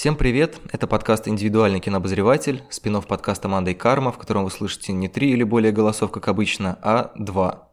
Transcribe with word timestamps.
Всем 0.00 0.16
привет! 0.16 0.56
Это 0.72 0.86
подкаст 0.86 1.28
«Индивидуальный 1.28 1.78
кинообозреватель», 1.78 2.62
спин 2.70 3.02
подкаста 3.02 3.48
«Манда 3.48 3.72
и 3.72 3.74
карма», 3.74 4.12
в 4.12 4.16
котором 4.16 4.44
вы 4.44 4.50
слышите 4.50 4.94
не 4.94 5.08
три 5.08 5.30
или 5.32 5.42
более 5.42 5.72
голосов, 5.72 6.10
как 6.10 6.26
обычно, 6.28 6.78
а 6.80 7.12
два. 7.16 7.68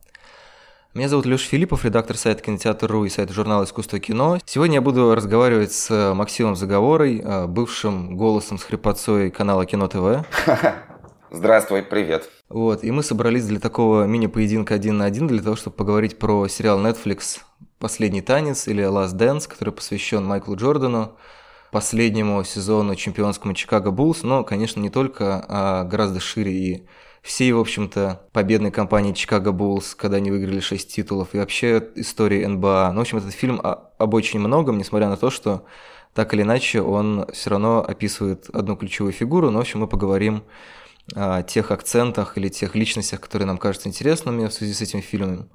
Меня 0.94 1.08
зовут 1.08 1.26
Леша 1.26 1.48
Филиппов, 1.48 1.86
редактор 1.86 2.18
сайта 2.18 2.44
«Кинотеатр.ру» 2.44 3.06
и 3.06 3.10
сайта 3.10 3.32
журнала 3.32 3.64
«Искусство 3.64 4.02
кино». 4.02 4.40
Сегодня 4.44 4.76
я 4.76 4.82
буду 4.82 5.16
разговаривать 5.16 5.72
с 5.72 6.14
Максимом 6.14 6.58
Заговорой, 6.58 7.22
э, 7.24 7.48
бывшим 7.48 8.18
голосом 8.18 8.58
с 8.58 8.64
хрипотцой 8.64 9.32
канала 9.32 9.66
«Кино 9.66 9.88
ТВ». 9.88 10.28
Здравствуй, 11.32 11.82
привет. 11.82 12.30
Вот, 12.50 12.84
и 12.84 12.92
мы 12.92 13.04
собрались 13.04 13.46
для 13.46 13.62
такого 13.62 14.04
мини-поединка 14.04 14.74
один 14.74 14.98
на 14.98 15.06
один, 15.06 15.28
для 15.28 15.42
того, 15.42 15.56
чтобы 15.56 15.78
поговорить 15.78 16.20
про 16.20 16.50
сериал 16.50 16.78
Netflix 16.86 17.40
«Последний 17.80 18.22
танец» 18.22 18.68
или 18.68 18.84
«Last 18.84 19.16
Dance», 19.16 19.48
который 19.48 19.74
посвящен 19.74 20.26
Майклу 20.26 20.58
Джордану, 20.58 21.16
последнему 21.72 22.44
сезону 22.44 22.96
чемпионскому 22.96 23.54
Чикаго 23.54 23.92
Буллс, 23.92 24.24
но, 24.24 24.44
конечно, 24.44 24.80
не 24.80 24.90
только, 24.90 25.46
а 25.48 25.84
гораздо 25.84 26.20
шире 26.20 26.52
и 26.52 26.88
всей, 27.22 27.52
в 27.52 27.60
общем-то, 27.60 28.22
победной 28.32 28.72
кампании 28.72 29.14
Чикаго 29.14 29.52
Буллс, 29.52 29.96
когда 29.96 30.18
они 30.18 30.32
выиграли 30.32 30.60
6 30.60 30.96
титулов, 30.96 31.34
и 31.34 31.38
вообще 31.38 31.84
истории 31.96 32.46
НБА. 32.46 32.92
Ну, 32.94 33.00
в 33.00 33.02
общем, 33.02 33.18
этот 33.18 33.34
фильм 33.34 33.62
об 33.64 34.14
очень 34.14 34.40
многом, 34.40 34.78
несмотря 34.78 35.10
на 35.10 35.18
то, 35.18 35.30
что 35.30 35.66
так 36.14 36.34
или 36.34 36.42
иначе 36.42 36.82
он 36.82 37.28
все 37.34 37.50
равно 37.50 37.84
описывает 37.86 38.50
одну 38.52 38.76
ключевую 38.76 39.14
фигуру, 39.14 39.52
но, 39.52 39.60
в 39.60 39.62
общем, 39.62 39.82
мы 39.82 39.88
поговорим 39.88 40.44
тех 41.48 41.72
акцентах 41.72 42.38
или 42.38 42.50
тех 42.50 42.76
личностях, 42.76 43.22
которые 43.22 43.46
нам 43.46 43.58
кажутся 43.58 43.88
интересными 43.88 44.48
в 44.48 44.54
связи 44.54 44.74
с 44.74 44.82
этим 44.82 45.02
фильмом. 45.02 45.50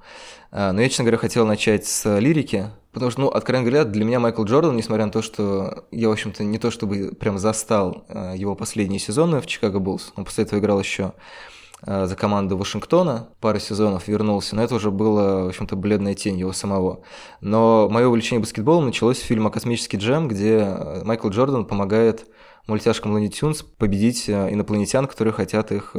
А, 0.55 0.71
но 0.71 0.81
я, 0.81 0.89
честно 0.89 1.05
говоря, 1.05 1.17
хотел 1.17 1.47
начать 1.47 1.87
с 1.87 2.19
лирики, 2.19 2.69
потому 2.91 3.09
что, 3.09 3.21
ну, 3.21 3.27
откровенно 3.29 3.67
говоря, 3.67 3.85
для 3.85 4.05
меня 4.05 4.19
Майкл 4.19 4.43
Джордан, 4.43 4.75
несмотря 4.75 5.07
на 5.07 5.11
то, 5.11 5.23
что 5.23 5.85
я, 5.89 6.09
в 6.09 6.11
общем-то, 6.11 6.43
не 6.43 6.59
то 6.59 6.69
чтобы 6.69 7.13
прям 7.19 7.39
застал 7.39 8.05
а, 8.07 8.33
его 8.35 8.55
последние 8.55 8.99
сезоны 8.99 9.41
в 9.41 9.47
Чикаго 9.47 9.79
Буллс, 9.79 10.13
он 10.15 10.25
после 10.25 10.43
этого 10.43 10.59
играл 10.59 10.79
еще 10.79 11.13
а, 11.81 12.05
за 12.05 12.15
команду 12.15 12.55
Вашингтона, 12.55 13.29
пару 13.39 13.59
сезонов 13.59 14.07
вернулся, 14.07 14.55
но 14.55 14.63
это 14.63 14.75
уже 14.75 14.91
было, 14.91 15.45
в 15.45 15.47
общем-то, 15.47 15.75
бледная 15.75 16.13
тень 16.13 16.37
его 16.37 16.53
самого. 16.53 17.01
Но 17.41 17.89
мое 17.89 18.07
увлечение 18.07 18.39
баскетболом 18.39 18.85
началось 18.85 19.17
с 19.17 19.23
фильма 19.23 19.49
«Космический 19.49 19.97
джем», 19.97 20.27
где 20.27 20.65
Майкл 21.03 21.29
Джордан 21.29 21.65
помогает 21.65 22.27
мультяшкам 22.67 23.15
Looney 23.15 23.29
Tunes 23.29 23.65
победить 23.77 24.29
инопланетян, 24.29 25.07
которые 25.07 25.33
хотят 25.33 25.71
их 25.71 25.95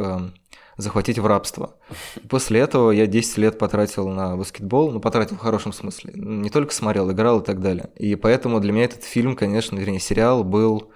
захватить 0.77 1.19
в 1.19 1.27
рабство. 1.27 1.77
После 2.29 2.61
этого 2.61 2.91
я 2.91 3.07
10 3.07 3.39
лет 3.39 3.59
потратил 3.59 4.09
на 4.09 4.37
баскетбол, 4.37 4.93
ну, 4.93 5.01
потратил 5.01 5.37
в 5.37 5.41
хорошем 5.41 5.73
смысле. 5.73 6.13
Не 6.15 6.51
только 6.51 6.75
смотрел, 6.75 7.11
играл 7.11 7.41
и 7.41 7.45
так 7.45 7.61
далее. 7.61 7.91
И 7.97 8.17
поэтому 8.17 8.61
для 8.61 8.73
меня 8.73 8.85
этот 8.85 9.05
фильм, 9.05 9.37
конечно, 9.37 9.79
вернее, 9.79 10.01
сериал 10.01 10.45
был 10.45 10.93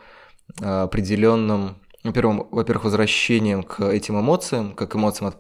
а, 0.61 0.85
определенным, 0.85 1.77
ну, 2.03 2.13
первым, 2.13 2.49
во-первых, 2.51 2.85
возвращением 2.85 3.63
к 3.63 3.85
этим 3.85 4.19
эмоциям, 4.19 4.75
как 4.75 4.95
эмоциям 4.97 5.29
от 5.29 5.39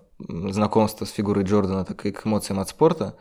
знакомства 0.52 1.04
с 1.04 1.10
фигурой 1.10 1.44
Джордана, 1.44 1.84
так 1.84 2.04
и 2.06 2.10
к 2.10 2.26
эмоциям 2.26 2.60
от 2.60 2.68
спорта. 2.68 3.16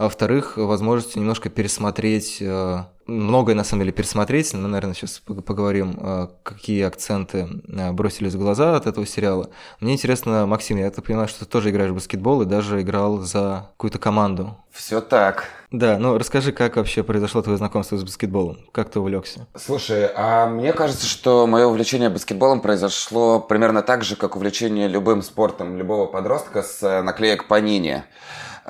А 0.00 0.04
во-вторых, 0.04 0.56
возможностью 0.56 1.20
немножко 1.20 1.50
пересмотреть 1.50 2.38
а, 2.40 2.86
многое 3.04 3.54
на 3.54 3.64
самом 3.64 3.82
деле 3.82 3.92
пересмотреть. 3.92 4.54
Мы, 4.54 4.66
наверное, 4.66 4.94
сейчас 4.94 5.18
поговорим, 5.20 5.98
а, 6.00 6.30
какие 6.42 6.84
акценты 6.84 7.46
а, 7.78 7.92
бросились 7.92 8.32
в 8.32 8.38
глаза 8.38 8.76
от 8.76 8.86
этого 8.86 9.04
сериала. 9.04 9.50
Мне 9.78 9.92
интересно, 9.92 10.46
Максим, 10.46 10.78
я 10.78 10.90
так 10.90 11.04
понимаю, 11.04 11.28
что 11.28 11.40
ты 11.40 11.44
тоже 11.44 11.68
играешь 11.68 11.90
в 11.90 11.96
баскетбол 11.96 12.40
и 12.40 12.46
даже 12.46 12.80
играл 12.80 13.18
за 13.18 13.68
какую-то 13.72 13.98
команду. 13.98 14.56
Все 14.70 15.02
так. 15.02 15.44
Да, 15.70 15.98
ну 15.98 16.16
расскажи, 16.16 16.52
как 16.52 16.76
вообще 16.76 17.02
произошло 17.02 17.42
твое 17.42 17.58
знакомство 17.58 17.98
с 17.98 18.02
баскетболом? 18.02 18.56
Как 18.72 18.88
ты 18.90 19.00
увлекся? 19.00 19.48
Слушай, 19.54 20.08
а 20.16 20.46
мне 20.46 20.72
кажется, 20.72 21.04
что 21.04 21.46
мое 21.46 21.66
увлечение 21.66 22.08
баскетболом 22.08 22.62
произошло 22.62 23.38
примерно 23.38 23.82
так 23.82 24.02
же, 24.02 24.16
как 24.16 24.34
увлечение 24.34 24.88
любым 24.88 25.20
спортом 25.20 25.76
любого 25.76 26.06
подростка 26.06 26.62
с 26.62 26.82
э, 26.82 27.02
наклеек 27.02 27.48
по 27.48 27.60
Нине. 27.60 28.06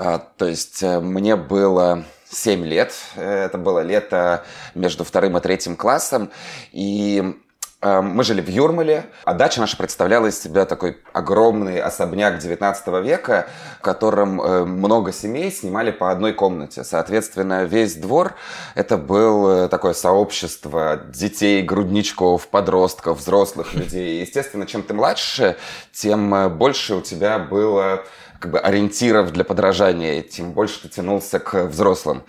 То 0.00 0.46
есть 0.46 0.82
э, 0.82 0.98
мне 1.00 1.36
было 1.36 2.04
7 2.30 2.64
лет. 2.64 2.94
Это 3.16 3.58
было 3.58 3.80
лето 3.80 4.44
между 4.74 5.04
вторым 5.04 5.36
и 5.36 5.40
третьим 5.40 5.76
классом. 5.76 6.30
И 6.72 7.36
э, 7.82 8.00
мы 8.00 8.24
жили 8.24 8.40
в 8.40 8.48
Юрмале, 8.48 9.06
а 9.24 9.34
дача 9.34 9.60
наша 9.60 9.76
представляла 9.76 10.28
из 10.28 10.40
себя 10.40 10.64
такой 10.64 10.98
огромный 11.12 11.80
особняк 11.82 12.38
19 12.38 12.86
века, 13.04 13.48
в 13.78 13.82
котором 13.82 14.40
э, 14.40 14.64
много 14.64 15.12
семей 15.12 15.50
снимали 15.52 15.90
по 15.90 16.10
одной 16.10 16.32
комнате. 16.32 16.82
Соответственно, 16.82 17.64
весь 17.64 17.96
двор– 17.96 18.36
это 18.74 18.96
было 18.96 19.68
такое 19.68 19.92
сообщество 19.92 21.02
детей, 21.08 21.62
грудничков, 21.62 22.48
подростков, 22.48 23.18
взрослых 23.18 23.74
людей. 23.74 24.22
естественно, 24.22 24.66
чем 24.66 24.82
ты 24.82 24.94
младше, 24.94 25.56
тем 25.92 26.56
больше 26.56 26.94
у 26.94 27.00
тебя 27.02 27.38
было 27.38 28.02
как 28.40 28.52
бы 28.52 28.58
ориентиров 28.58 29.32
для 29.32 29.44
подражания, 29.44 30.22
тем 30.22 30.52
больше 30.52 30.82
ты 30.82 30.88
тянулся 30.88 31.38
к 31.38 31.66
взрослым. 31.66 32.22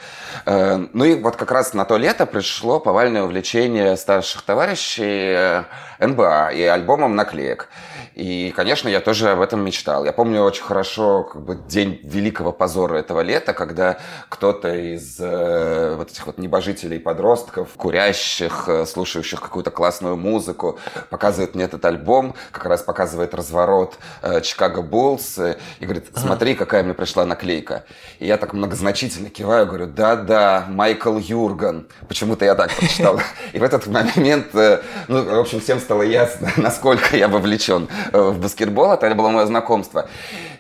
Э, 0.46 0.86
ну 0.92 1.06
и 1.06 1.16
вот 1.16 1.38
как 1.38 1.52
раз 1.52 1.74
на 1.74 1.86
то 1.86 1.98
лето 1.98 2.26
пришло 2.26 2.80
повальное 2.82 3.24
увлечение 3.24 3.96
старших 3.96 4.42
товарищей 4.42 5.34
э, 5.36 5.64
НБА 6.06 6.52
и 6.54 6.64
альбомом 6.64 7.16
наклеек. 7.16 7.70
И, 8.16 8.52
конечно, 8.56 8.90
я 8.90 9.00
тоже 9.00 9.30
об 9.30 9.42
этом 9.42 9.64
мечтал. 9.64 10.04
Я 10.04 10.12
помню 10.12 10.42
очень 10.42 10.64
хорошо 10.64 11.24
как 11.24 11.42
бы, 11.44 11.56
день 11.56 12.02
великого 12.04 12.52
позора 12.52 12.98
этого 12.98 13.22
лета, 13.22 13.54
когда 13.54 14.00
кто-то 14.28 14.74
из 14.76 15.18
э, 15.20 15.96
вот 15.96 16.12
этих 16.12 16.26
вот 16.26 16.38
небожителей 16.38 17.00
подростков, 17.00 17.70
курящих, 17.78 18.66
э, 18.68 18.86
слушающих 18.86 19.40
какую-то 19.40 19.72
классную 19.72 20.18
музыку, 20.18 20.78
показывает 21.10 21.56
мне 21.56 21.64
этот 21.64 21.86
альбом, 21.86 22.36
как 22.52 22.66
раз 22.66 22.82
показывает 22.82 23.34
разворот 23.34 23.98
э, 24.22 24.42
Чикаго 24.42 24.82
Буллс 24.82 25.40
и 25.40 25.86
говорит, 25.86 26.01
смотри, 26.16 26.56
какая 26.56 26.84
мне 26.84 26.94
пришла 26.94 27.26
наклейка. 27.26 27.86
И 28.20 28.28
я 28.28 28.38
так 28.38 28.54
многозначительно 28.54 29.30
киваю, 29.30 29.66
говорю, 29.68 29.88
да-да, 29.88 30.66
Майкл 30.70 31.18
Юрган. 31.18 31.88
Почему-то 32.08 32.46
я 32.46 32.56
так 32.56 32.74
прочитал. 32.76 33.20
И 33.54 33.60
в 33.60 33.64
этот 33.64 33.88
момент, 33.88 34.48
э, 34.54 34.82
ну, 35.08 35.24
в 35.24 35.40
общем, 35.40 35.60
всем 35.62 35.80
стало 35.80 36.04
ясно, 36.04 36.52
насколько 36.58 37.16
я 37.16 37.28
вовлечен 37.28 37.88
Э, 38.14 38.30
в 38.30 38.40
баскетбол, 38.40 38.92
это 38.92 39.14
было 39.16 39.30
мое 39.30 39.46
знакомство. 39.46 40.10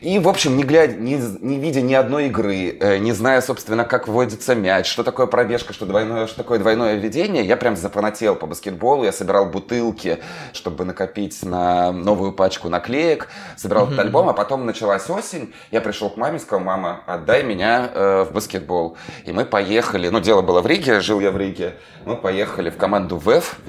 И, 0.01 0.19
в 0.19 0.27
общем, 0.27 0.57
не, 0.57 0.63
глядя, 0.63 0.95
не, 0.95 1.15
не 1.41 1.59
видя 1.59 1.81
ни 1.81 1.93
одной 1.93 2.27
игры, 2.27 2.77
э, 2.79 2.97
не 2.97 3.11
зная, 3.11 3.41
собственно, 3.41 3.83
как 3.83 4.07
вводится 4.07 4.55
мяч, 4.55 4.87
что 4.87 5.03
такое 5.03 5.27
пробежка, 5.27 5.73
что, 5.73 5.85
двойное, 5.85 6.27
что 6.27 6.37
такое 6.37 6.59
двойное 6.59 6.95
введение, 6.95 7.45
я 7.45 7.57
прям 7.57 7.75
запонател 7.75 8.35
по 8.35 8.47
баскетболу, 8.47 9.03
я 9.03 9.11
собирал 9.11 9.45
бутылки, 9.45 10.19
чтобы 10.53 10.85
накопить 10.85 11.43
на 11.43 11.91
новую 11.91 12.31
пачку 12.31 12.69
наклеек, 12.69 13.27
собирал 13.57 13.85
mm-hmm. 13.85 13.93
этот 13.93 13.99
альбом, 13.99 14.29
а 14.29 14.33
потом 14.33 14.65
началась 14.65 15.09
осень, 15.09 15.30
я 15.71 15.81
пришел 15.81 16.09
к 16.09 16.17
маме, 16.17 16.39
сказал, 16.39 16.63
мама, 16.63 17.03
отдай 17.05 17.43
меня 17.43 17.89
э, 17.93 18.23
в 18.23 18.33
баскетбол. 18.33 18.97
И 19.25 19.31
мы 19.31 19.45
поехали, 19.45 20.09
ну, 20.09 20.19
дело 20.19 20.41
было 20.41 20.61
в 20.61 20.67
Риге, 20.67 21.01
жил 21.01 21.19
я 21.19 21.31
в 21.31 21.37
Риге, 21.37 21.75
мы 22.05 22.15
поехали 22.15 22.69
в 22.69 22.77
команду 22.77 23.17
ВЭФ, 23.17 23.59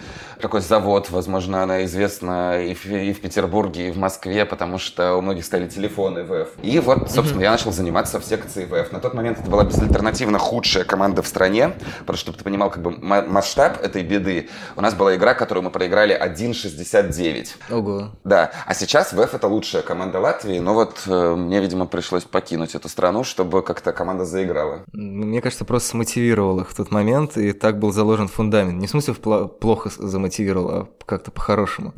такой 0.42 0.60
завод, 0.60 1.08
возможно, 1.10 1.62
она 1.62 1.84
известна 1.84 2.60
и 2.62 2.75
в, 2.75 2.84
и 2.84 3.12
в 3.12 3.20
Петербурге, 3.20 3.88
и 3.88 3.91
в 3.92 3.97
Москве, 3.97 4.44
потому 4.44 4.76
что 4.76 5.14
у 5.14 5.22
многих 5.22 5.44
стали 5.44 5.69
телефоны 5.69 6.25
ВФ. 6.25 6.48
И 6.62 6.80
вот, 6.80 7.10
собственно, 7.10 7.41
mm-hmm. 7.41 7.44
я 7.44 7.50
начал 7.53 7.72
заниматься 7.72 8.20
в 8.20 8.25
секции 8.25 8.66
ВФ. 8.66 8.92
На 8.92 9.00
тот 9.00 9.14
момент 9.14 9.38
это 9.38 9.48
была 9.48 9.64
безальтернативно 9.64 10.38
худшая 10.38 10.84
команда 10.84 11.22
в 11.22 11.28
стране, 11.28 11.72
просто 12.04 12.25
чтобы 12.25 12.38
ты 12.38 12.44
понимал 12.44 12.70
как 12.70 12.82
бы 12.82 12.91
масштаб 12.91 13.80
этой 13.82 14.03
беды. 14.03 14.50
У 14.76 14.80
нас 14.80 14.94
была 14.94 15.14
игра, 15.14 15.34
которую 15.34 15.64
мы 15.64 15.70
проиграли 15.70 16.20
1.69. 16.20 17.48
Ого. 17.70 18.10
Да. 18.24 18.50
А 18.66 18.74
сейчас 18.74 19.12
ВФ 19.12 19.34
это 19.34 19.47
лучшая 19.47 19.82
команда 19.82 20.19
Латвии, 20.19 20.59
но 20.59 20.74
вот 20.74 21.03
э, 21.06 21.34
мне, 21.36 21.60
видимо, 21.60 21.86
пришлось 21.86 22.24
покинуть 22.24 22.74
эту 22.74 22.88
страну, 22.88 23.22
чтобы 23.22 23.62
как-то 23.62 23.92
команда 23.92 24.24
заиграла. 24.24 24.82
Мне 24.92 25.41
кажется, 25.41 25.64
просто 25.64 25.91
смотивировал 25.91 26.60
их 26.60 26.70
в 26.70 26.74
тот 26.74 26.91
момент, 26.91 27.36
и 27.36 27.53
так 27.53 27.78
был 27.78 27.92
заложен 27.92 28.26
фундамент. 28.26 28.80
Не 28.80 28.88
в 28.88 28.91
смысле 28.91 29.15
плохо 29.15 29.91
замотивировал, 29.97 30.32
мотивировал, 30.33 30.71
а 30.71 30.89
как-то 31.04 31.31
по-хорошему. 31.31 31.95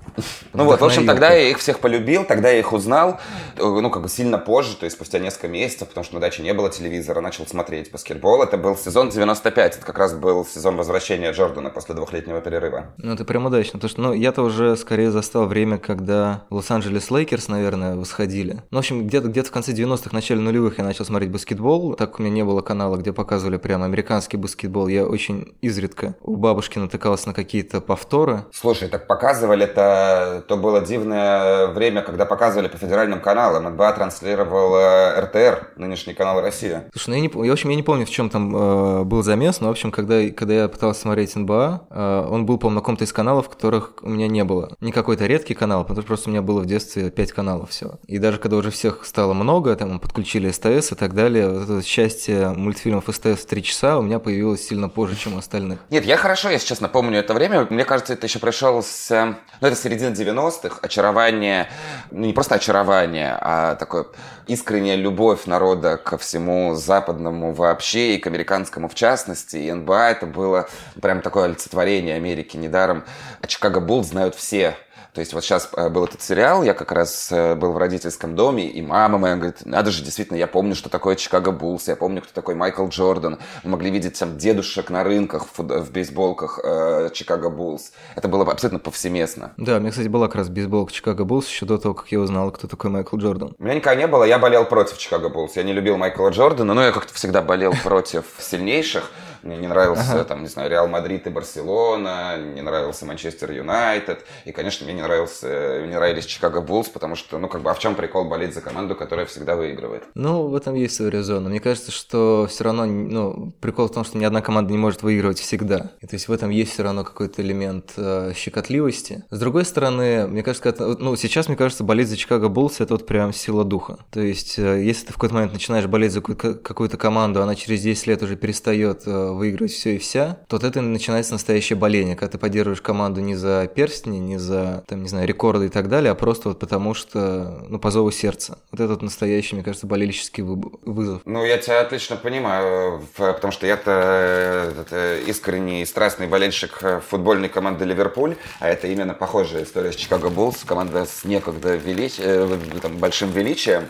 Ну 0.52 0.64
вот, 0.64 0.80
в 0.80 0.84
общем, 0.84 1.06
тогда 1.06 1.30
я 1.32 1.50
их 1.50 1.58
всех 1.58 1.80
полюбил, 1.80 2.24
тогда 2.24 2.50
я 2.50 2.58
их 2.58 2.72
узнал, 2.72 3.20
э, 3.56 3.62
ну, 3.62 3.90
как 3.90 4.02
бы 4.02 4.08
сильно 4.08 4.38
позже, 4.38 4.76
то 4.76 4.84
есть 4.84 4.96
спустя 4.96 5.18
несколько 5.18 5.48
месяцев, 5.48 5.88
потому 5.88 6.04
что 6.04 6.14
на 6.14 6.20
даче 6.20 6.42
не 6.42 6.52
было 6.54 6.70
телевизора, 6.70 7.20
начал 7.20 7.46
смотреть 7.46 7.90
баскетбол. 7.90 8.42
Это 8.42 8.56
был 8.56 8.76
сезон 8.76 9.10
95, 9.10 9.76
это 9.76 9.86
как 9.86 9.98
раз 9.98 10.14
был 10.14 10.44
сезон 10.44 10.76
возвращения 10.76 11.32
Джордана 11.32 11.70
после 11.70 11.94
двухлетнего 11.94 12.40
перерыва. 12.40 12.94
Ну, 12.98 13.12
это 13.12 13.24
прям 13.24 13.46
удачно, 13.46 13.78
потому 13.78 13.90
что, 13.90 14.00
ну, 14.00 14.12
я-то 14.12 14.42
уже 14.42 14.76
скорее 14.76 15.10
застал 15.10 15.46
время, 15.46 15.78
когда 15.78 16.44
Лос-Анджелес 16.50 17.10
Лейкерс, 17.10 17.48
наверное, 17.48 17.96
восходили. 17.96 18.62
Ну, 18.70 18.78
в 18.78 18.80
общем, 18.80 19.06
где-то 19.06 19.28
где 19.28 19.42
в 19.42 19.50
конце 19.50 19.72
90-х, 19.72 20.10
начале 20.12 20.40
нулевых 20.40 20.78
я 20.78 20.84
начал 20.84 21.04
смотреть 21.04 21.30
баскетбол, 21.30 21.94
так 21.94 22.18
у 22.18 22.22
меня 22.22 22.32
не 22.32 22.44
было 22.44 22.60
канала, 22.60 22.96
где 22.96 23.12
показывали 23.12 23.56
прям 23.56 23.82
американский 23.82 24.36
баскетбол, 24.36 24.88
я 24.88 25.06
очень 25.06 25.54
изредка 25.60 26.14
у 26.22 26.36
бабушки 26.36 26.78
натыкался 26.78 27.28
на 27.28 27.34
какие-то 27.34 27.80
повторы, 27.80 28.44
Слушай, 28.52 28.88
так 28.94 29.06
показывали, 29.08 29.64
это 29.64 30.44
то 30.46 30.56
было 30.56 30.80
дивное 30.80 31.66
время, 31.66 32.02
когда 32.02 32.24
показывали 32.26 32.68
по 32.68 32.78
федеральным 32.78 33.20
каналам. 33.20 33.64
НБА 33.64 33.92
транслировал 33.92 34.76
э, 34.76 35.20
РТР, 35.20 35.72
нынешний 35.76 36.14
канал 36.14 36.40
Россия. 36.40 36.84
Слушай, 36.92 37.08
ну 37.08 37.14
я, 37.16 37.20
не, 37.22 37.46
я, 37.46 37.50
в 37.50 37.52
общем, 37.52 37.70
я 37.70 37.76
не 37.76 37.82
помню, 37.82 38.06
в 38.06 38.10
чем 38.10 38.30
там 38.30 38.54
э, 38.54 39.04
был 39.04 39.22
замес, 39.22 39.60
но, 39.60 39.68
в 39.68 39.70
общем, 39.72 39.90
когда, 39.90 40.28
когда 40.30 40.54
я 40.54 40.68
пытался 40.68 41.00
смотреть 41.00 41.34
НБА, 41.34 41.86
э, 41.90 42.26
он 42.30 42.46
был, 42.46 42.58
по-моему, 42.58 42.76
на 42.76 42.80
каком-то 42.82 43.04
из 43.04 43.12
каналов, 43.12 43.48
которых 43.48 43.94
у 44.02 44.08
меня 44.08 44.28
не 44.28 44.44
было. 44.44 44.76
Не 44.80 44.92
какой-то 44.92 45.26
редкий 45.26 45.54
канал, 45.54 45.82
потому 45.82 46.02
что 46.02 46.08
просто 46.08 46.28
у 46.28 46.32
меня 46.32 46.42
было 46.42 46.60
в 46.60 46.66
детстве 46.66 47.10
5 47.10 47.32
каналов 47.32 47.70
всего. 47.70 47.98
И 48.06 48.18
даже 48.18 48.38
когда 48.38 48.56
уже 48.56 48.70
всех 48.70 49.04
стало 49.04 49.34
много, 49.34 49.74
там 49.74 49.98
подключили 49.98 50.50
СТС 50.50 50.92
и 50.92 50.94
так 50.94 51.14
далее, 51.14 51.48
вот 51.48 51.64
это 51.64 51.82
счастье 51.82 52.50
мультфильмов 52.50 53.06
СТС 53.08 53.42
в 53.42 53.46
3 53.46 53.62
часа 53.64 53.98
у 53.98 54.02
меня 54.02 54.20
появилось 54.20 54.64
сильно 54.64 54.88
позже, 54.88 55.16
чем 55.16 55.34
у 55.34 55.38
остальных. 55.38 55.80
Нет, 55.90 56.04
я 56.04 56.16
хорошо, 56.16 56.50
если 56.50 56.68
честно, 56.68 56.88
помню 56.88 57.18
это 57.18 57.34
время. 57.34 57.66
Мне 57.70 57.84
кажется, 57.84 58.12
это 58.12 58.26
еще 58.26 58.38
пришел 58.38 58.83
с... 58.84 59.36
Ну, 59.60 59.66
это 59.66 59.76
середина 59.76 60.12
90-х. 60.12 60.78
Очарование, 60.82 61.68
ну, 62.10 62.26
не 62.26 62.32
просто 62.32 62.56
очарование, 62.56 63.36
а 63.40 63.74
такое 63.74 64.06
искренняя 64.46 64.96
любовь 64.96 65.46
народа 65.46 65.96
ко 65.96 66.18
всему 66.18 66.74
западному 66.74 67.52
вообще 67.52 68.14
и 68.14 68.18
к 68.18 68.26
американскому 68.26 68.88
в 68.88 68.94
частности. 68.94 69.56
И 69.56 69.72
НБА 69.72 70.10
это 70.10 70.26
было 70.26 70.68
прям 71.00 71.20
такое 71.20 71.46
олицетворение 71.46 72.16
Америки. 72.16 72.56
Недаром 72.56 73.04
Чикаго 73.46 73.80
Булл 73.80 74.04
знают 74.04 74.34
все 74.34 74.76
то 75.14 75.20
есть 75.20 75.32
вот 75.32 75.44
сейчас 75.44 75.70
э, 75.76 75.88
был 75.90 76.04
этот 76.04 76.22
сериал, 76.22 76.64
я 76.64 76.74
как 76.74 76.90
раз 76.90 77.30
э, 77.30 77.54
был 77.54 77.70
в 77.70 77.78
родительском 77.78 78.34
доме, 78.34 78.66
и 78.66 78.82
мама 78.82 79.16
моя 79.16 79.36
говорит, 79.36 79.64
надо 79.64 79.92
же, 79.92 80.02
действительно, 80.02 80.36
я 80.36 80.48
помню, 80.48 80.74
что 80.74 80.88
такое 80.88 81.14
Чикаго 81.14 81.52
Буллс, 81.52 81.86
я 81.86 81.94
помню, 81.94 82.20
кто 82.20 82.32
такой 82.34 82.56
Майкл 82.56 82.88
Джордан. 82.88 83.38
Мы 83.62 83.70
могли 83.70 83.92
видеть 83.92 84.18
там 84.18 84.36
дедушек 84.36 84.90
на 84.90 85.04
рынках 85.04 85.46
в, 85.56 85.62
в 85.62 85.92
бейсболках 85.92 86.58
э, 86.64 87.10
Чикаго 87.12 87.48
Буллс. 87.48 87.92
Это 88.16 88.26
было 88.26 88.44
абсолютно 88.50 88.80
повсеместно. 88.80 89.52
Да, 89.56 89.76
у 89.76 89.80
меня, 89.80 89.90
кстати, 89.90 90.08
была 90.08 90.26
как 90.26 90.34
раз 90.34 90.48
бейсболка 90.48 90.92
Чикаго 90.92 91.24
Буллс 91.24 91.48
еще 91.48 91.64
до 91.64 91.78
того, 91.78 91.94
как 91.94 92.10
я 92.10 92.18
узнал, 92.18 92.50
кто 92.50 92.66
такой 92.66 92.90
Майкл 92.90 93.16
Джордан. 93.16 93.54
У 93.56 93.62
меня 93.62 93.76
никогда 93.76 93.94
не 93.94 94.08
было, 94.08 94.24
я 94.24 94.40
болел 94.40 94.64
против 94.64 94.98
Чикаго 94.98 95.28
Буллс. 95.28 95.54
Я 95.54 95.62
не 95.62 95.72
любил 95.72 95.96
Майкла 95.96 96.30
Джордана, 96.30 96.74
но 96.74 96.82
я 96.82 96.90
как-то 96.90 97.14
всегда 97.14 97.40
болел 97.40 97.72
против 97.84 98.24
сильнейших. 98.40 99.12
Мне 99.44 99.58
не 99.58 99.68
нравился, 99.68 100.12
ага. 100.12 100.24
там, 100.24 100.42
не 100.42 100.48
знаю, 100.48 100.70
Реал 100.70 100.88
Мадрид 100.88 101.26
и 101.26 101.30
Барселона, 101.30 102.38
не 102.38 102.62
нравился 102.62 103.04
Манчестер 103.04 103.52
Юнайтед, 103.52 104.24
и, 104.46 104.52
конечно, 104.52 104.86
мне 104.86 104.94
не 104.94 105.02
нравился, 105.02 105.82
не 105.82 105.94
нравились 105.94 106.24
Чикаго 106.24 106.62
Буллс, 106.62 106.88
потому 106.88 107.14
что, 107.14 107.38
ну, 107.38 107.48
как 107.48 107.60
бы, 107.60 107.70
а 107.70 107.74
в 107.74 107.78
чем 107.78 107.94
прикол 107.94 108.24
болеть 108.24 108.54
за 108.54 108.62
команду, 108.62 108.94
которая 108.94 109.26
всегда 109.26 109.54
выигрывает? 109.54 110.04
Ну, 110.14 110.46
в 110.46 110.54
этом 110.54 110.74
есть 110.74 110.96
свои 110.96 111.10
резоны. 111.10 111.50
Мне 111.50 111.60
кажется, 111.60 111.92
что 111.92 112.46
все 112.48 112.64
равно, 112.64 112.86
ну, 112.86 113.52
прикол 113.60 113.88
в 113.88 113.92
том, 113.92 114.04
что 114.04 114.16
ни 114.16 114.24
одна 114.24 114.40
команда 114.40 114.72
не 114.72 114.78
может 114.78 115.02
выигрывать 115.02 115.38
всегда. 115.38 115.90
И, 116.00 116.06
то 116.06 116.14
есть 116.14 116.28
в 116.28 116.32
этом 116.32 116.48
есть 116.48 116.72
все 116.72 116.82
равно 116.82 117.04
какой-то 117.04 117.42
элемент 117.42 117.92
э, 117.96 118.32
щекотливости. 118.34 119.24
С 119.30 119.38
другой 119.38 119.66
стороны, 119.66 120.26
мне 120.26 120.42
кажется, 120.42 120.68
это, 120.68 120.96
ну, 120.98 121.16
сейчас, 121.16 121.48
мне 121.48 121.56
кажется, 121.56 121.84
болеть 121.84 122.08
за 122.08 122.16
Чикаго 122.16 122.48
Буллс 122.48 122.80
это 122.80 122.94
вот 122.94 123.06
прям 123.06 123.32
сила 123.32 123.64
духа. 123.64 123.98
То 124.10 124.20
есть, 124.20 124.58
э, 124.58 124.82
если 124.82 125.06
ты 125.06 125.12
в 125.12 125.16
какой-то 125.16 125.34
момент 125.34 125.52
начинаешь 125.52 125.86
болеть 125.86 126.12
за 126.12 126.22
какую-то 126.22 126.96
команду, 126.96 127.42
она 127.42 127.54
через 127.54 127.82
10 127.82 128.06
лет 128.06 128.22
уже 128.22 128.36
перестает 128.36 129.02
э, 129.06 129.33
выигрывать 129.34 129.72
все 129.72 129.96
и 129.96 129.98
вся, 129.98 130.38
то 130.48 130.56
вот 130.56 130.64
это 130.64 130.80
начинается 130.80 131.32
настоящее 131.32 131.76
боление, 131.76 132.16
когда 132.16 132.32
ты 132.32 132.38
поддерживаешь 132.38 132.80
команду 132.80 133.20
не 133.20 133.34
за 133.34 133.68
перстни, 133.72 134.18
не 134.18 134.38
за, 134.38 134.84
там, 134.86 135.02
не 135.02 135.08
знаю, 135.08 135.26
рекорды 135.26 135.66
и 135.66 135.68
так 135.68 135.88
далее, 135.88 136.12
а 136.12 136.14
просто 136.14 136.50
вот 136.50 136.58
потому 136.58 136.94
что, 136.94 137.64
ну, 137.68 137.78
по 137.78 137.90
зову 137.90 138.10
сердца. 138.10 138.58
Вот 138.70 138.80
этот 138.80 139.02
настоящий, 139.02 139.56
мне 139.56 139.64
кажется, 139.64 139.86
болельческий 139.86 140.42
вызов. 140.42 141.22
Ну, 141.24 141.44
я 141.44 141.58
тебя 141.58 141.80
отлично 141.80 142.16
понимаю, 142.16 143.02
потому 143.16 143.52
что 143.52 143.66
я-то 143.66 145.20
искренний 145.26 145.82
и 145.82 145.86
страстный 145.86 146.26
болельщик 146.26 146.80
футбольной 147.08 147.48
команды 147.48 147.84
Ливерпуль, 147.84 148.36
а 148.60 148.68
это 148.68 148.86
именно 148.88 149.14
похожая 149.14 149.64
история 149.64 149.92
с 149.92 149.96
Чикаго 149.96 150.30
Буллс, 150.30 150.64
команда 150.64 151.06
с 151.06 151.24
некогда 151.24 151.76
велич... 151.76 152.14
Э, 152.18 152.58
там, 152.80 152.96
большим 152.98 153.30
величием. 153.30 153.88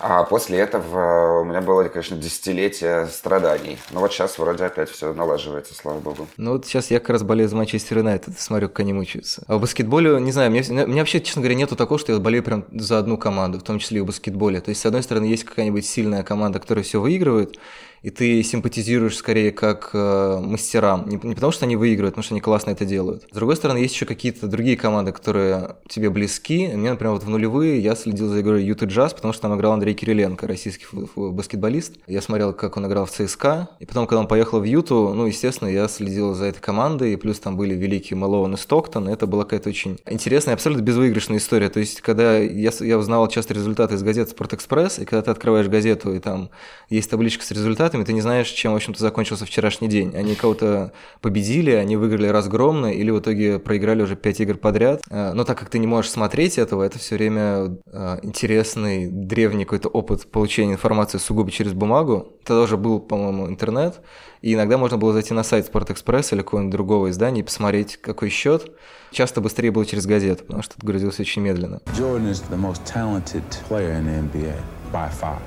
А 0.00 0.24
после 0.24 0.58
этого 0.58 1.40
у 1.40 1.44
меня 1.44 1.60
было, 1.60 1.84
конечно, 1.84 2.16
десятилетие 2.16 3.06
страданий. 3.06 3.78
Но 3.90 4.00
вот 4.00 4.12
сейчас 4.12 4.38
вроде 4.38 4.64
опять 4.64 4.90
все 4.90 5.12
налаживается, 5.12 5.74
слава 5.74 6.00
богу. 6.00 6.26
Ну 6.36 6.52
вот 6.52 6.66
сейчас 6.66 6.90
я 6.90 7.00
как 7.00 7.10
раз 7.10 7.22
болею 7.22 7.48
за 7.48 7.56
Манчестер 7.56 7.98
Юнайтед, 7.98 8.38
смотрю, 8.38 8.68
как 8.68 8.80
они 8.80 8.92
мучаются. 8.92 9.42
А 9.46 9.56
в 9.56 9.60
баскетболе, 9.60 10.20
не 10.20 10.32
знаю, 10.32 10.50
мне, 10.50 10.62
мне 10.62 11.00
вообще, 11.00 11.20
честно 11.20 11.42
говоря, 11.42 11.54
нету 11.56 11.76
такого, 11.76 11.98
что 11.98 12.12
я 12.12 12.18
болею 12.18 12.42
прям 12.42 12.66
за 12.72 12.98
одну 12.98 13.16
команду, 13.16 13.58
в 13.58 13.62
том 13.62 13.78
числе 13.78 13.98
и 13.98 14.00
в 14.02 14.06
баскетболе. 14.06 14.60
То 14.60 14.70
есть, 14.70 14.80
с 14.80 14.86
одной 14.86 15.02
стороны, 15.02 15.24
есть 15.24 15.44
какая-нибудь 15.44 15.86
сильная 15.86 16.22
команда, 16.22 16.58
которая 16.58 16.84
все 16.84 17.00
выигрывает, 17.00 17.58
и 18.02 18.10
ты 18.10 18.42
симпатизируешь 18.42 19.16
скорее 19.16 19.52
как 19.52 19.90
э, 19.92 20.40
мастерам. 20.42 21.08
Не, 21.08 21.18
не 21.22 21.34
потому, 21.34 21.52
что 21.52 21.64
они 21.64 21.76
выигрывают, 21.76 22.14
потому 22.14 22.24
что 22.24 22.34
они 22.34 22.40
классно 22.40 22.70
это 22.70 22.84
делают. 22.84 23.24
С 23.30 23.34
другой 23.34 23.56
стороны, 23.56 23.78
есть 23.78 23.94
еще 23.94 24.06
какие-то 24.06 24.46
другие 24.46 24.76
команды, 24.76 25.12
которые 25.12 25.76
тебе 25.88 26.10
близки. 26.10 26.68
Мне, 26.68 26.90
например, 26.90 27.14
вот 27.14 27.24
в 27.24 27.28
нулевые 27.28 27.80
я 27.80 27.94
следил 27.94 28.28
за 28.28 28.40
игрой 28.40 28.64
Юта 28.64 28.86
Джаз, 28.86 29.14
потому 29.14 29.32
что 29.32 29.42
там 29.42 29.56
играл 29.56 29.72
Андрей 29.72 29.94
Кириленко, 29.94 30.46
российский 30.46 30.86
баскетболист. 31.16 31.96
Я 32.06 32.22
смотрел, 32.22 32.52
как 32.52 32.76
он 32.76 32.86
играл 32.86 33.06
в 33.06 33.10
ЦСКА. 33.10 33.68
И 33.80 33.86
потом, 33.86 34.06
когда 34.06 34.20
он 34.20 34.28
поехал 34.28 34.60
в 34.60 34.64
Юту, 34.64 35.12
ну, 35.14 35.26
естественно, 35.26 35.68
я 35.68 35.88
следил 35.88 36.34
за 36.34 36.46
этой 36.46 36.60
командой. 36.60 37.12
И 37.12 37.16
плюс 37.16 37.38
там 37.40 37.56
были 37.56 37.74
великие 37.74 38.16
Мэлоун 38.16 38.54
и 38.54 38.56
Стоктон. 38.56 39.08
И 39.08 39.12
это 39.12 39.26
была 39.26 39.44
какая-то 39.44 39.68
очень 39.68 39.98
интересная, 40.08 40.54
абсолютно 40.54 40.82
безвыигрышная 40.82 41.38
история. 41.38 41.68
То 41.68 41.80
есть, 41.80 42.00
когда 42.00 42.38
я, 42.38 42.70
я 42.80 42.98
узнавал 42.98 43.28
часто 43.28 43.54
результаты 43.54 43.94
из 43.94 44.02
газеты 44.02 44.30
«Спортэкспресс», 44.30 44.98
и 44.98 45.04
когда 45.04 45.22
ты 45.22 45.30
открываешь 45.30 45.68
газету, 45.68 46.12
и 46.12 46.18
там 46.18 46.50
есть 46.88 47.10
табличка 47.10 47.44
с 47.44 47.50
результатами, 47.50 47.95
результатами, 47.96 48.04
ты 48.04 48.12
не 48.12 48.20
знаешь, 48.20 48.48
чем, 48.48 48.72
в 48.72 48.76
общем-то, 48.76 49.00
закончился 49.00 49.44
вчерашний 49.44 49.88
день. 49.88 50.14
Они 50.14 50.34
кого-то 50.34 50.92
победили, 51.20 51.70
они 51.70 51.96
выиграли 51.96 52.28
разгромно, 52.28 52.86
или 52.86 53.10
в 53.10 53.20
итоге 53.20 53.58
проиграли 53.58 54.02
уже 54.02 54.16
5 54.16 54.40
игр 54.40 54.56
подряд. 54.56 55.02
Э, 55.10 55.32
но 55.32 55.44
так 55.44 55.58
как 55.58 55.70
ты 55.70 55.78
не 55.78 55.86
можешь 55.86 56.10
смотреть 56.10 56.58
этого, 56.58 56.82
это 56.82 56.98
все 56.98 57.16
время 57.16 57.76
э, 57.92 58.18
интересный, 58.22 59.08
древний 59.10 59.64
какой-то 59.64 59.88
опыт 59.88 60.30
получения 60.30 60.74
информации 60.74 61.18
сугубо 61.18 61.50
через 61.50 61.72
бумагу. 61.72 62.32
Это 62.42 62.54
тоже 62.54 62.76
был, 62.76 63.00
по-моему, 63.00 63.48
интернет. 63.48 64.00
И 64.42 64.54
иногда 64.54 64.78
можно 64.78 64.96
было 64.96 65.12
зайти 65.12 65.34
на 65.34 65.42
сайт 65.42 65.66
Спортэкспресс 65.66 66.32
или 66.32 66.42
какого-нибудь 66.42 66.72
другого 66.72 67.10
издания 67.10 67.40
и 67.40 67.44
посмотреть, 67.44 67.96
какой 67.96 68.28
счет. 68.28 68.70
Часто 69.10 69.40
быстрее 69.40 69.70
было 69.70 69.86
через 69.86 70.06
газету, 70.06 70.44
потому 70.44 70.62
что 70.62 70.74
это 70.76 70.86
грузилось 70.86 71.18
очень 71.20 71.42
медленно. 71.42 71.80
Jordan 71.96 72.30
is 72.30 72.42
the 72.50 72.58
most 72.58 72.82
talented 72.84 73.42
player. 73.68 73.96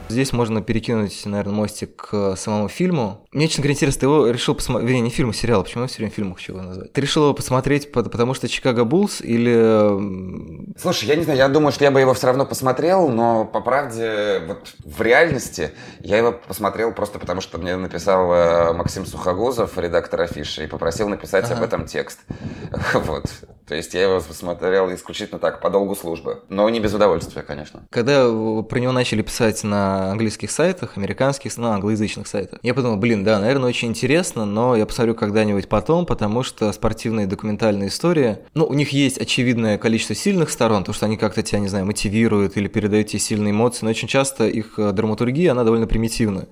Здесь 0.10 0.34
можно 0.34 0.62
перекинуть, 0.62 1.26
наверное, 1.26 1.54
мостик 1.54 1.96
к 1.96 2.36
самому 2.36 2.70
фильму. 2.70 3.26
Мне, 3.32 3.48
честно 3.48 3.64
говоря, 3.64 3.74
интересно, 3.76 4.00
ты 4.00 4.06
его 4.06 4.28
решил 4.30 4.56
посмотреть... 4.56 4.88
Вернее, 4.88 5.02
не 5.02 5.10
фильм, 5.10 5.30
а 5.30 5.34
сериал. 5.34 5.64
Почему 5.64 5.84
я 5.84 5.88
все 5.88 5.98
время 5.98 6.12
фильм 6.12 6.34
хочу 6.34 6.54
его 6.54 6.64
назвать? 6.64 6.94
Ты 6.94 7.02
решил 7.02 7.24
его 7.24 7.34
посмотреть, 7.34 7.92
потому 7.92 8.34
что 8.34 8.48
Чикаго 8.48 8.86
Буллс 8.86 9.22
или... 9.22 10.76
Слушай, 10.80 11.10
я 11.10 11.16
не 11.16 11.24
знаю, 11.24 11.38
я 11.38 11.48
думаю, 11.48 11.72
что 11.72 11.84
я 11.84 11.92
бы 11.92 12.00
его 12.00 12.14
все 12.14 12.28
равно 12.28 12.46
посмотрел, 12.46 13.10
но 13.10 13.46
по 13.46 13.62
правде, 13.62 14.42
вот 14.48 14.74
в 14.84 15.02
реальности 15.02 15.72
я 16.00 16.18
его 16.18 16.32
посмотрел 16.32 16.92
просто 16.92 17.20
потому, 17.20 17.42
что 17.42 17.58
мне 17.58 17.76
написал 17.76 18.32
э, 18.34 18.74
Максим 18.74 19.06
Сухогузов, 19.06 19.78
редактор 19.78 20.22
афиши, 20.22 20.66
и 20.66 20.68
попросил 20.68 21.08
написать 21.08 21.46
ага. 21.46 21.58
об 21.58 21.64
этом 21.64 21.86
текст. 21.86 22.20
Вот. 23.10 23.26
То 23.70 23.76
есть 23.76 23.94
я 23.94 24.02
его 24.02 24.20
посмотрел 24.20 24.92
исключительно 24.92 25.38
так, 25.38 25.62
по 25.62 25.70
долгу 25.70 25.96
службы. 25.96 26.42
Но 26.50 26.68
не 26.70 26.80
без 26.80 26.92
удовольствия, 26.92 27.44
конечно. 27.44 27.84
Когда 27.92 28.24
про 28.64 28.80
него 28.80 28.92
начали 28.92 29.22
писать 29.22 29.64
на 29.64 30.10
английских 30.12 30.50
сайтах, 30.50 30.98
американских, 30.98 31.56
на 31.56 31.76
англоязычных 31.76 32.28
сайтах, 32.28 32.58
я 32.64 32.74
подумал, 32.74 32.98
блин, 32.98 33.24
да, 33.24 33.40
наверное, 33.40 33.70
очень 33.70 33.90
интересно, 33.90 34.46
но 34.46 34.76
я 34.76 34.88
посмотрю 34.88 35.14
когда-нибудь 35.14 35.70
потом, 35.70 36.08
потому 36.08 36.42
что 36.42 36.72
спортивные 36.74 37.28
документальные 37.28 37.90
истории, 37.90 38.40
ну, 38.56 38.66
у 38.66 38.74
них 38.74 38.90
есть 38.90 39.20
очевидное 39.20 39.78
количество 39.78 40.16
сильных 40.16 40.50
сторон, 40.50 40.84
то, 40.84 40.92
что 40.92 41.06
они 41.06 41.16
как-то 41.16 41.44
тебя, 41.44 41.60
не 41.60 41.68
знаю, 41.68 41.86
мотивируют 41.86 42.58
или 42.58 42.68
передают 42.68 43.10
тебе 43.10 43.20
сильные 43.20 43.52
эмоции, 43.52 43.86
но 43.86 43.92
очень 43.92 44.08
часто 44.08 44.48
их 44.48 44.80
э, 44.80 44.92
драматургия, 44.94 45.52
она 45.52 45.64
довольно 45.64 45.86
примитивная. 45.86 46.48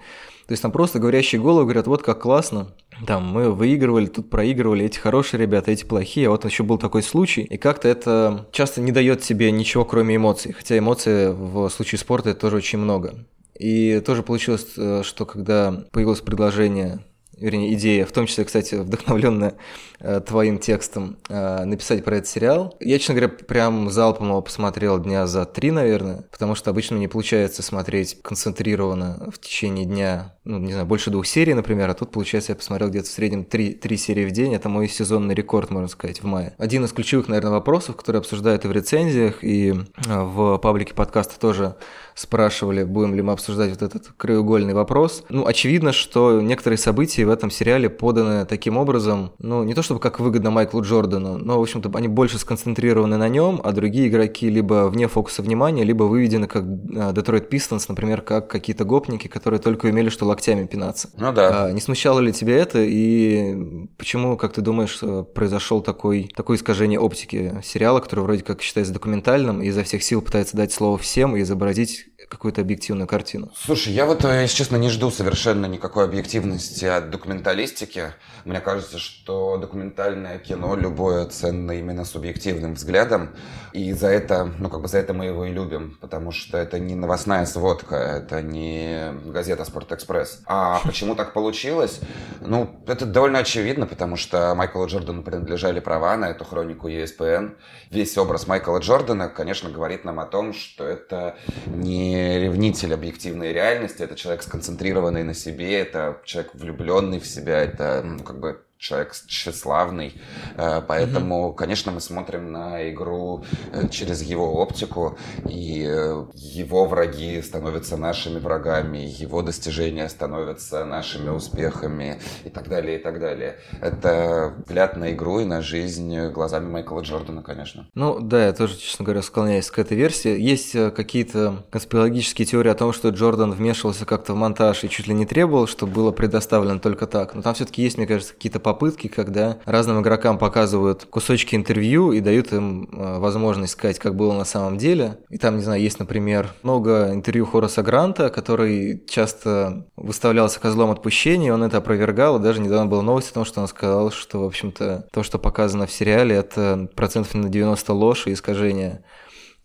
То 0.48 0.54
есть 0.54 0.62
там 0.62 0.72
просто 0.72 1.00
говорящие 1.00 1.42
головы 1.42 1.64
говорят, 1.64 1.88
вот 1.88 2.04
как 2.04 2.22
классно, 2.22 2.70
там 3.06 3.26
мы 3.28 3.52
выигрывали, 3.52 4.06
тут 4.06 4.30
проигрывали, 4.30 4.86
эти 4.86 4.98
хорошие 4.98 5.42
ребята, 5.42 5.72
эти 5.72 5.84
плохие, 5.84 6.28
а 6.28 6.32
вот 6.32 6.46
еще 6.46 6.64
был 6.64 6.78
такой 6.78 7.04
случай, 7.04 7.42
и 7.42 7.58
как-то 7.58 7.90
это 7.90 8.48
часто 8.54 8.80
не 8.80 8.94
дает 8.94 9.22
тебе 9.22 9.52
ничего, 9.52 9.84
кроме 9.84 10.16
эмоций, 10.16 10.54
хотя 10.54 10.78
эмоции 10.78 11.28
в 11.28 11.70
случае 11.70 12.00
спорта 12.00 12.30
это 12.30 12.40
тоже 12.40 12.56
очень 12.56 12.80
много. 12.80 13.26
И 13.60 14.02
тоже 14.06 14.24
получилось, 14.24 14.68
э, 14.78 15.02
что 15.04 15.26
когда 15.26 15.84
появилось 15.92 16.22
предложение 16.22 17.00
вернее, 17.40 17.74
идея, 17.74 18.06
в 18.06 18.12
том 18.12 18.26
числе, 18.26 18.46
кстати, 18.46 18.76
вдохновленная 18.76 19.56
э, 20.00 20.22
твоим 20.26 20.60
текстом, 20.60 21.18
э, 21.30 21.64
написать 21.66 22.04
про 22.04 22.18
этот 22.18 22.30
сериал. 22.30 22.76
Я, 22.80 23.00
честно 23.00 23.16
говоря, 23.16 23.34
прям 23.34 23.90
залпом 23.90 24.30
его 24.30 24.42
посмотрел 24.42 25.00
дня 25.00 25.28
за 25.28 25.46
три, 25.46 25.72
наверное, 25.72 26.26
потому 26.32 26.56
что 26.56 26.70
обычно 26.70 26.98
мне 26.98 27.08
получается 27.08 27.62
смотреть 27.64 28.22
концентрированно 28.22 29.30
в 29.34 29.40
течение 29.40 29.86
дня, 29.86 30.36
ну, 30.44 30.58
не 30.60 30.72
знаю, 30.72 30.88
больше 30.88 31.12
двух 31.12 31.26
серий, 31.28 31.54
например, 31.54 31.90
а 31.90 31.94
тут, 31.94 32.12
получается, 32.12 32.52
я 32.52 32.56
посмотрел 32.56 32.90
где-то 32.90 33.08
в 33.08 33.12
среднем 33.12 33.46
три, 33.46 33.74
три 33.74 33.98
серии 33.98 34.26
в 34.26 34.32
день. 34.32 34.54
Это 34.54 34.70
мой 34.70 34.88
сезонный 34.88 35.36
рекорд, 35.36 35.70
можно 35.70 35.88
сказать, 35.88 36.22
в 36.22 36.26
мае. 36.26 36.54
Один 36.58 36.86
из 36.86 36.92
ключевых, 36.92 37.28
наверное, 37.28 37.52
вопросов, 37.52 37.96
которые 37.96 38.20
обсуждают 38.20 38.66
и 38.66 38.68
в 38.68 38.72
рецензиях, 38.72 39.44
и 39.44 39.72
э, 39.72 39.76
в 40.08 40.58
паблике 40.58 40.94
подкаста 40.94 41.40
тоже 41.40 41.76
спрашивали, 42.18 42.84
будем 42.84 43.14
ли 43.14 43.22
мы 43.22 43.34
обсуждать 43.34 43.70
вот 43.70 43.84
этот 43.84 44.08
краеугольный 44.18 44.74
вопрос. 44.74 45.24
Ну, 45.30 45.46
очевидно, 45.46 45.92
что 45.92 46.42
некоторые 46.42 46.80
события 46.80 47.26
в 47.26 47.30
этом 47.30 47.52
сериале 47.52 47.90
поданы 47.90 48.46
таким 48.46 48.78
образом, 48.78 49.34
ну, 49.38 49.64
не 49.64 49.76
то 49.76 49.84
чтобы 49.84 50.00
как 50.00 50.20
выгодно 50.20 50.50
Майклу 50.50 50.82
Джордану, 50.82 51.38
но, 51.38 51.60
в 51.60 51.62
общем-то, 51.62 51.92
они 51.94 52.08
больше 52.08 52.40
сконцентрированы 52.40 53.18
на 53.18 53.30
нем, 53.30 53.62
а 53.64 53.72
другие 53.72 54.08
игроки 54.08 54.50
либо 54.50 54.90
вне 54.90 55.08
фокуса 55.08 55.44
внимания, 55.44 55.84
либо 55.84 56.04
выведены 56.04 56.48
как 56.48 56.66
Детройт 57.14 57.50
Пистонс, 57.50 57.88
например, 57.88 58.22
как 58.22 58.50
какие-то 58.50 58.84
гопники, 58.84 59.28
которые 59.28 59.60
только 59.60 59.86
умели 59.86 60.10
что 60.10 60.26
локтями 60.26 60.66
пинаться. 60.66 61.10
Ну 61.18 61.32
да. 61.32 61.66
А, 61.66 61.72
не 61.72 61.82
смущало 61.82 62.20
ли 62.20 62.34
тебя 62.34 62.58
это, 62.58 62.80
и 62.82 63.88
почему, 63.98 64.38
как 64.38 64.54
ты 64.54 64.62
думаешь, 64.62 65.00
произошел 65.36 65.82
такой, 65.82 66.32
такое 66.36 66.58
искажение 66.58 67.00
оптики 67.00 67.62
сериала, 67.64 68.00
который 68.00 68.22
вроде 68.22 68.44
как 68.44 68.64
считается 68.64 68.92
документальным, 68.92 69.62
и 69.62 69.68
изо 69.68 69.84
всех 69.84 70.02
сил 70.02 70.24
пытается 70.24 70.58
дать 70.58 70.72
слово 70.72 70.98
всем 70.98 71.36
и 71.36 71.42
изобразить 71.42 72.07
какую-то 72.30 72.62
объективную 72.62 73.08
картину. 73.08 73.52
Слушай, 73.56 73.94
я 73.94 74.06
вот, 74.06 74.26
э, 74.26 74.42
если 74.42 74.58
честно, 74.58 74.76
не 74.76 74.90
жду 74.90 75.12
совершенно 75.12 75.66
никакой 75.66 76.06
объективности 76.06 76.86
от 76.86 77.10
документалистики. 77.10 78.14
Мне 78.46 78.60
кажется, 78.60 79.00
что 79.00 79.58
документальное 79.58 80.38
кино 80.38 80.76
любое 80.76 81.26
ценно 81.26 81.72
именно 81.72 82.06
субъективным 82.06 82.74
взглядом. 82.74 83.30
И 83.74 83.94
за 83.94 84.08
это, 84.08 84.52
ну, 84.60 84.70
как 84.70 84.82
бы 84.82 84.88
за 84.88 84.98
это 84.98 85.14
мы 85.14 85.26
его 85.26 85.46
и 85.46 85.52
любим. 85.52 85.98
Потому 86.02 86.32
что 86.32 86.58
это 86.58 86.80
не 86.80 86.96
новостная 86.96 87.46
сводка, 87.46 87.96
это 87.96 88.42
не 88.42 89.14
газета 89.26 89.64
«Спортэкспресс». 89.64 90.42
А 90.46 90.82
почему 90.86 91.16
так 91.16 91.34
получилось? 91.34 92.02
Ну, 92.42 92.82
это 92.88 93.06
довольно 93.06 93.40
очевидно, 93.40 93.88
потому 93.88 94.18
что 94.18 94.54
Майклу 94.56 94.86
Джордану 94.88 95.24
принадлежали 95.24 95.80
права 95.80 96.18
на 96.18 96.30
эту 96.30 96.44
хронику 96.44 96.90
ESPN. 96.90 97.56
Весь 97.90 98.18
образ 98.18 98.48
Майкла 98.48 98.80
Джордана, 98.80 99.30
конечно, 99.30 99.70
говорит 99.70 100.04
нам 100.04 100.20
о 100.20 100.26
том, 100.26 100.54
что 100.54 100.84
это 100.84 101.38
не 101.68 102.17
ревнитель 102.18 102.94
объективной 102.94 103.54
реальности, 103.54 104.04
это 104.04 104.16
человек 104.16 104.44
сконцентрированный 104.44 105.24
на 105.24 105.34
себе, 105.34 105.80
это 105.80 106.22
человек 106.26 106.54
влюбленный 106.54 107.20
в 107.20 107.28
себя, 107.28 107.60
это 107.60 108.02
ну, 108.04 108.24
как 108.24 108.40
бы 108.40 108.62
человек 108.78 109.14
тщеславный, 109.28 110.14
э, 110.56 110.82
поэтому, 110.88 111.50
mm-hmm. 111.50 111.56
конечно, 111.56 111.92
мы 111.92 112.00
смотрим 112.00 112.52
на 112.52 112.90
игру 112.92 113.44
э, 113.72 113.90
через 113.90 114.22
его 114.22 114.54
оптику, 114.62 115.18
и 115.50 115.84
э, 115.88 116.26
его 116.34 116.86
враги 116.86 117.42
становятся 117.42 117.98
нашими 117.98 118.40
врагами, 118.40 119.00
его 119.00 119.42
достижения 119.42 120.08
становятся 120.10 120.86
нашими 120.86 121.30
успехами 121.30 122.20
и 122.46 122.50
так 122.50 122.70
далее, 122.70 123.00
и 123.00 123.02
так 123.02 123.20
далее. 123.20 123.60
Это 123.82 124.54
взгляд 124.66 124.96
на 124.96 125.12
игру 125.12 125.40
и 125.40 125.46
на 125.46 125.62
жизнь 125.62 126.28
глазами 126.28 126.70
Майкла 126.70 127.02
Джордана, 127.02 127.42
конечно. 127.42 127.88
Ну 127.96 128.20
да, 128.20 128.46
я 128.46 128.54
тоже, 128.54 128.78
честно 128.78 129.06
говоря, 129.06 129.24
склоняюсь 129.24 129.72
к 129.72 129.80
этой 129.80 129.98
версии. 129.98 130.40
Есть 130.40 130.74
какие-то 130.94 131.66
конспирологические 131.72 132.46
теории 132.46 132.70
о 132.70 132.76
том, 132.76 132.94
что 132.94 133.10
Джордан 133.10 133.52
вмешивался 133.54 134.06
как-то 134.06 134.34
в 134.34 134.36
монтаж 134.36 134.84
и 134.84 134.90
чуть 134.90 135.08
ли 135.08 135.16
не 135.16 135.26
требовал, 135.26 135.66
чтобы 135.66 135.94
было 135.94 136.12
предоставлено 136.12 136.80
только 136.80 137.08
так. 137.08 137.34
Но 137.34 137.42
там 137.42 137.56
все-таки 137.56 137.82
есть, 137.82 137.98
мне 137.98 138.06
кажется, 138.06 138.34
какие-то 138.34 138.60
попытки, 138.68 139.08
когда 139.08 139.60
разным 139.64 140.02
игрокам 140.02 140.38
показывают 140.38 141.06
кусочки 141.06 141.56
интервью 141.56 142.12
и 142.12 142.20
дают 142.20 142.52
им 142.52 142.90
э, 142.92 143.18
возможность 143.18 143.72
сказать, 143.72 143.98
как 143.98 144.14
было 144.14 144.34
на 144.34 144.44
самом 144.44 144.78
деле. 144.78 145.20
И 145.30 145.38
там, 145.38 145.56
не 145.56 145.64
знаю, 145.64 145.82
есть, 145.82 146.00
например, 146.00 146.50
много 146.64 147.14
интервью 147.14 147.46
Хораса 147.46 147.82
Гранта, 147.82 148.30
который 148.30 149.06
часто 149.08 149.88
выставлялся 149.96 150.60
козлом 150.60 150.92
отпущения, 150.92 151.54
он 151.54 151.64
это 151.64 151.78
опровергал, 151.78 152.40
и 152.40 152.44
даже 152.44 152.60
недавно 152.60 152.88
была 152.88 153.04
новость 153.04 153.32
о 153.32 153.36
том, 153.36 153.46
что 153.46 153.62
он 153.62 153.70
сказал, 153.70 154.12
что, 154.12 154.42
в 154.42 154.46
общем-то, 154.46 155.08
то, 155.14 155.24
что 155.24 155.40
показано 155.40 155.88
в 155.88 155.92
сериале, 155.94 156.36
это 156.36 156.90
процентов 156.94 157.36
на 157.36 157.48
90 157.48 157.94
ложь 157.94 158.28
и 158.28 158.34
искажение 158.34 159.02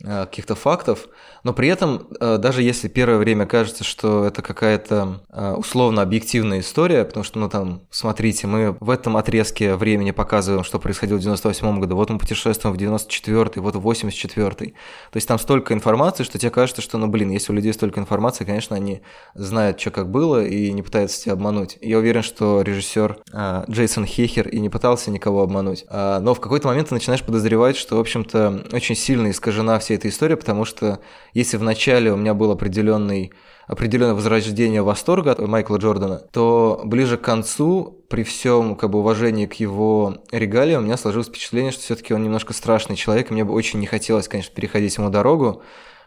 каких-то 0.03 0.55
фактов. 0.55 1.09
Но 1.45 1.53
при 1.53 1.69
этом, 1.69 2.09
э, 2.21 2.39
даже 2.39 2.63
если 2.63 2.89
первое 2.89 3.19
время 3.19 3.47
кажется, 3.47 3.85
что 3.85 4.25
это 4.25 4.43
какая-то 4.43 5.23
э, 5.31 5.53
условно 5.55 6.03
объективная 6.03 6.61
история, 6.61 7.05
потому 7.05 7.25
что, 7.25 7.39
ну 7.39 7.49
там, 7.49 7.83
смотрите, 7.91 8.47
мы 8.47 8.77
в 8.79 8.91
этом 8.91 9.17
отрезке 9.17 9.75
времени 9.75 10.13
показываем, 10.13 10.65
что 10.65 10.79
происходило 10.79 11.19
в 11.19 11.21
98 11.21 11.81
году, 11.81 11.97
вот 11.97 12.11
мы 12.11 12.19
путешествуем 12.19 12.75
в 12.75 12.79
94 12.79 13.51
вот 13.57 13.77
в 13.77 13.81
84 13.81 14.51
То 14.51 14.73
есть 15.15 15.27
там 15.27 15.39
столько 15.39 15.75
информации, 15.75 16.23
что 16.25 16.39
тебе 16.39 16.51
кажется, 16.51 16.81
что, 16.81 16.99
ну 16.99 17.09
блин, 17.09 17.31
если 17.31 17.53
у 17.53 17.57
людей 17.57 17.73
столько 17.73 18.01
информации, 18.01 18.45
конечно, 18.45 18.77
они 18.77 19.03
знают, 19.35 19.81
что 19.81 19.91
как 19.91 20.11
было, 20.11 20.45
и 20.45 20.73
не 20.73 20.83
пытаются 20.83 21.23
тебя 21.23 21.33
обмануть. 21.33 21.79
Я 21.81 21.99
уверен, 21.99 22.23
что 22.23 22.63
режиссер 22.63 23.19
э, 23.33 23.65
Джейсон 23.69 24.07
Хейхер 24.07 24.49
и 24.49 24.61
не 24.61 24.69
пытался 24.69 25.11
никого 25.11 25.43
обмануть. 25.43 25.85
А, 25.89 26.21
но 26.21 26.35
в 26.35 26.41
какой-то 26.41 26.69
момент 26.69 26.89
ты 26.89 26.95
начинаешь 26.95 27.23
подозревать, 27.23 27.77
что, 27.77 27.97
в 27.97 28.01
общем-то, 28.01 28.67
очень 28.73 28.95
сильно 28.95 29.31
искажена 29.31 29.79
вся 29.79 29.92
эта 29.95 30.09
история, 30.09 30.37
потому 30.37 30.65
что 30.65 31.01
если 31.35 31.57
в 31.57 31.63
начале 31.63 32.13
у 32.13 32.17
меня 32.17 32.35
был 32.35 32.51
определенный 32.51 33.33
определенное 33.69 34.15
возрождение 34.15 34.83
восторга 34.83 35.33
от 35.33 35.39
Майкла 35.39 35.77
Джордана, 35.77 36.19
то 36.33 36.83
ближе 36.85 37.17
к 37.17 37.23
концу, 37.23 38.03
при 38.09 38.25
всем 38.25 38.77
как 38.77 38.91
бы 38.91 38.99
уважении 38.99 39.47
к 39.47 39.55
его 39.55 40.19
регалиям, 40.31 40.83
у 40.83 40.85
меня 40.85 40.97
сложилось 40.97 41.29
впечатление, 41.29 41.73
что 41.73 41.83
все-таки 41.83 42.13
он 42.13 42.23
немножко 42.23 42.53
страшный 42.53 42.97
человек, 42.97 43.31
и 43.31 43.33
мне 43.33 43.45
бы 43.45 43.55
очень 43.55 43.79
не 43.79 43.87
хотелось, 43.87 44.29
конечно, 44.29 44.55
переходить 44.55 44.97
ему 44.97 45.11
дорогу, 45.11 45.63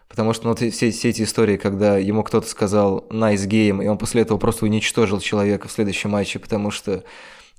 Потому 0.07 0.33
что 0.33 0.45
ну, 0.45 0.49
вот 0.51 0.59
все, 0.59 0.91
все 0.91 1.09
эти 1.09 1.23
истории, 1.23 1.57
когда 1.57 1.97
ему 1.97 2.23
кто-то 2.23 2.47
сказал 2.47 3.05
nice 3.09 3.47
game, 3.47 3.83
и 3.83 3.87
он 3.87 3.97
после 3.97 4.21
этого 4.21 4.37
просто 4.37 4.65
уничтожил 4.65 5.19
человека 5.19 5.67
в 5.67 5.71
следующем 5.71 6.11
матче, 6.11 6.39
потому 6.39 6.71
что, 6.71 7.03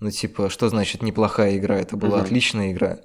ну, 0.00 0.10
типа, 0.10 0.50
что 0.50 0.68
значит 0.68 1.02
неплохая 1.02 1.56
игра? 1.56 1.76
Это 1.76 1.96
была 1.96 2.18
mm-hmm. 2.18 2.22
отличная 2.22 2.72
игра 2.72 2.98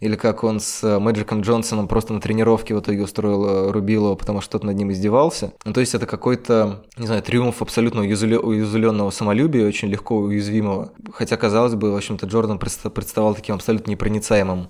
или 0.00 0.14
как 0.14 0.44
он 0.44 0.60
с 0.60 0.98
Мэджиком 0.98 1.40
Джонсоном 1.40 1.88
просто 1.88 2.12
на 2.12 2.20
тренировке 2.20 2.74
в 2.74 2.80
итоге 2.80 3.02
устроил 3.02 3.46
э, 3.46 3.70
Рубилова, 3.72 4.14
потому 4.14 4.40
что 4.40 4.52
тот 4.52 4.64
над 4.64 4.76
ним 4.76 4.92
издевался. 4.92 5.52
Ну, 5.64 5.72
то 5.72 5.80
есть 5.80 5.94
это 5.94 6.06
какой-то, 6.06 6.84
не 6.96 7.06
знаю, 7.06 7.22
триумф 7.22 7.60
абсолютно 7.62 8.02
уязвленного 8.02 9.10
самолюбия, 9.10 9.66
очень 9.66 9.88
легко 9.88 10.16
уязвимого. 10.16 10.92
Хотя, 11.12 11.36
казалось 11.36 11.74
бы, 11.74 11.90
в 11.90 11.96
общем-то, 11.96 12.26
Джордан 12.26 12.58
представал 12.58 13.34
таким 13.34 13.56
абсолютно 13.56 13.90
непроницаемым 13.90 14.68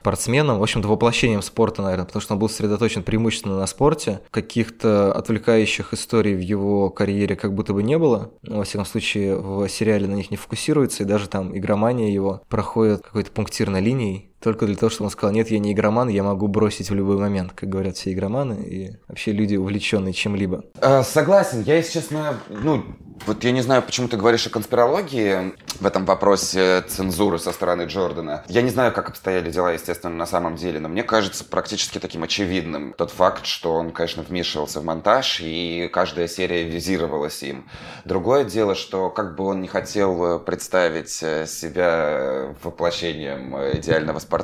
спортсменом, 0.00 0.58
в 0.58 0.62
общем-то, 0.62 0.88
воплощением 0.88 1.42
спорта, 1.42 1.82
наверное, 1.82 2.06
потому 2.06 2.22
что 2.22 2.34
он 2.34 2.38
был 2.38 2.48
сосредоточен 2.48 3.02
преимущественно 3.02 3.58
на 3.58 3.66
спорте. 3.66 4.20
Каких-то 4.30 5.12
отвлекающих 5.12 5.92
историй 5.92 6.34
в 6.34 6.40
его 6.40 6.90
карьере 6.90 7.34
как 7.34 7.54
будто 7.54 7.72
бы 7.72 7.82
не 7.82 7.98
было. 7.98 8.30
Но, 8.42 8.58
во 8.58 8.64
всяком 8.64 8.86
случае, 8.86 9.36
в 9.36 9.68
сериале 9.68 10.06
на 10.06 10.14
них 10.14 10.30
не 10.30 10.36
фокусируется, 10.36 11.02
и 11.02 11.06
даже 11.06 11.28
там 11.28 11.56
игромания 11.56 12.10
его 12.10 12.42
проходит 12.48 13.02
какой-то 13.02 13.32
пунктирной 13.32 13.80
линией, 13.80 14.30
только 14.40 14.66
для 14.66 14.76
того, 14.76 14.90
чтобы 14.90 15.06
он 15.06 15.10
сказал, 15.10 15.34
нет, 15.34 15.50
я 15.50 15.58
не 15.58 15.72
игроман, 15.72 16.08
я 16.08 16.22
могу 16.22 16.46
бросить 16.46 16.90
в 16.90 16.94
любой 16.94 17.18
момент, 17.18 17.52
как 17.54 17.68
говорят 17.68 17.96
все 17.96 18.12
игроманы 18.12 18.62
и 18.62 18.96
вообще 19.08 19.32
люди, 19.32 19.56
увлеченные 19.56 20.12
чем-либо. 20.12 20.64
Э, 20.80 21.02
согласен, 21.02 21.62
я, 21.62 21.76
если 21.76 22.00
честно, 22.00 22.38
ну, 22.48 22.84
вот 23.26 23.42
я 23.42 23.50
не 23.50 23.62
знаю, 23.62 23.82
почему 23.82 24.08
ты 24.08 24.16
говоришь 24.16 24.46
о 24.46 24.50
конспирологии 24.50 25.54
в 25.80 25.86
этом 25.86 26.04
вопросе 26.04 26.82
цензуры 26.82 27.38
со 27.38 27.50
стороны 27.50 27.82
Джордана. 27.82 28.44
Я 28.46 28.62
не 28.62 28.70
знаю, 28.70 28.92
как 28.92 29.08
обстояли 29.08 29.50
дела, 29.50 29.72
естественно, 29.72 30.14
на 30.14 30.26
самом 30.26 30.56
деле, 30.56 30.78
но 30.80 30.88
мне 30.88 31.02
кажется 31.02 31.44
практически 31.44 31.98
таким 31.98 32.22
очевидным 32.22 32.94
тот 32.96 33.10
факт, 33.10 33.46
что 33.46 33.72
он, 33.72 33.90
конечно, 33.90 34.22
вмешивался 34.22 34.80
в 34.80 34.84
монтаж, 34.84 35.40
и 35.40 35.88
каждая 35.92 36.28
серия 36.28 36.64
визировалась 36.64 37.42
им. 37.42 37.68
Другое 38.04 38.44
дело, 38.44 38.74
что 38.74 39.10
как 39.10 39.34
бы 39.34 39.44
он 39.46 39.60
не 39.60 39.68
хотел 39.68 40.38
представить 40.38 41.10
себя 41.10 42.54
воплощением 42.62 43.56
идеального 43.78 44.18
спортсмена 44.18 44.35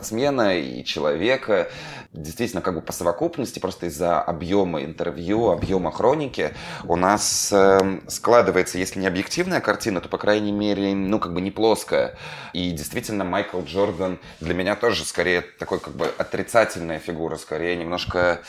и 0.54 0.84
человека, 0.84 1.68
действительно, 2.12 2.62
как 2.62 2.75
бы 2.75 2.80
по 2.80 2.92
совокупности, 2.92 3.58
просто 3.58 3.87
из-за 3.87 4.20
объема 4.20 4.82
интервью, 4.84 5.50
объема 5.50 5.90
хроники, 5.90 6.52
у 6.84 6.96
нас 6.96 7.50
э, 7.52 8.00
складывается, 8.08 8.78
если 8.78 9.00
не 9.00 9.06
объективная 9.06 9.61
картина, 9.61 10.00
то, 10.00 10.08
по 10.08 10.18
крайней 10.18 10.52
мере, 10.52 10.94
ну, 10.94 11.18
как 11.18 11.32
бы 11.32 11.40
не 11.40 11.50
плоская. 11.50 12.16
И 12.52 12.70
действительно, 12.70 13.25
Майкл 13.25 13.61
Джордан 13.62 14.18
для 14.40 14.54
меня 14.54 14.76
тоже 14.76 15.04
скорее 15.04 15.42
такой, 15.58 15.80
как 15.80 15.94
бы, 15.94 16.11
отрицательная 16.18 16.99
фигура, 16.99 17.37
скорее 17.37 17.76
немножко, 17.76 18.40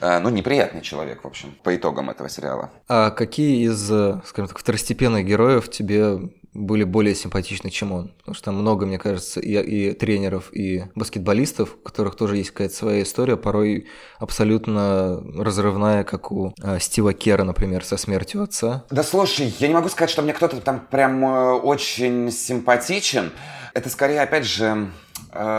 э, 0.00 0.18
ну, 0.18 0.28
неприятный 0.30 0.82
человек, 0.82 1.24
в 1.24 1.26
общем, 1.26 1.56
по 1.62 1.74
итогам 1.74 2.10
этого 2.10 2.28
сериала. 2.28 2.70
А 2.88 3.10
какие 3.10 3.66
из, 3.66 3.90
э, 3.90 4.20
скажем 4.26 4.48
так, 4.48 4.58
второстепенных 4.58 5.24
героев 5.24 5.70
тебе 5.70 6.18
были 6.56 6.84
более 6.84 7.14
симпатичны, 7.14 7.70
чем 7.70 7.92
он. 7.92 8.08
Потому 8.18 8.34
что 8.34 8.52
много, 8.52 8.86
мне 8.86 8.98
кажется, 8.98 9.40
и, 9.40 9.56
и 9.60 9.92
тренеров, 9.92 10.50
и 10.52 10.84
баскетболистов, 10.94 11.76
у 11.80 11.84
которых 11.84 12.16
тоже 12.16 12.38
есть 12.38 12.50
какая-то 12.50 12.74
своя 12.74 13.02
история, 13.02 13.36
порой 13.36 13.86
абсолютно 14.18 15.22
разрывная, 15.36 16.04
как 16.04 16.32
у 16.32 16.54
э, 16.62 16.78
Стива 16.80 17.12
Кера, 17.12 17.44
например, 17.44 17.84
со 17.84 17.96
смертью 17.96 18.42
отца. 18.42 18.84
Да 18.90 19.02
слушай, 19.02 19.54
я 19.58 19.68
не 19.68 19.74
могу 19.74 19.88
сказать, 19.88 20.10
что 20.10 20.22
мне 20.22 20.32
кто-то 20.32 20.60
там 20.60 20.86
прям 20.90 21.24
э, 21.24 21.52
очень 21.52 22.30
симпатичен. 22.30 23.32
Это 23.74 23.90
скорее, 23.90 24.22
опять 24.22 24.46
же, 24.46 24.90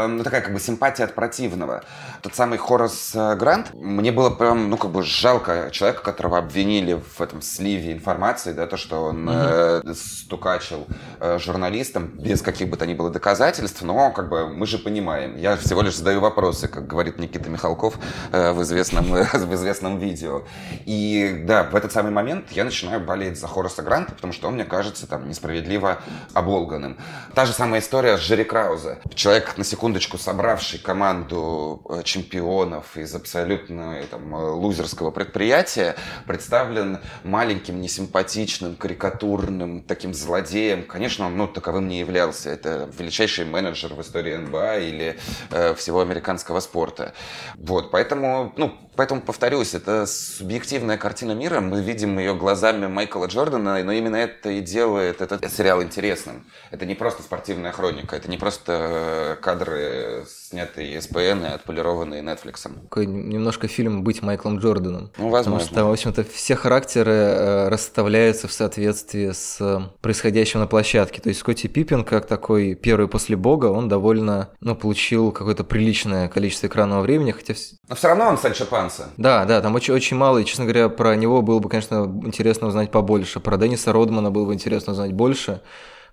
ну, 0.07 0.24
такая 0.24 0.41
как 0.41 0.53
бы 0.53 0.60
симпатия 0.60 1.03
от 1.03 1.13
противного. 1.13 1.84
Тот 2.22 2.36
самый 2.36 2.57
Хорас 2.57 3.12
э, 3.13 3.36
Грант, 3.36 3.74
мне 3.74 4.12
было 4.12 4.29
прям, 4.29 4.69
ну, 4.69 4.77
как 4.77 4.91
бы 4.91 5.03
жалко 5.03 5.69
человека, 5.72 6.01
которого 6.01 6.38
обвинили 6.38 6.93
в 6.93 7.22
этом 7.22 7.41
сливе 7.41 7.93
информации, 7.93 8.53
да, 8.53 8.67
то, 8.67 8.77
что 8.77 9.03
он 9.03 9.27
э, 9.29 9.81
стукачил 9.93 10.88
э, 11.19 11.38
журналистам 11.39 12.07
без 12.17 12.41
каких 12.41 12.69
бы 12.69 12.77
то 12.77 12.86
ни 12.86 12.93
было 12.93 13.10
доказательств, 13.10 13.81
но, 13.81 14.12
как 14.12 14.29
бы, 14.29 14.48
мы 14.48 14.65
же 14.65 14.77
понимаем. 14.77 15.38
Я 15.38 15.55
всего 15.57 15.81
лишь 15.81 15.96
задаю 15.96 16.19
вопросы, 16.19 16.67
как 16.67 16.88
говорит 16.88 17.19
Никита 17.19 17.50
Михалков 17.50 17.98
э, 18.31 18.51
в, 18.51 18.62
известном, 18.63 19.05
в 19.34 19.53
известном 19.53 20.00
видео. 20.00 20.43
И, 20.86 21.43
да, 21.46 21.63
в 21.63 21.75
этот 21.75 21.91
самый 21.91 22.12
момент 22.12 22.51
я 22.51 22.63
начинаю 22.63 23.00
болеть 23.00 23.39
за 23.39 23.48
Хораса 23.48 23.84
Гранта, 23.84 24.13
потому 24.13 24.34
что 24.34 24.48
он, 24.48 24.55
мне 24.55 24.65
кажется, 24.65 25.07
там, 25.07 25.27
несправедливо 25.27 26.00
оболганным. 26.34 26.98
Та 27.34 27.46
же 27.46 27.53
самая 27.53 27.81
история 27.81 28.17
с 28.17 28.22
Джерри 28.22 28.43
Краузе. 28.43 29.00
Человек, 29.13 29.57
на 29.57 29.63
секундочку, 29.67 30.17
собравший 30.17 30.79
команду 30.79 31.81
э, 31.89 32.01
чемпионов 32.03 32.97
из 32.97 33.13
абсолютно 33.13 34.01
там, 34.09 34.36
э, 34.36 34.51
лузерского 34.51 35.12
предприятия, 35.12 35.95
представлен 36.25 37.00
маленьким, 37.24 37.81
несимпатичным, 37.81 38.75
карикатурным 38.75 39.83
таким 39.83 40.13
злодеем. 40.13 40.83
Конечно, 40.83 41.27
он 41.27 41.38
ну, 41.38 41.47
таковым 41.47 41.88
не 41.88 42.00
являлся. 42.00 42.50
Это 42.50 42.89
величайший 42.97 43.45
менеджер 43.45 43.93
в 43.93 44.01
истории 44.01 44.36
НБА 44.36 44.79
или 44.79 45.19
э, 45.51 45.75
всего 45.75 46.01
американского 46.01 46.59
спорта. 46.62 47.13
Вот, 47.55 47.91
поэтому, 47.91 48.53
ну, 48.57 48.77
поэтому 48.98 49.22
повторюсь, 49.22 49.74
это 49.74 50.06
субъективная 50.06 50.98
картина 50.98 51.34
мира. 51.34 51.62
Мы 51.62 51.82
видим 51.82 52.18
ее 52.20 52.36
глазами 52.36 52.88
Майкла 52.88 53.27
Джордана, 53.27 53.84
но 53.84 53.92
именно 53.92 54.16
это 54.16 54.50
и 54.50 54.62
делает 54.62 55.22
этот 55.22 55.50
сериал 55.51 55.82
интересным. 55.84 56.46
Это 56.72 56.86
не 56.86 56.96
просто 56.96 57.24
спортивная 57.24 57.72
хроника, 57.72 58.16
это 58.16 58.30
не 58.30 58.38
просто 58.38 59.38
э, 59.38 59.42
кадры, 59.42 60.25
снятые 60.27 61.01
СПН 61.01 61.46
и 61.46 61.54
отполированные 61.54 62.22
Netflix. 62.22 62.70
Немножко 63.06 63.68
фильм 63.68 64.04
«Быть 64.04 64.22
Майклом 64.22 64.58
Джорданом». 64.60 65.12
Ну, 65.18 65.30
возможно. 65.30 65.68
Потому 65.68 65.75
что, 65.75 65.86
в 65.86 65.92
общем-то, 65.92 66.24
все 66.24 66.56
характеры 66.56 67.12
э, 67.12 67.70
расставляются 67.70 68.48
в 68.48 68.51
соответствии 68.51 69.32
с 69.32 69.58
э, 69.62 69.80
происходящим 70.01 70.60
на 70.60 70.68
площадке. 70.68 71.22
То 71.22 71.30
есть 71.30 71.42
Скотти 71.42 71.68
Пиппин, 71.68 72.04
как 72.04 72.25
такой 72.25 72.74
первый 72.75 73.08
после 73.08 73.36
Бога, 73.36 73.68
он 73.68 73.88
довольно, 73.88 74.50
ну, 74.60 74.75
получил 74.75 75.32
какое-то 75.32 75.63
приличное 75.63 76.27
количество 76.27 76.68
экранного 76.68 77.01
времени, 77.01 77.32
хотя... 77.32 77.54
Но 77.88 77.96
все 77.96 78.08
равно 78.08 78.27
он 78.27 78.38
Санчо 78.38 78.66
Панса. 78.88 79.10
Да, 79.17 79.46
да, 79.46 79.62
там 79.62 79.75
очень, 79.75 79.94
очень 79.94 80.17
мало, 80.17 80.38
и, 80.38 80.46
честно 80.46 80.65
говоря, 80.65 80.89
про 80.89 81.15
него 81.15 81.41
было 81.41 81.60
бы, 81.60 81.70
конечно, 81.70 82.12
интересно 82.24 82.67
узнать 82.67 82.91
побольше. 82.91 83.39
Про 83.39 83.58
Денниса 83.58 83.91
Родмана 83.91 84.32
было 84.32 84.46
бы 84.46 84.53
интересно 84.53 84.94
узнать 84.94 85.13
больше. 85.13 85.62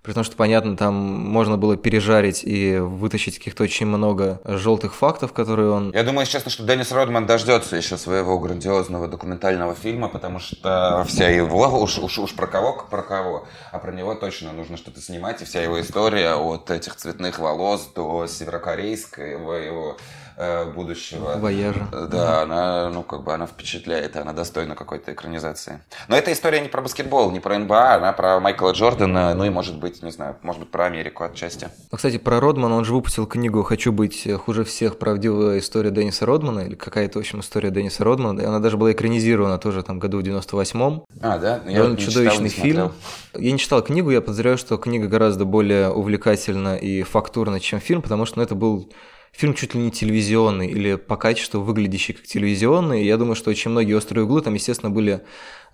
При 0.03 0.13
том, 0.13 0.23
что, 0.23 0.37
понятно, 0.37 0.77
там 0.77 0.95
можно 0.95 1.57
было 1.57 1.79
пережарить 1.79 2.43
и 2.45 2.77
вытащить 2.77 3.39
каких-то 3.39 3.63
очень 3.63 3.87
много 3.87 4.39
желтых 4.45 4.95
фактов, 4.95 5.33
которые 5.33 5.71
он... 5.71 5.93
Я 5.93 6.03
думаю, 6.03 6.27
честно, 6.27 6.51
что 6.51 6.63
Деннис 6.63 6.93
Родман 6.93 7.25
дождется 7.25 7.75
еще 7.77 7.97
своего 7.97 8.39
грандиозного 8.39 9.09
документального 9.09 9.75
фильма, 9.75 10.09
потому 10.09 10.41
что 10.41 11.07
вся 11.09 11.31
его, 11.31 11.81
уж, 11.81 11.99
уж, 11.99 12.19
уж 12.19 12.35
про 12.35 12.47
кого, 12.47 12.85
про 12.91 13.01
кого, 13.03 13.47
а 13.73 13.79
про 13.79 13.93
него 13.93 14.15
точно 14.15 14.53
нужно 14.53 14.77
что-то 14.77 15.01
снимать, 15.01 15.41
и 15.41 15.47
вся 15.47 15.63
его 15.63 15.81
история 15.81 16.35
от 16.35 16.71
этих 16.71 16.97
цветных 16.97 17.39
волос 17.39 17.91
до 17.95 18.27
северокорейского 18.27 19.55
его 19.55 19.97
э, 20.37 20.71
будущего. 20.73 21.39
Вояжа. 21.39 21.89
Да, 21.91 22.07
да, 22.07 22.43
она, 22.43 22.91
ну, 22.91 23.03
как 23.03 23.23
бы 23.23 23.33
она 23.33 23.47
впечатляет, 23.47 24.17
она 24.17 24.33
достойна 24.33 24.75
какой-то 24.75 25.13
экранизации. 25.13 25.81
Но 26.09 26.17
эта 26.17 26.33
история 26.33 26.61
не 26.61 26.69
про 26.69 26.83
баскетбол, 26.83 27.31
не 27.31 27.41
про 27.41 27.59
НБА, 27.59 27.95
она 27.95 28.13
про 28.13 28.41
Майкла 28.41 28.73
Джордана, 28.73 29.35
ну 29.35 29.45
и, 29.45 29.51
может 29.51 29.79
быть, 29.79 30.03
не 30.03 30.11
знаю, 30.11 30.37
может 30.43 30.61
быть, 30.61 30.71
про 30.71 30.87
Америку 30.87 31.25
отчасти. 31.25 31.69
Ну, 31.91 31.97
кстати, 31.97 32.19
про 32.19 32.41
Родмана, 32.41 32.77
он 32.77 32.85
же 32.85 32.95
выпустил 32.95 33.27
книгу 33.27 33.63
«Хочу 33.63 33.93
быть 33.93 34.29
хуже 34.45 34.65
всех. 34.65 34.99
Правдивая 34.99 35.59
история 35.59 35.91
Денниса 35.91 36.27
Родмана», 36.27 36.61
или 36.61 36.75
какая-то, 36.75 37.19
в 37.19 37.21
общем, 37.21 37.41
история 37.41 37.71
Денниса 37.71 38.05
Родмана, 38.05 38.41
и 38.41 38.45
она 38.45 38.61
даже 38.61 38.77
была 38.77 38.93
экранизирована 38.93 39.59
тоже 39.59 39.83
там 39.83 39.99
году 39.99 40.21
в 40.21 40.23
98-м. 40.23 41.05
А, 41.21 41.39
да? 41.39 41.61
Я 41.67 41.79
Довольно 41.79 41.97
чудовищный 41.97 42.51
читал, 42.51 42.65
фильм. 42.65 42.93
Я 43.35 43.53
не 43.53 43.59
читал 43.59 43.83
книгу, 43.83 44.11
я 44.11 44.21
подозреваю, 44.21 44.59
что 44.59 44.77
книга 44.77 45.07
гораздо 45.07 45.45
более 45.45 45.91
увлекательна 45.91 46.77
и 46.77 47.03
фактурна, 47.03 47.61
чем 47.61 47.81
фильм, 47.81 48.03
потому 48.03 48.27
что 48.27 48.39
ну, 48.39 48.45
это 48.45 48.55
был 48.55 48.91
фильм 49.35 49.55
чуть 49.55 49.75
ли 49.75 49.81
не 49.81 49.91
телевизионный 49.91 50.69
или 50.69 50.95
по 50.95 51.17
качеству 51.17 51.61
выглядящий 51.61 52.15
как 52.15 52.25
телевизионный. 52.25 53.05
Я 53.05 53.17
думаю, 53.17 53.35
что 53.35 53.51
очень 53.51 53.71
многие 53.71 53.95
острые 53.95 54.25
углы 54.25 54.41
там, 54.43 54.55
естественно, 54.55 54.91
были 54.91 55.23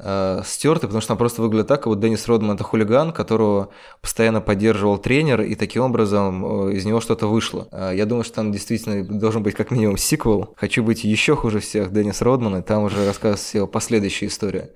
э, 0.02 0.42
стерты, 0.45 0.87
потому 0.87 1.00
что 1.00 1.09
там 1.09 1.19
просто 1.19 1.42
выглядит 1.42 1.69
так, 1.69 1.80
как 1.80 1.87
вот 1.87 2.00
Деннис 2.00 2.26
Родман 2.26 2.57
это 2.57 2.64
хулиган, 2.64 3.12
которого 3.12 3.69
постоянно 4.00 4.40
поддерживал 4.40 4.99
тренер, 4.99 5.42
и 5.42 5.54
таким 5.54 5.83
образом 5.83 6.69
э, 6.69 6.73
из 6.75 6.85
него 6.85 7.00
что-то 7.00 7.26
вышло. 7.26 7.69
Э, 7.71 7.92
я 7.95 8.07
думаю, 8.07 8.25
что 8.25 8.37
там 8.37 8.52
действительно 8.52 9.04
должен 9.04 9.42
быть 9.42 9.54
как 9.54 9.71
минимум 9.71 9.97
сиквел. 9.97 10.54
«Хочу 10.57 10.83
быть 10.83 11.04
еще 11.04 11.37
хуже 11.37 11.61
всех» 11.61 11.92
Деннис 11.92 12.21
Родман, 12.23 12.57
и 12.57 12.62
там 12.62 12.85
уже 12.85 13.07
рассказывается 13.07 13.59
его 13.59 13.66
последующая 13.66 14.26
история. 14.26 14.71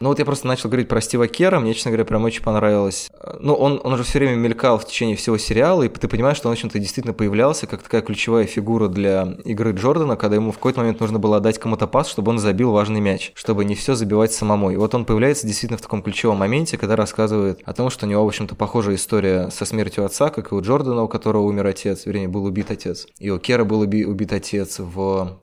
Ну 0.00 0.10
вот 0.10 0.18
я 0.20 0.24
просто 0.24 0.46
начал 0.46 0.68
говорить 0.68 0.86
про 0.86 1.00
Стива 1.00 1.26
Кера, 1.26 1.58
мне, 1.58 1.74
честно 1.74 1.90
говоря, 1.90 2.04
прям 2.04 2.24
очень 2.24 2.42
понравилось. 2.42 3.10
Ну, 3.40 3.54
он, 3.54 3.80
он 3.82 3.94
уже 3.94 4.04
все 4.04 4.20
время 4.20 4.36
мелькал 4.36 4.78
в 4.78 4.86
течение 4.86 5.16
всего 5.16 5.38
сериала, 5.38 5.82
и 5.82 5.88
ты 5.88 6.06
понимаешь, 6.06 6.36
что 6.36 6.48
он, 6.48 6.54
в 6.54 6.56
общем-то, 6.56 6.78
действительно 6.78 7.14
появлялся 7.14 7.66
как 7.66 7.82
такая 7.82 8.02
ключевая 8.02 8.44
фигура 8.44 8.86
для 8.86 9.36
игры 9.44 9.72
Джордана, 9.72 10.16
когда 10.16 10.36
ему 10.36 10.52
в 10.52 10.56
какой-то 10.56 10.80
момент 10.80 11.00
нужно 11.00 11.18
было 11.18 11.38
отдать 11.38 11.58
кому-то 11.58 11.88
пас, 11.88 12.08
чтобы 12.08 12.30
он 12.30 12.38
забил 12.38 12.70
важный 12.70 13.00
мяч, 13.00 13.32
чтобы 13.34 13.64
не 13.64 13.74
все 13.74 13.96
забивать 13.96 14.32
самому. 14.32 14.57
И 14.70 14.76
вот 14.76 14.94
он 14.94 15.04
появляется 15.04 15.46
действительно 15.46 15.78
в 15.78 15.82
таком 15.82 16.02
ключевом 16.02 16.38
моменте, 16.38 16.76
когда 16.76 16.96
рассказывает 16.96 17.60
о 17.64 17.72
том, 17.72 17.90
что 17.90 18.06
у 18.06 18.08
него, 18.08 18.24
в 18.24 18.28
общем-то, 18.28 18.54
похожая 18.54 18.96
история 18.96 19.50
со 19.50 19.64
смертью 19.64 20.04
отца, 20.04 20.30
как 20.30 20.52
и 20.52 20.54
у 20.54 20.60
Джордана, 20.60 21.02
у 21.02 21.08
которого 21.08 21.42
умер 21.42 21.66
отец, 21.66 22.06
вернее, 22.06 22.28
был 22.28 22.44
убит 22.44 22.70
отец. 22.70 23.06
И 23.18 23.30
у 23.30 23.38
Кера 23.38 23.64
был 23.64 23.82
уби- 23.82 24.04
убит 24.04 24.32
отец 24.32 24.78
в 24.78 25.38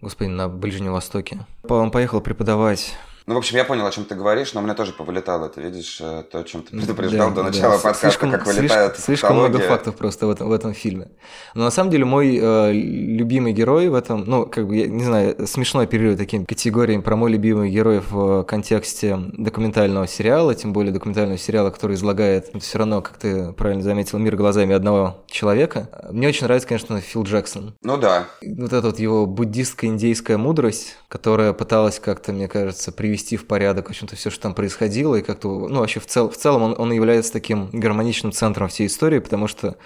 Господи, 0.00 0.28
на 0.28 0.48
Ближнем 0.48 0.92
Востоке. 0.92 1.44
Он 1.68 1.90
поехал 1.90 2.20
преподавать 2.20 2.94
ну, 3.28 3.34
в 3.34 3.36
общем, 3.36 3.58
я 3.58 3.64
понял, 3.66 3.84
о 3.84 3.90
чем 3.90 4.06
ты 4.06 4.14
говоришь, 4.14 4.54
но 4.54 4.60
у 4.60 4.62
меня 4.64 4.72
тоже 4.72 4.94
повылетало. 4.94 5.46
Это, 5.46 5.60
видишь, 5.60 5.98
э, 6.00 6.24
то, 6.32 6.38
о 6.38 6.44
чем 6.44 6.62
ты 6.62 6.70
предупреждал 6.70 7.28
да, 7.28 7.34
до 7.34 7.42
начала 7.42 7.76
да. 7.76 7.82
подкаста, 7.82 8.06
слишком, 8.06 8.30
как 8.30 8.46
вылетает 8.46 8.94
Слишком, 8.96 9.04
слишком 9.04 9.36
много 9.36 9.58
фактов 9.58 9.96
просто 9.96 10.26
в 10.26 10.30
этом, 10.30 10.48
в 10.48 10.52
этом 10.52 10.72
фильме. 10.72 11.08
Но 11.52 11.64
на 11.64 11.70
самом 11.70 11.90
деле 11.90 12.06
мой 12.06 12.38
э, 12.40 12.72
любимый 12.72 13.52
герой 13.52 13.90
в 13.90 13.94
этом, 13.94 14.24
ну, 14.24 14.46
как 14.46 14.66
бы, 14.66 14.76
я 14.76 14.86
не 14.86 15.04
знаю, 15.04 15.46
смешно 15.46 15.80
оперирую 15.80 16.16
такими 16.16 16.44
категориями 16.44 17.02
про 17.02 17.16
мой 17.16 17.30
любимый 17.30 17.68
герой 17.70 18.00
в 18.00 18.44
контексте 18.44 19.18
документального 19.34 20.06
сериала, 20.06 20.54
тем 20.54 20.72
более 20.72 20.94
документального 20.94 21.36
сериала, 21.36 21.68
который 21.68 21.96
излагает 21.96 22.50
все 22.62 22.78
равно, 22.78 23.02
как 23.02 23.18
ты 23.18 23.52
правильно 23.52 23.82
заметил, 23.82 24.16
мир 24.16 24.36
глазами 24.36 24.74
одного 24.74 25.22
человека. 25.26 25.90
Мне 26.10 26.28
очень 26.28 26.44
нравится, 26.44 26.66
конечно, 26.66 26.98
Фил 27.02 27.24
Джексон. 27.24 27.74
Ну 27.82 27.98
да. 27.98 28.24
Вот 28.40 28.72
эта 28.72 28.86
вот 28.86 28.98
его 28.98 29.26
буддистская 29.26 29.90
индейская 29.90 30.38
мудрость, 30.38 30.96
которая 31.08 31.52
пыталась 31.52 31.98
как-то, 31.98 32.32
мне 32.32 32.48
кажется, 32.48 32.90
привести 32.90 33.17
привести 33.18 33.36
в 33.36 33.46
порядок, 33.46 33.86
в 33.86 33.90
общем-то, 33.90 34.14
все, 34.14 34.30
что 34.30 34.42
там 34.42 34.54
происходило, 34.54 35.16
и 35.16 35.22
как-то, 35.22 35.48
ну, 35.68 35.80
вообще 35.80 35.98
в, 35.98 36.06
цел, 36.06 36.30
в 36.30 36.36
целом 36.36 36.62
он, 36.62 36.74
он 36.78 36.92
является 36.92 37.32
таким 37.32 37.68
гармоничным 37.72 38.30
центром 38.30 38.68
всей 38.68 38.86
истории, 38.86 39.18
потому 39.18 39.48
что 39.48 39.76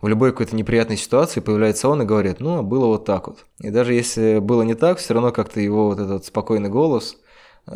в 0.00 0.08
любой 0.08 0.30
какой-то 0.30 0.56
неприятной 0.56 0.96
ситуации 0.96 1.40
появляется 1.40 1.88
он 1.88 2.02
и 2.02 2.06
говорит, 2.06 2.40
ну, 2.40 2.62
было 2.62 2.86
вот 2.86 3.04
так 3.04 3.28
вот. 3.28 3.44
И 3.60 3.70
даже 3.70 3.92
если 3.92 4.38
было 4.38 4.62
не 4.62 4.74
так, 4.74 4.98
все 4.98 5.12
равно 5.12 5.32
как-то 5.32 5.60
его 5.60 5.88
вот 5.88 5.98
этот 6.00 6.24
спокойный 6.24 6.70
голос– 6.70 7.18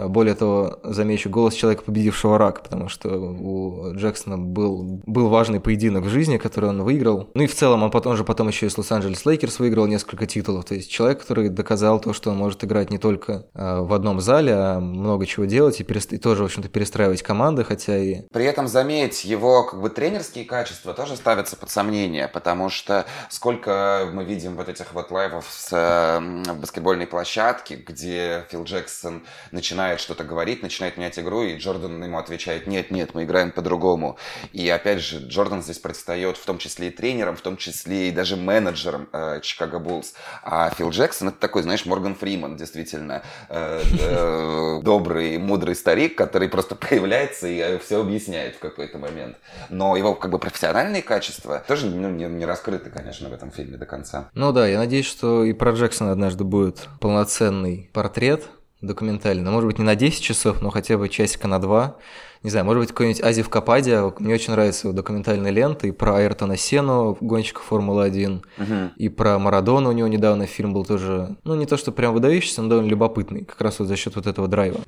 более 0.08 0.34
того, 0.34 0.78
замечу, 0.82 1.30
голос 1.30 1.54
человека, 1.54 1.84
победившего 1.84 2.38
рак, 2.38 2.62
потому 2.62 2.88
что 2.88 3.08
у 3.10 3.94
Джексона 3.94 4.38
был, 4.38 5.00
был 5.06 5.28
важный 5.28 5.60
поединок 5.60 6.04
в 6.04 6.08
жизни, 6.08 6.38
который 6.38 6.70
он 6.70 6.82
выиграл. 6.82 7.28
Ну 7.34 7.42
и 7.42 7.46
в 7.46 7.54
целом 7.54 7.82
он 7.82 7.90
потом 7.90 8.16
же 8.16 8.24
потом 8.24 8.48
еще 8.48 8.66
и 8.66 8.68
с 8.68 8.78
Лос-Анджелес 8.78 9.24
Лейкерс 9.26 9.58
выиграл 9.58 9.86
несколько 9.86 10.26
титулов. 10.26 10.64
То 10.64 10.74
есть 10.74 10.90
человек, 10.90 11.20
который 11.20 11.48
доказал 11.48 12.00
то, 12.00 12.12
что 12.12 12.30
он 12.30 12.36
может 12.36 12.64
играть 12.64 12.90
не 12.90 12.98
только 12.98 13.46
э, 13.54 13.80
в 13.80 13.92
одном 13.92 14.20
зале, 14.20 14.54
а 14.54 14.80
много 14.80 15.26
чего 15.26 15.44
делать 15.44 15.80
и, 15.80 15.84
перест... 15.84 16.12
и 16.12 16.18
тоже, 16.18 16.42
в 16.42 16.46
общем-то, 16.46 16.68
перестраивать 16.68 17.22
команды, 17.22 17.64
хотя 17.64 17.96
и... 17.96 18.22
При 18.32 18.44
этом, 18.44 18.68
заметь, 18.68 19.24
его 19.24 19.64
как 19.64 19.80
бы 19.80 19.90
тренерские 19.90 20.44
качества 20.44 20.94
тоже 20.94 21.16
ставятся 21.16 21.56
под 21.56 21.70
сомнение, 21.70 22.28
потому 22.28 22.70
что 22.70 23.06
сколько 23.28 24.08
мы 24.12 24.24
видим 24.24 24.56
вот 24.56 24.68
этих 24.68 24.92
вот 24.94 25.10
лайвов 25.10 25.46
с 25.50 25.68
э, 25.72 26.54
баскетбольной 26.54 27.06
площадки, 27.06 27.74
где 27.74 28.46
Фил 28.50 28.64
Джексон 28.64 29.22
начинает 29.50 29.81
начинает 29.82 30.00
что-то 30.00 30.24
говорить, 30.24 30.62
начинает 30.62 30.96
менять 30.96 31.18
игру, 31.18 31.42
и 31.42 31.56
Джордан 31.56 32.02
ему 32.02 32.18
отвечает, 32.18 32.66
нет, 32.66 32.90
нет, 32.90 33.14
мы 33.14 33.24
играем 33.24 33.50
по-другому. 33.50 34.16
И 34.52 34.68
опять 34.68 35.00
же, 35.00 35.18
Джордан 35.18 35.62
здесь 35.62 35.78
предстает 35.78 36.36
в 36.36 36.44
том 36.44 36.58
числе 36.58 36.88
и 36.88 36.90
тренером, 36.90 37.36
в 37.36 37.40
том 37.40 37.56
числе 37.56 38.08
и 38.08 38.12
даже 38.12 38.36
менеджером 38.36 39.08
э, 39.12 39.40
Чикаго 39.42 39.78
Буллс. 39.78 40.14
А 40.44 40.70
Фил 40.70 40.90
Джексон 40.90 41.28
это 41.28 41.38
такой, 41.38 41.62
знаешь, 41.62 41.84
Морган 41.84 42.14
Фриман, 42.14 42.56
действительно, 42.56 43.22
э, 43.48 43.82
э, 44.00 44.80
добрый, 44.82 45.38
мудрый 45.38 45.74
старик, 45.74 46.16
который 46.16 46.48
просто 46.48 46.74
появляется 46.76 47.48
и 47.48 47.58
э, 47.58 47.78
все 47.78 48.00
объясняет 48.00 48.56
в 48.56 48.58
какой-то 48.60 48.98
момент. 48.98 49.36
Но 49.68 49.96
его 49.96 50.14
как 50.14 50.30
бы 50.30 50.38
профессиональные 50.38 51.02
качества 51.02 51.62
тоже 51.66 51.86
ну, 51.86 52.08
не, 52.08 52.26
не 52.26 52.46
раскрыты, 52.46 52.90
конечно, 52.90 53.28
в 53.28 53.32
этом 53.32 53.50
фильме 53.50 53.76
до 53.76 53.86
конца. 53.86 54.30
Ну 54.34 54.52
да, 54.52 54.66
я 54.68 54.78
надеюсь, 54.78 55.06
что 55.06 55.44
и 55.44 55.52
про 55.52 55.72
Джексона 55.72 56.12
однажды 56.12 56.44
будет 56.44 56.88
полноценный 57.00 57.90
портрет, 57.92 58.44
документальный. 58.82 59.50
Может 59.50 59.68
быть, 59.68 59.78
не 59.78 59.84
на 59.84 59.94
10 59.94 60.22
часов, 60.22 60.60
но 60.60 60.70
хотя 60.70 60.98
бы 60.98 61.08
часика 61.08 61.48
на 61.48 61.58
два. 61.58 61.96
Не 62.42 62.50
знаю, 62.50 62.66
может 62.66 62.80
быть, 62.82 62.90
какой-нибудь 62.90 63.22
Азив 63.22 63.48
Кападия. 63.48 64.12
Мне 64.18 64.34
очень 64.34 64.52
нравятся 64.52 64.88
его 64.88 64.96
документальные 64.96 65.52
ленты. 65.52 65.88
И 65.88 65.90
про 65.92 66.16
Айртона 66.16 66.56
Сену, 66.56 67.16
гонщика 67.20 67.60
Формулы-1, 67.60 68.42
угу. 68.58 68.74
и 68.96 69.08
про 69.08 69.38
Марадона 69.38 69.88
у 69.88 69.92
него 69.92 70.08
недавно 70.08 70.46
фильм 70.46 70.74
был 70.74 70.84
тоже, 70.84 71.36
ну, 71.44 71.54
не 71.54 71.66
то, 71.66 71.76
что 71.76 71.92
прям 71.92 72.12
выдающийся, 72.12 72.62
но 72.62 72.68
довольно 72.68 72.88
любопытный. 72.88 73.44
Как 73.44 73.60
раз 73.60 73.78
вот 73.78 73.86
за 73.86 73.96
счет 73.96 74.16
вот 74.16 74.26
этого 74.26 74.48
драйва. 74.48 74.80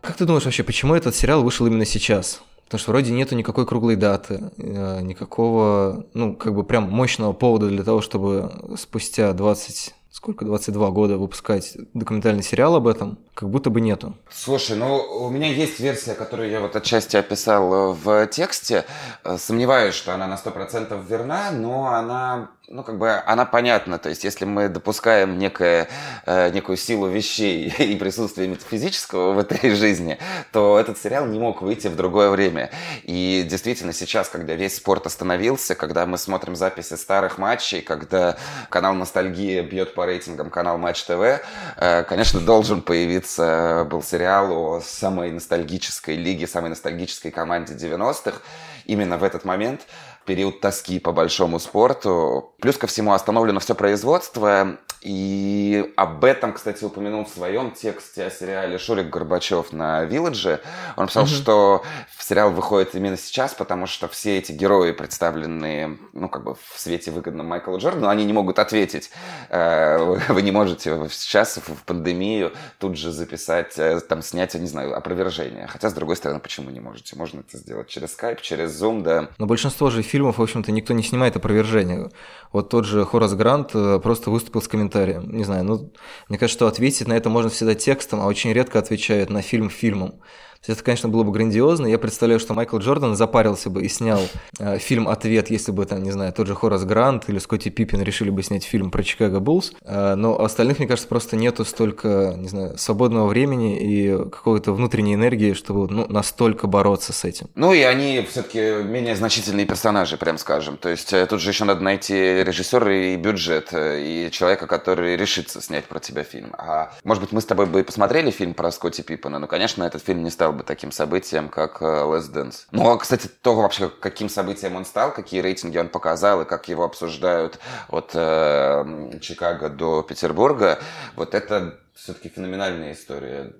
Как 0.00 0.16
ты 0.16 0.24
думаешь 0.24 0.46
вообще, 0.46 0.62
почему 0.62 0.94
этот 0.94 1.14
сериал 1.14 1.42
вышел 1.42 1.66
именно 1.66 1.84
сейчас? 1.84 2.40
Потому 2.64 2.80
что 2.80 2.92
вроде 2.92 3.12
нету 3.12 3.34
никакой 3.34 3.66
круглой 3.66 3.96
даты, 3.96 4.52
э, 4.56 5.00
никакого, 5.02 6.06
ну, 6.14 6.36
как 6.36 6.54
бы 6.54 6.62
прям 6.62 6.84
мощного 6.84 7.32
повода 7.32 7.68
для 7.68 7.82
того, 7.82 8.00
чтобы 8.00 8.52
спустя 8.78 9.32
20 9.32 9.92
сколько, 10.10 10.44
22 10.44 10.90
года 10.90 11.18
выпускать 11.18 11.76
документальный 11.94 12.42
сериал 12.42 12.74
об 12.74 12.86
этом, 12.86 13.18
как 13.40 13.48
будто 13.48 13.70
бы 13.70 13.80
нету. 13.80 14.14
Слушай, 14.30 14.76
ну 14.76 14.96
у 14.96 15.30
меня 15.30 15.48
есть 15.48 15.80
версия, 15.80 16.14
которую 16.14 16.50
я 16.50 16.60
вот 16.60 16.76
отчасти 16.76 17.16
описал 17.16 17.94
в 17.94 18.26
тексте. 18.26 18.84
Э, 19.24 19.38
сомневаюсь, 19.38 19.94
что 19.94 20.12
она 20.12 20.26
на 20.26 20.34
100% 20.34 21.06
верна, 21.08 21.50
но 21.50 21.86
она 21.86 22.50
ну, 22.70 22.84
как 22.84 22.98
бы 22.98 23.10
она 23.10 23.44
понятна. 23.44 23.98
То 23.98 24.08
есть, 24.08 24.22
если 24.22 24.44
мы 24.44 24.68
допускаем 24.68 25.38
некое, 25.38 25.88
э, 26.24 26.50
некую 26.50 26.76
силу 26.76 27.08
вещей 27.08 27.68
и 27.78 27.96
присутствие 27.96 28.46
метафизического 28.46 29.32
в 29.32 29.38
этой 29.40 29.74
жизни, 29.74 30.18
то 30.52 30.78
этот 30.78 30.96
сериал 30.96 31.26
не 31.26 31.38
мог 31.40 31.62
выйти 31.62 31.88
в 31.88 31.96
другое 31.96 32.30
время. 32.30 32.70
И 33.02 33.44
действительно, 33.48 33.92
сейчас, 33.92 34.28
когда 34.28 34.54
весь 34.54 34.76
спорт 34.76 35.06
остановился, 35.06 35.74
когда 35.74 36.06
мы 36.06 36.16
смотрим 36.16 36.54
записи 36.54 36.94
старых 36.94 37.38
матчей, 37.38 37.80
когда 37.80 38.36
канал 38.68 38.94
«Ностальгия» 38.94 39.64
бьет 39.64 39.94
по 39.94 40.06
рейтингам 40.06 40.48
канал 40.48 40.78
«Матч 40.78 41.02
ТВ», 41.02 41.42
э, 41.76 42.04
конечно, 42.04 42.38
должен 42.40 42.82
появиться 42.82 43.29
был 43.38 44.02
сериал 44.02 44.52
о 44.52 44.80
самой 44.80 45.30
ностальгической 45.30 46.16
лиге, 46.16 46.46
самой 46.46 46.70
ностальгической 46.70 47.30
команде 47.30 47.74
90-х. 47.74 48.40
Именно 48.86 49.18
в 49.18 49.24
этот 49.24 49.44
момент 49.44 49.82
период 50.30 50.60
тоски 50.60 51.00
по 51.00 51.10
большому 51.10 51.58
спорту. 51.58 52.54
Плюс 52.60 52.76
ко 52.76 52.86
всему 52.86 53.14
остановлено 53.14 53.58
все 53.58 53.74
производство, 53.74 54.78
и 55.02 55.92
об 55.96 56.24
этом, 56.24 56.52
кстати, 56.52 56.84
упомянул 56.84 57.24
в 57.24 57.30
своем 57.30 57.72
тексте 57.72 58.26
о 58.26 58.30
сериале 58.30 58.78
Шурик 58.78 59.08
Горбачев 59.10 59.72
на 59.72 60.04
Вилладже. 60.04 60.60
Он 60.96 61.08
писал, 61.08 61.24
mm-hmm. 61.24 61.42
что 61.42 61.82
сериал 62.30 62.52
выходит 62.52 62.94
именно 62.94 63.16
сейчас, 63.16 63.54
потому 63.54 63.86
что 63.86 64.06
все 64.06 64.38
эти 64.38 64.52
герои, 64.52 64.92
представленные, 64.92 65.98
ну, 66.12 66.28
как 66.28 66.44
бы 66.44 66.54
в 66.54 66.78
свете 66.78 67.10
выгодном 67.10 67.46
Майкла 67.46 67.76
Джордана, 67.76 68.08
они 68.10 68.24
не 68.24 68.32
могут 68.32 68.60
ответить. 68.60 69.10
Э, 69.48 69.98
вы 70.28 70.42
не 70.42 70.52
можете 70.52 71.08
сейчас 71.10 71.56
в 71.56 71.82
пандемию 71.84 72.52
тут 72.78 72.96
же 72.96 73.10
записать, 73.10 73.76
э, 73.78 74.00
там, 74.00 74.22
снять, 74.22 74.54
я 74.54 74.60
не 74.60 74.68
знаю, 74.68 74.96
опровержение. 74.96 75.66
Хотя, 75.66 75.90
с 75.90 75.92
другой 75.92 76.14
стороны, 76.14 76.38
почему 76.38 76.70
не 76.70 76.78
можете? 76.78 77.16
Можно 77.16 77.40
это 77.40 77.58
сделать 77.58 77.88
через 77.88 78.16
Skype, 78.16 78.40
через 78.42 78.80
Zoom, 78.80 79.02
да. 79.02 79.30
Но 79.38 79.46
большинство 79.46 79.90
же 79.90 80.02
фильмов, 80.02 80.19
в 80.24 80.42
общем-то, 80.42 80.72
никто 80.72 80.94
не 80.94 81.02
снимает 81.02 81.36
опровержение. 81.36 82.10
Вот 82.52 82.68
тот 82.68 82.84
же 82.84 83.04
Хорас 83.04 83.34
Грант 83.34 83.70
э, 83.74 84.00
просто 84.02 84.30
выступил 84.30 84.62
с 84.62 84.68
комментарием. 84.68 85.30
Не 85.30 85.44
знаю, 85.44 85.64
ну, 85.64 85.92
мне 86.28 86.38
кажется, 86.38 86.58
что 86.58 86.66
ответить 86.66 87.08
на 87.08 87.14
это 87.14 87.28
можно 87.30 87.50
всегда 87.50 87.74
текстом, 87.74 88.20
а 88.20 88.26
очень 88.26 88.52
редко 88.52 88.78
отвечают 88.78 89.30
на 89.30 89.42
фильм 89.42 89.70
фильмом. 89.70 90.20
Есть 90.66 90.78
это, 90.78 90.84
конечно, 90.84 91.08
было 91.08 91.22
бы 91.22 91.32
грандиозно. 91.32 91.86
Я 91.86 91.98
представляю, 91.98 92.38
что 92.38 92.52
Майкл 92.52 92.76
Джордан 92.76 93.16
запарился 93.16 93.70
бы 93.70 93.82
и 93.82 93.88
снял 93.88 94.20
э, 94.58 94.78
фильм 94.78 95.08
«Ответ», 95.08 95.50
если 95.50 95.72
бы, 95.72 95.86
там, 95.86 96.02
не 96.02 96.10
знаю, 96.10 96.34
тот 96.34 96.46
же 96.46 96.54
Хорас 96.54 96.84
Грант 96.84 97.30
или 97.30 97.38
Скотти 97.38 97.70
Пиппин 97.70 98.02
решили 98.02 98.28
бы 98.28 98.42
снять 98.42 98.64
фильм 98.64 98.90
про 98.90 99.02
Чикаго 99.02 99.40
Буллс. 99.40 99.72
Э, 99.82 100.16
но 100.16 100.38
остальных, 100.38 100.78
мне 100.78 100.86
кажется, 100.86 101.08
просто 101.08 101.36
нету 101.36 101.64
столько, 101.64 102.34
не 102.36 102.48
знаю, 102.48 102.76
свободного 102.76 103.26
времени 103.26 103.78
и 103.80 104.14
какой-то 104.30 104.74
внутренней 104.74 105.14
энергии, 105.14 105.54
чтобы 105.54 105.90
ну, 105.90 106.06
настолько 106.10 106.66
бороться 106.66 107.14
с 107.14 107.24
этим. 107.24 107.46
Ну 107.54 107.72
и 107.72 107.80
они 107.80 108.26
все-таки 108.30 108.82
менее 108.82 109.16
значительные 109.16 109.64
персонажи, 109.64 110.18
прям 110.18 110.36
скажем. 110.36 110.76
То 110.76 110.90
есть 110.90 111.14
э, 111.14 111.24
тут 111.24 111.40
же 111.40 111.48
еще 111.48 111.64
надо 111.64 111.80
найти 111.80 112.14
режиссера 112.44 112.92
и 112.92 113.16
бюджет, 113.16 113.68
э, 113.72 114.02
и 114.02 114.30
человека, 114.30 114.66
который 114.66 115.16
решится 115.16 115.62
снять 115.62 115.86
про 115.86 116.00
тебя 116.00 116.22
фильм. 116.22 116.54
А 116.58 116.92
может 117.02 117.22
быть, 117.22 117.32
мы 117.32 117.40
с 117.40 117.46
тобой 117.46 117.64
бы 117.64 117.80
и 117.80 117.82
посмотрели 117.82 118.30
фильм 118.30 118.52
про 118.52 118.70
Скотти 118.70 119.00
Пиппина, 119.00 119.38
но, 119.38 119.46
конечно, 119.46 119.84
этот 119.84 120.04
фильм 120.04 120.22
не 120.22 120.28
стал 120.28 120.49
стал 120.50 120.52
бы 120.52 120.64
таким 120.64 120.92
событием, 120.92 121.48
как 121.48 121.80
э, 121.80 121.84
Last 121.84 122.32
Dance. 122.32 122.66
Ну, 122.72 122.90
а, 122.90 122.98
кстати, 122.98 123.28
то 123.28 123.54
вообще, 123.54 123.88
каким 123.88 124.28
событием 124.28 124.76
он 124.76 124.84
стал, 124.84 125.12
какие 125.12 125.40
рейтинги 125.40 125.78
он 125.78 125.88
показал 125.88 126.42
и 126.42 126.44
как 126.44 126.68
его 126.68 126.84
обсуждают 126.84 127.58
от 127.88 128.10
э, 128.14 129.18
Чикаго 129.20 129.68
до 129.68 130.02
Петербурга, 130.02 130.78
вот 131.16 131.34
это 131.34 131.78
все-таки 132.02 132.30
феноменальная 132.30 132.92
история. 132.92 133.52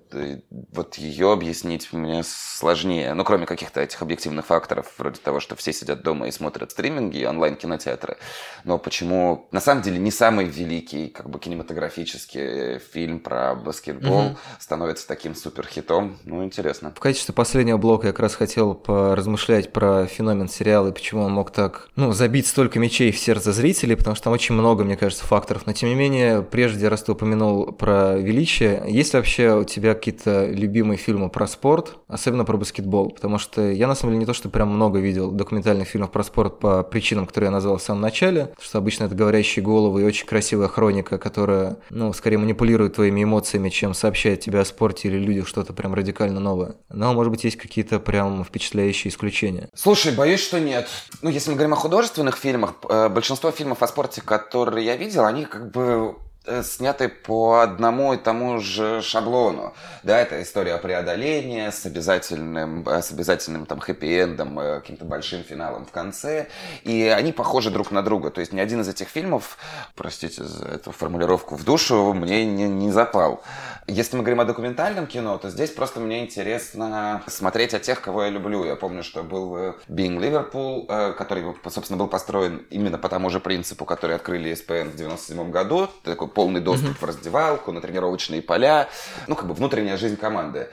Вот 0.72 0.94
ее 0.96 1.33
объяснить 1.33 1.92
мне 1.92 2.22
сложнее. 2.24 3.12
Ну, 3.12 3.22
кроме 3.22 3.44
каких-то 3.44 3.81
этих 3.81 4.00
объективных 4.00 4.46
факторов, 4.46 4.94
вроде 4.96 5.20
того, 5.20 5.40
что 5.40 5.57
все 5.57 5.74
сидят 5.74 6.03
дома 6.03 6.26
и 6.26 6.31
смотрят 6.31 6.70
стриминги, 6.70 7.22
онлайн-кинотеатры. 7.24 8.16
Но 8.64 8.79
почему, 8.79 9.48
на 9.53 9.61
самом 9.61 9.83
деле, 9.83 9.98
не 9.98 10.11
самый 10.11 10.46
великий, 10.46 11.09
как 11.09 11.29
бы, 11.29 11.38
кинематографический 11.38 12.79
фильм 12.79 13.20
про 13.20 13.55
баскетбол 13.55 14.26
угу. 14.26 14.38
становится 14.59 15.07
таким 15.07 15.35
суперхитом? 15.35 16.18
Ну, 16.24 16.42
интересно. 16.42 16.92
В 16.96 17.00
качестве 17.00 17.35
последнего 17.35 17.76
блока 17.76 18.07
я 18.07 18.12
как 18.12 18.20
раз 18.20 18.35
хотел 18.37 18.74
поразмышлять 18.74 19.70
про 19.72 20.07
феномен 20.07 20.48
сериала 20.48 20.88
и 20.88 20.92
почему 20.92 21.24
он 21.24 21.33
мог 21.33 21.50
так, 21.50 21.90
ну, 21.94 22.12
забить 22.12 22.46
столько 22.46 22.79
мечей 22.79 23.12
в 23.12 23.18
сердце 23.18 23.53
зрителей, 23.53 23.96
потому 23.96 24.16
что 24.16 24.24
там 24.24 24.33
очень 24.33 24.55
много, 24.55 24.83
мне 24.85 24.96
кажется, 24.96 25.26
факторов. 25.26 25.66
Но, 25.66 25.74
тем 25.74 25.90
не 25.90 25.94
менее, 25.94 26.40
прежде, 26.40 26.88
раз 26.88 27.03
ты 27.03 27.12
упомянул 27.12 27.72
про 27.72 28.18
величие. 28.30 28.82
Есть 28.88 29.14
вообще 29.14 29.56
у 29.56 29.64
тебя 29.64 29.94
какие-то 29.94 30.46
любимые 30.46 30.96
фильмы 30.96 31.28
про 31.28 31.46
спорт, 31.46 31.96
особенно 32.08 32.44
про 32.44 32.56
баскетбол? 32.56 33.10
Потому 33.10 33.38
что 33.38 33.70
я, 33.70 33.86
на 33.86 33.94
самом 33.94 34.12
деле, 34.12 34.20
не 34.20 34.26
то, 34.26 34.34
что 34.34 34.48
прям 34.48 34.68
много 34.68 34.98
видел 35.00 35.30
документальных 35.30 35.88
фильмов 35.88 36.10
про 36.10 36.22
спорт 36.22 36.58
по 36.58 36.82
причинам, 36.82 37.26
которые 37.26 37.48
я 37.48 37.52
назвал 37.52 37.76
в 37.76 37.82
самом 37.82 38.00
начале, 38.00 38.52
что 38.60 38.78
обычно 38.78 39.04
это 39.04 39.14
говорящие 39.14 39.64
головы 39.64 40.02
и 40.02 40.04
очень 40.04 40.26
красивая 40.26 40.68
хроника, 40.68 41.18
которая, 41.18 41.78
ну, 41.90 42.12
скорее 42.12 42.38
манипулирует 42.38 42.94
твоими 42.94 43.24
эмоциями, 43.24 43.68
чем 43.68 43.94
сообщает 43.94 44.40
тебе 44.40 44.60
о 44.60 44.64
спорте 44.64 45.08
или 45.08 45.18
людях 45.18 45.48
что-то 45.48 45.72
прям 45.72 45.94
радикально 45.94 46.40
новое. 46.40 46.74
Но, 46.88 47.12
может 47.12 47.30
быть, 47.30 47.44
есть 47.44 47.56
какие-то 47.56 47.98
прям 47.98 48.44
впечатляющие 48.44 49.10
исключения. 49.10 49.68
Слушай, 49.74 50.14
боюсь, 50.14 50.40
что 50.40 50.60
нет. 50.60 50.88
Ну, 51.22 51.30
если 51.30 51.50
мы 51.50 51.56
говорим 51.56 51.74
о 51.74 51.76
художественных 51.76 52.36
фильмах, 52.36 52.74
э, 52.88 53.08
большинство 53.08 53.50
фильмов 53.50 53.82
о 53.82 53.88
спорте, 53.88 54.22
которые 54.22 54.86
я 54.86 54.96
видел, 54.96 55.24
они 55.24 55.44
как 55.44 55.70
бы 55.70 56.14
сняты 56.62 57.09
по 57.09 57.61
одному 57.61 58.14
и 58.14 58.16
тому 58.16 58.61
же 58.61 59.03
шаблону. 59.03 59.74
Да, 60.03 60.18
это 60.18 60.42
история 60.42 60.79
преодоления 60.79 61.70
с 61.70 61.85
обязательным, 61.85 62.88
э, 62.88 63.03
с 63.03 63.12
обязательным 63.12 63.66
там 63.66 63.79
хэппи-эндом, 63.79 64.59
э, 64.59 64.81
каким-то 64.81 65.05
большим 65.05 65.44
финалом 65.44 65.85
в 65.85 65.90
конце. 65.90 66.48
И 66.85 67.07
они 67.07 67.33
похожи 67.33 67.70
друг 67.70 67.90
на 67.90 68.03
друга. 68.03 68.31
То 68.31 68.40
есть 68.40 68.53
ни 68.53 68.61
один 68.61 68.81
из 68.81 68.88
этих 68.88 69.09
фильмов, 69.09 69.59
простите 69.94 70.42
за 70.42 70.66
эту 70.66 70.92
формулировку, 70.92 71.57
в 71.57 71.64
душу 71.64 72.14
мне 72.14 72.46
не, 72.46 72.68
не 72.68 72.90
запал. 72.90 73.42
Если 73.87 74.16
мы 74.16 74.22
говорим 74.22 74.40
о 74.40 74.44
документальном 74.44 75.07
кино, 75.07 75.37
то 75.37 75.50
здесь 75.50 75.70
просто 75.70 76.00
мне 76.00 76.24
интересно 76.24 77.22
смотреть 77.26 77.74
о 77.74 77.81
тех, 77.81 78.00
кого 78.00 78.24
я 78.24 78.31
люблю. 78.31 78.64
Я 78.64 78.76
помню, 78.76 79.03
что 79.03 79.22
был 79.22 79.57
Being 79.88 80.18
Liverpool, 80.18 81.14
который, 81.14 81.44
собственно, 81.68 81.98
был 81.98 82.07
построен 82.07 82.64
именно 82.70 82.98
по 82.98 83.09
тому 83.09 83.29
же 83.31 83.40
принципу, 83.40 83.85
который 83.85 84.16
открыли 84.16 84.53
ESPN 84.53 84.90
в 84.90 84.96
97 84.96 85.50
году. 85.50 85.88
Такой 86.05 86.29
полный 86.30 86.60
доступ 86.60 86.90
mm-hmm. 86.90 87.00
в 87.00 87.04
раздевалку, 87.04 87.72
на 87.72 87.80
тренировочные 87.80 88.42
поля, 88.42 88.88
ну, 89.26 89.36
как 89.36 89.46
бы 89.46 89.54
внутренняя 89.54 89.96
жизнь 89.96 90.16
команды. 90.16 90.68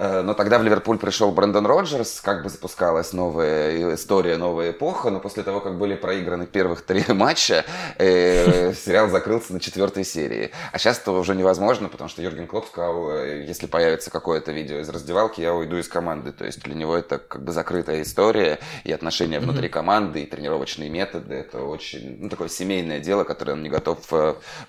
Э, 0.00 0.22
но 0.22 0.32
тогда 0.32 0.58
в 0.58 0.62
Ливерпуль 0.62 0.96
пришел 0.96 1.30
Брэндон 1.30 1.66
Роджерс, 1.66 2.22
как 2.22 2.42
бы 2.42 2.48
запускалась 2.48 3.12
новая 3.12 3.94
история, 3.94 4.38
новая 4.38 4.70
эпоха, 4.70 5.10
но 5.10 5.20
после 5.20 5.42
того, 5.42 5.60
как 5.60 5.76
были 5.76 5.94
проиграны 5.94 6.46
первых 6.46 6.80
три 6.86 7.04
матча, 7.08 7.66
э, 7.98 8.72
сериал 8.72 9.10
закрылся 9.10 9.52
на 9.52 9.60
четвертой 9.60 10.06
серии. 10.06 10.52
А 10.72 10.78
сейчас 10.78 10.98
это 10.98 11.12
уже 11.12 11.34
невозможно, 11.34 11.90
потому 11.90 12.08
что 12.08 12.22
Юрген 12.22 12.46
Клоп 12.46 12.68
сказал, 12.68 13.10
э, 13.10 13.44
если 13.46 13.66
появится 13.66 14.10
какое-то 14.10 14.52
видео 14.52 14.78
из 14.78 14.88
раздевалки, 14.88 15.42
я 15.42 15.54
уйду 15.54 15.76
из 15.76 15.86
команды. 15.86 16.32
То 16.32 16.46
есть 16.46 16.62
для 16.62 16.74
него 16.74 16.96
это 16.96 17.18
как 17.18 17.44
бы 17.44 17.52
закрытая 17.52 18.00
история, 18.00 18.58
и 18.84 18.92
отношения 18.92 19.38
внутри 19.38 19.68
команды, 19.68 20.22
и 20.22 20.26
тренировочные 20.26 20.88
методы. 20.88 21.34
Это 21.34 21.62
очень 21.62 22.16
ну, 22.20 22.30
такое 22.30 22.48
семейное 22.48 23.00
дело, 23.00 23.24
которое 23.24 23.52
он 23.52 23.62
не 23.62 23.68
готов 23.68 23.98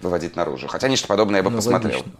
выводить 0.02 0.36
наружу. 0.36 0.68
Хотя 0.68 0.90
нечто 0.90 1.08
подобное 1.08 1.40
я 1.40 1.44
бы 1.44 1.52
ну, 1.52 1.56
посмотрел. 1.56 2.00
Логично. 2.00 2.12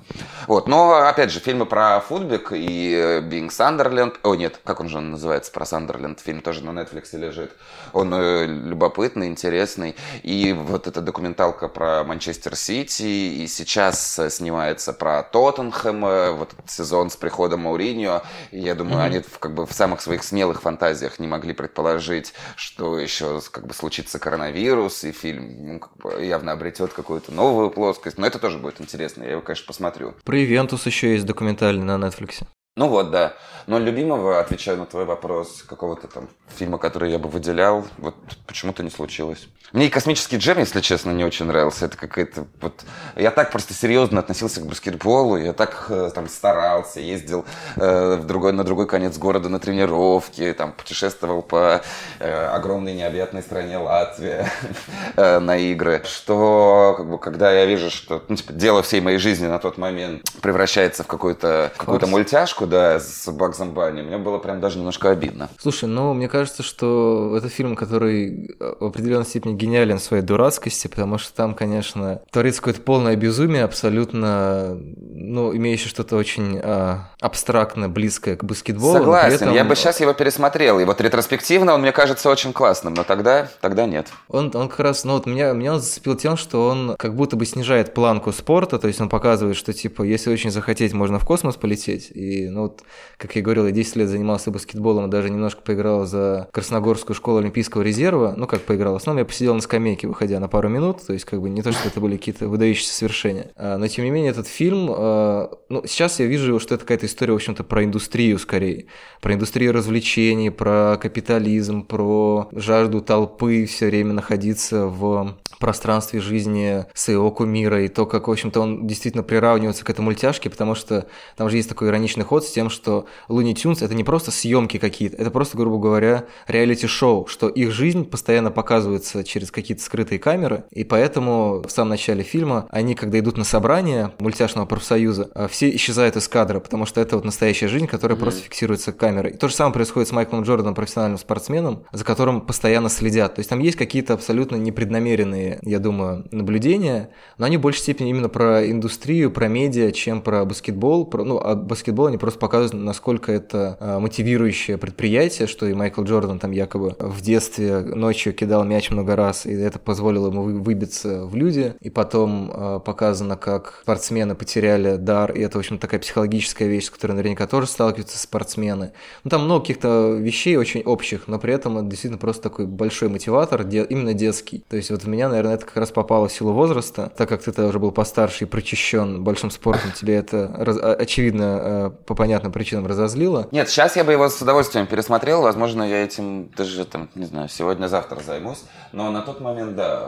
Вот. 0.48 0.68
Но, 0.70 0.94
опять 0.94 1.32
же, 1.32 1.42
фильмы 1.42 1.66
про 1.66 2.00
футбик 2.00 2.54
и 2.54 3.01
Being 3.22 3.50
Sunderland. 3.50 4.16
О, 4.24 4.36
нет, 4.36 4.60
как 4.64 4.80
он 4.80 4.90
же 4.90 5.00
называется 5.00 5.52
про 5.52 5.66
Сандерленд? 5.66 6.20
Фильм 6.20 6.42
тоже 6.42 6.64
на 6.64 6.78
Netflix 6.80 7.18
лежит. 7.18 7.52
Он 7.94 8.14
э, 8.14 8.46
любопытный, 8.46 9.28
интересный. 9.28 9.96
И 10.24 10.54
вот 10.54 10.88
эта 10.88 11.02
документалка 11.02 11.68
про 11.68 12.04
Манчестер 12.04 12.56
Сити. 12.56 13.04
И 13.04 13.48
сейчас 13.48 14.18
э, 14.20 14.30
снимается 14.30 14.94
про 14.94 15.24
Тоттенхэм. 15.24 16.06
Э, 16.06 16.32
вот 16.32 16.54
этот 16.54 16.70
сезон 16.70 17.10
с 17.10 17.16
приходом 17.16 17.62
Мауриньо. 17.62 18.24
Я 18.52 18.76
думаю, 18.76 18.98
mm-hmm. 18.98 19.06
они 19.06 19.24
как 19.40 19.54
бы 19.54 19.66
в 19.66 19.74
самых 19.74 20.02
своих 20.02 20.24
смелых 20.24 20.62
фантазиях 20.62 21.20
не 21.20 21.28
могли 21.28 21.54
предположить, 21.54 22.34
что 22.56 22.98
еще 22.98 23.42
как 23.52 23.68
бы 23.68 23.74
случится 23.74 24.20
коронавирус. 24.20 25.04
И 25.04 25.12
фильм 25.12 25.68
ну, 25.68 25.80
как 25.80 25.96
бы 25.98 26.24
явно 26.24 26.52
обретет 26.52 26.94
какую-то 26.94 27.32
новую 27.32 27.70
плоскость 27.70 27.92
плоскость. 27.92 28.18
Но 28.18 28.28
это 28.28 28.40
тоже 28.40 28.58
будет 28.58 28.82
интересно, 28.82 29.24
я 29.24 29.32
его, 29.32 29.42
конечно, 29.42 29.68
посмотрю. 29.68 30.14
Про 30.24 30.44
Ивентус 30.44 30.86
еще 30.86 31.14
есть 31.14 31.26
документальный 31.26 31.84
на 31.84 31.98
Netflix. 31.98 32.44
Ну 32.78 32.88
вот, 32.88 33.12
да. 33.12 33.34
Но 33.68 33.80
любимого, 33.80 34.40
отвечая 34.40 34.78
на 34.78 34.86
твой 34.86 35.04
вопрос, 35.04 35.62
какого-то 35.68 36.08
там 36.08 36.30
фильма, 36.48 36.78
который 36.78 37.12
я 37.12 37.20
бы 37.20 37.28
выделял, 37.28 37.86
вот 37.98 38.16
почему-то 38.48 38.82
не 38.82 38.90
случилось. 38.90 39.48
Мне 39.74 39.88
и 39.88 39.90
«Космический 39.90 40.38
джем», 40.38 40.60
если 40.60 40.82
честно, 40.82 41.12
не 41.12 41.24
очень 41.24 41.46
нравился. 41.46 41.86
Это 41.86 41.98
какая-то 41.98 42.46
вот... 42.60 42.84
Я 43.16 43.32
так 43.32 43.52
просто 43.52 43.74
серьезно 43.74 44.20
относился 44.20 44.62
к 44.62 44.66
баскетболу, 44.66 45.38
я 45.38 45.54
так 45.54 45.86
э, 45.90 46.12
там 46.14 46.28
старался, 46.28 47.00
ездил 47.00 47.46
э, 47.78 48.16
в 48.16 48.26
другой, 48.26 48.52
на 48.52 48.64
другой 48.64 48.88
конец 48.88 49.18
города 49.18 49.48
на 49.48 49.60
тренировки, 49.60 50.54
там 50.58 50.74
путешествовал 50.74 51.42
по 51.42 51.82
э, 52.20 52.46
огромной 52.48 52.94
необъятной 52.94 53.44
стране 53.44 53.78
Латвия 53.78 54.52
э, 55.16 55.40
на 55.40 55.58
игры, 55.58 56.04
что 56.06 56.96
как 56.98 57.10
бы, 57.10 57.18
когда 57.18 57.52
я 57.52 57.66
вижу, 57.66 57.90
что 57.90 58.24
ну, 58.28 58.36
типа, 58.36 58.52
дело 58.52 58.84
всей 58.84 59.00
моей 59.00 59.20
жизни 59.20 59.48
на 59.48 59.60
тот 59.60 59.78
момент 59.78 60.24
превращается 60.42 61.04
в 61.04 61.08
какую-то 61.08 61.72
какую 61.78 62.06
мультяшку, 62.08 62.61
да, 62.68 63.00
с 63.00 63.32
Багзом 63.32 63.74
Банни, 63.74 64.02
мне 64.02 64.18
было 64.18 64.38
прям 64.38 64.60
даже 64.60 64.78
немножко 64.78 65.10
обидно. 65.10 65.50
Слушай, 65.60 65.90
ну, 65.90 66.14
мне 66.14 66.28
кажется, 66.28 66.64
что 66.64 67.36
это 67.38 67.50
фильм, 67.50 67.76
который 67.76 68.56
в 68.60 68.86
определенной 68.86 69.26
степени 69.26 69.54
гениален 69.54 70.00
в 70.00 70.04
своей 70.04 70.24
дурацкости, 70.24 70.88
потому 70.88 71.18
что 71.18 71.34
там, 71.34 71.54
конечно, 71.54 72.22
творится 72.32 72.62
какое-то 72.62 72.82
полное 72.82 73.16
безумие, 73.16 73.64
абсолютно, 73.64 74.78
ну, 74.78 75.56
имеющее 75.56 75.90
что-то 75.90 76.16
очень 76.16 76.60
а, 76.64 77.10
абстрактно 77.20 77.90
близкое 77.90 78.36
к 78.36 78.44
баскетболу. 78.44 78.94
Согласен, 78.94 79.36
этом... 79.36 79.54
я 79.54 79.64
бы 79.64 79.76
сейчас 79.76 80.00
его 80.00 80.14
пересмотрел, 80.14 80.80
и 80.80 80.86
вот 80.86 81.02
ретроспективно 81.02 81.74
он 81.74 81.82
мне 81.82 81.92
кажется 81.92 82.30
очень 82.30 82.54
классным, 82.54 82.94
но 82.94 83.04
тогда, 83.04 83.50
тогда 83.62 83.86
нет. 83.86 84.08
Он, 84.28 84.52
он 84.54 84.70
как 84.70 84.80
раз, 84.80 85.04
ну 85.04 85.14
вот 85.14 85.26
меня, 85.26 85.52
меня 85.54 85.74
он 85.74 85.80
зацепил 85.80 86.16
тем, 86.16 86.38
что 86.38 86.68
он 86.68 86.96
как 86.98 87.16
будто 87.16 87.36
бы 87.36 87.46
снижает 87.46 87.94
планку 87.94 88.32
спорта, 88.32 88.80
то 88.80 88.88
есть 88.88 89.02
он 89.02 89.10
показывает, 89.10 89.58
что 89.58 89.74
типа, 89.74 90.04
если 90.04 90.32
очень 90.32 90.52
захотеть, 90.52 90.94
можно 90.94 91.20
в 91.20 91.26
космос 91.26 91.56
полететь, 91.56 92.12
и 92.12 92.50
ну 92.52 92.64
вот, 92.64 92.84
как 93.18 93.36
я 93.36 93.42
говорил, 93.42 93.66
я 93.66 93.72
10 93.72 93.96
лет 93.98 94.10
занимался 94.10 94.50
баскетболом, 94.50 95.10
даже 95.10 95.30
немножко 95.30 95.62
поиграл 95.62 96.06
за 96.06 96.48
Красногорскую 96.52 97.16
школу 97.16 97.40
Олимпийского 97.40 97.82
резерва, 97.82 98.34
ну 98.36 98.48
как 98.48 98.62
поиграл, 98.62 98.94
в 98.94 98.98
основном 98.98 99.20
я 99.20 99.26
посидел 99.26 99.52
сидел 99.52 99.56
на 99.56 99.62
скамейке, 99.62 100.08
выходя 100.08 100.40
на 100.40 100.48
пару 100.48 100.70
минут, 100.70 101.06
то 101.06 101.14
есть 101.14 101.26
как 101.26 101.42
бы 101.42 101.50
не 101.50 101.62
то, 101.62 101.72
что 101.72 101.88
это 101.88 102.00
были 102.00 102.18
какие-то 102.18 102.48
выдающиеся 102.48 102.94
свершения. 102.94 103.52
А, 103.56 103.78
но 103.78 103.88
тем 103.88 104.06
не 104.06 104.12
менее 104.12 104.32
этот 104.32 104.48
фильм, 104.48 104.90
а, 104.92 105.52
ну 105.70 105.84
сейчас 105.86 106.20
я 106.20 106.26
вижу, 106.26 106.60
что 106.60 106.76
это 106.76 106.84
какая-то 106.84 107.06
история, 107.06 107.34
в 107.34 107.38
общем-то, 107.38 107.64
про 107.64 107.84
индустрию 107.84 108.40
скорее, 108.40 108.86
про 109.20 109.34
индустрию 109.34 109.74
развлечений, 109.74 110.50
про 110.50 110.98
капитализм, 111.02 111.84
про 111.84 112.50
жажду 112.52 113.02
толпы 113.02 113.66
все 113.66 113.88
время 113.88 114.14
находиться 114.14 114.86
в 114.86 115.38
пространстве 115.60 116.20
жизни 116.20 116.86
своего 116.94 117.32
кумира, 117.32 117.84
и 117.84 117.88
то, 117.88 118.06
как, 118.06 118.28
в 118.28 118.32
общем-то, 118.32 118.60
он 118.60 118.88
действительно 118.88 119.24
приравнивается 119.24 119.86
к 119.86 119.90
этой 119.90 120.02
мультяшке, 120.02 120.50
потому 120.50 120.76
что 120.76 121.08
там 121.38 121.50
же 121.50 121.58
есть 121.58 121.70
такой 121.70 121.90
ироничный 121.90 122.26
ход 122.26 122.41
с 122.46 122.52
тем, 122.52 122.70
что 122.70 123.06
Looney 123.30 123.54
Tunes— 123.54 123.78
это 123.84 123.94
не 123.94 124.04
просто 124.04 124.32
съемки 124.32 124.78
какие-то, 124.78 125.18
это 125.18 125.32
просто, 125.32 125.58
грубо 125.58 125.78
говоря, 125.78 126.26
реалити-шоу, 126.48 127.28
что 127.28 127.48
их 127.50 127.72
жизнь 127.72 128.06
постоянно 128.06 128.52
показывается 128.52 129.24
через 129.24 129.52
какие-то 129.52 129.84
скрытые 129.84 130.20
камеры, 130.20 130.66
и 130.72 130.84
поэтому 130.84 131.62
в 131.66 131.72
самом 131.72 131.90
начале 131.90 132.24
фильма 132.24 132.68
они, 132.70 132.96
когда 132.96 133.20
идут 133.20 133.38
на 133.38 133.44
собрание 133.44 134.12
мультяшного 134.20 134.66
профсоюза, 134.66 135.30
а, 135.34 135.48
все 135.48 135.70
исчезают 135.76 136.16
из 136.16 136.28
кадра, 136.28 136.60
потому 136.60 136.86
что 136.86 137.02
это 137.02 137.16
вот 137.16 137.26
настоящая 137.26 137.68
жизнь, 137.68 137.88
которая 137.88 138.18
mm-hmm. 138.18 138.22
просто 138.22 138.44
фиксируется 138.44 138.92
камерой. 138.92 139.32
И 139.32 139.38
то 139.38 139.48
же 139.48 139.56
самое 139.56 139.74
происходит 139.74 140.10
с 140.10 140.12
Майклом 140.12 140.44
Джорданом, 140.44 140.76
профессиональным 140.76 141.18
спортсменом, 141.18 141.84
за 141.92 142.04
которым 142.04 142.42
постоянно 142.42 142.90
следят. 142.90 143.36
То 143.36 143.40
есть 143.40 143.50
там 143.50 143.60
есть 143.60 143.78
какие-то 143.78 144.14
абсолютно 144.14 144.56
непреднамеренные, 144.56 145.60
я 145.64 145.80
думаю, 145.80 146.26
наблюдения, 146.32 147.10
но 147.38 147.46
они 147.46 147.58
в 147.58 147.62
большей 147.62 147.82
степени 147.82 148.10
именно 148.10 148.30
про 148.30 148.70
индустрию, 148.70 149.32
про 149.32 149.48
медиа, 149.48 149.92
чем 149.92 150.22
про 150.22 150.46
баскетбол. 150.46 151.06
Про, 151.06 151.24
ну, 151.24 151.40
а 151.40 151.56
баскетбол 151.56 152.08
они 152.08 152.18
просто 152.18 152.31
показывают, 152.38 152.74
насколько 152.74 153.32
это 153.32 153.78
а, 153.80 154.00
мотивирующее 154.00 154.78
предприятие, 154.78 155.48
что 155.48 155.66
и 155.66 155.74
Майкл 155.74 156.04
Джордан 156.04 156.40
там 156.40 156.52
якобы 156.52 156.96
в 157.00 157.22
детстве 157.22 157.80
ночью 157.80 158.34
кидал 158.34 158.64
мяч 158.64 158.90
много 158.90 159.16
раз 159.16 159.46
и 159.46 159.54
это 159.54 159.80
позволило 159.80 160.28
ему 160.28 160.44
выбиться 160.62 161.26
в 161.26 161.36
люди. 161.36 161.76
И 161.82 161.90
потом 161.90 162.52
э, 162.54 162.80
показано, 162.84 163.38
как 163.38 163.80
спортсмены 163.84 164.36
потеряли 164.36 164.96
дар, 164.96 165.32
и 165.32 165.42
это, 165.42 165.58
в 165.58 165.60
общем, 165.60 165.78
такая 165.78 166.00
психологическая 166.00 166.68
вещь, 166.68 166.86
с 166.86 166.90
которой 166.90 167.14
наверняка 167.14 167.48
тоже 167.48 167.68
сталкиваются 167.68 168.18
спортсмены. 168.18 168.92
Ну, 169.24 169.30
там 169.30 169.46
много 169.46 169.62
каких-то 169.62 170.14
вещей 170.14 170.58
очень 170.58 170.82
общих, 170.82 171.28
но 171.28 171.40
при 171.40 171.54
этом 171.54 171.78
это 171.78 171.88
действительно 171.88 172.18
просто 172.18 172.44
такой 172.44 172.66
большой 172.66 173.10
мотиватор, 173.10 173.62
именно 173.62 174.14
детский. 174.14 174.64
То 174.70 174.78
есть 174.78 174.92
вот 174.92 175.04
в 175.04 175.08
меня, 175.08 175.30
наверное, 175.30 175.56
это 175.56 175.66
как 175.66 175.78
раз 175.78 175.92
попало 175.92 176.28
в 176.28 176.34
силу 176.34 176.54
возраста, 176.54 177.12
так 177.16 177.30
как 177.30 177.42
ты 177.42 177.66
уже 177.66 177.80
был 177.80 177.92
постарше 177.92 178.46
и 178.46 178.48
прочищен 178.48 179.24
большим 179.24 179.52
спортом, 179.52 179.92
тебе 179.92 180.16
это 180.16 180.54
раз- 180.58 180.80
очевидно 180.82 181.60
э, 181.62 181.92
по 182.06 182.16
понятным 182.22 182.52
причинам 182.52 182.86
разозлило. 182.86 183.48
Нет, 183.52 183.68
сейчас 183.68 183.96
я 183.96 184.04
бы 184.04 184.12
его 184.12 184.30
с 184.30 184.40
удовольствием 184.40 184.86
пересмотрел, 184.86 185.42
возможно, 185.42 185.82
я 185.82 186.04
этим 186.04 186.52
даже 186.56 186.86
там, 186.86 187.10
не 187.16 187.26
знаю, 187.26 187.50
сегодня-завтра 187.50 188.22
займусь, 188.22 188.64
но 188.92 189.10
на 189.10 189.24
тот 189.24 189.42
момент, 189.42 189.76
да, 189.76 190.08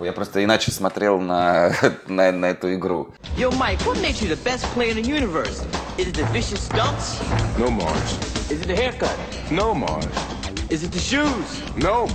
я 0.00 0.12
просто 0.14 0.42
иначе 0.42 0.70
смотрел 0.70 1.20
на, 1.20 1.70
на, 2.08 2.32
на 2.32 2.46
эту 2.46 2.72
игру. 2.72 3.08
Yo, 3.36 3.50
Mike, 3.50 3.78
what 3.84 4.00
makes 4.00 4.22
you 4.22 4.28
the 4.28 4.42
best 4.42 4.64
player 4.72 4.92
in 4.92 4.96
the 4.96 5.06
universe? 5.06 5.62
Is 5.98 6.06
it 6.08 6.14
the 6.14 6.24
vicious 6.32 6.66
dunks? 6.70 7.20
No, 7.58 7.70
Mars. 7.70 8.18
Is 8.50 8.62
it 8.62 8.66
the 8.66 8.74
haircut? 8.74 9.14
No, 9.50 9.74
Mars. 9.74 10.39
Is 10.70 10.84
it 10.84 10.92
the 10.92 11.00
shoes? 11.00 11.74
No. 11.76 12.08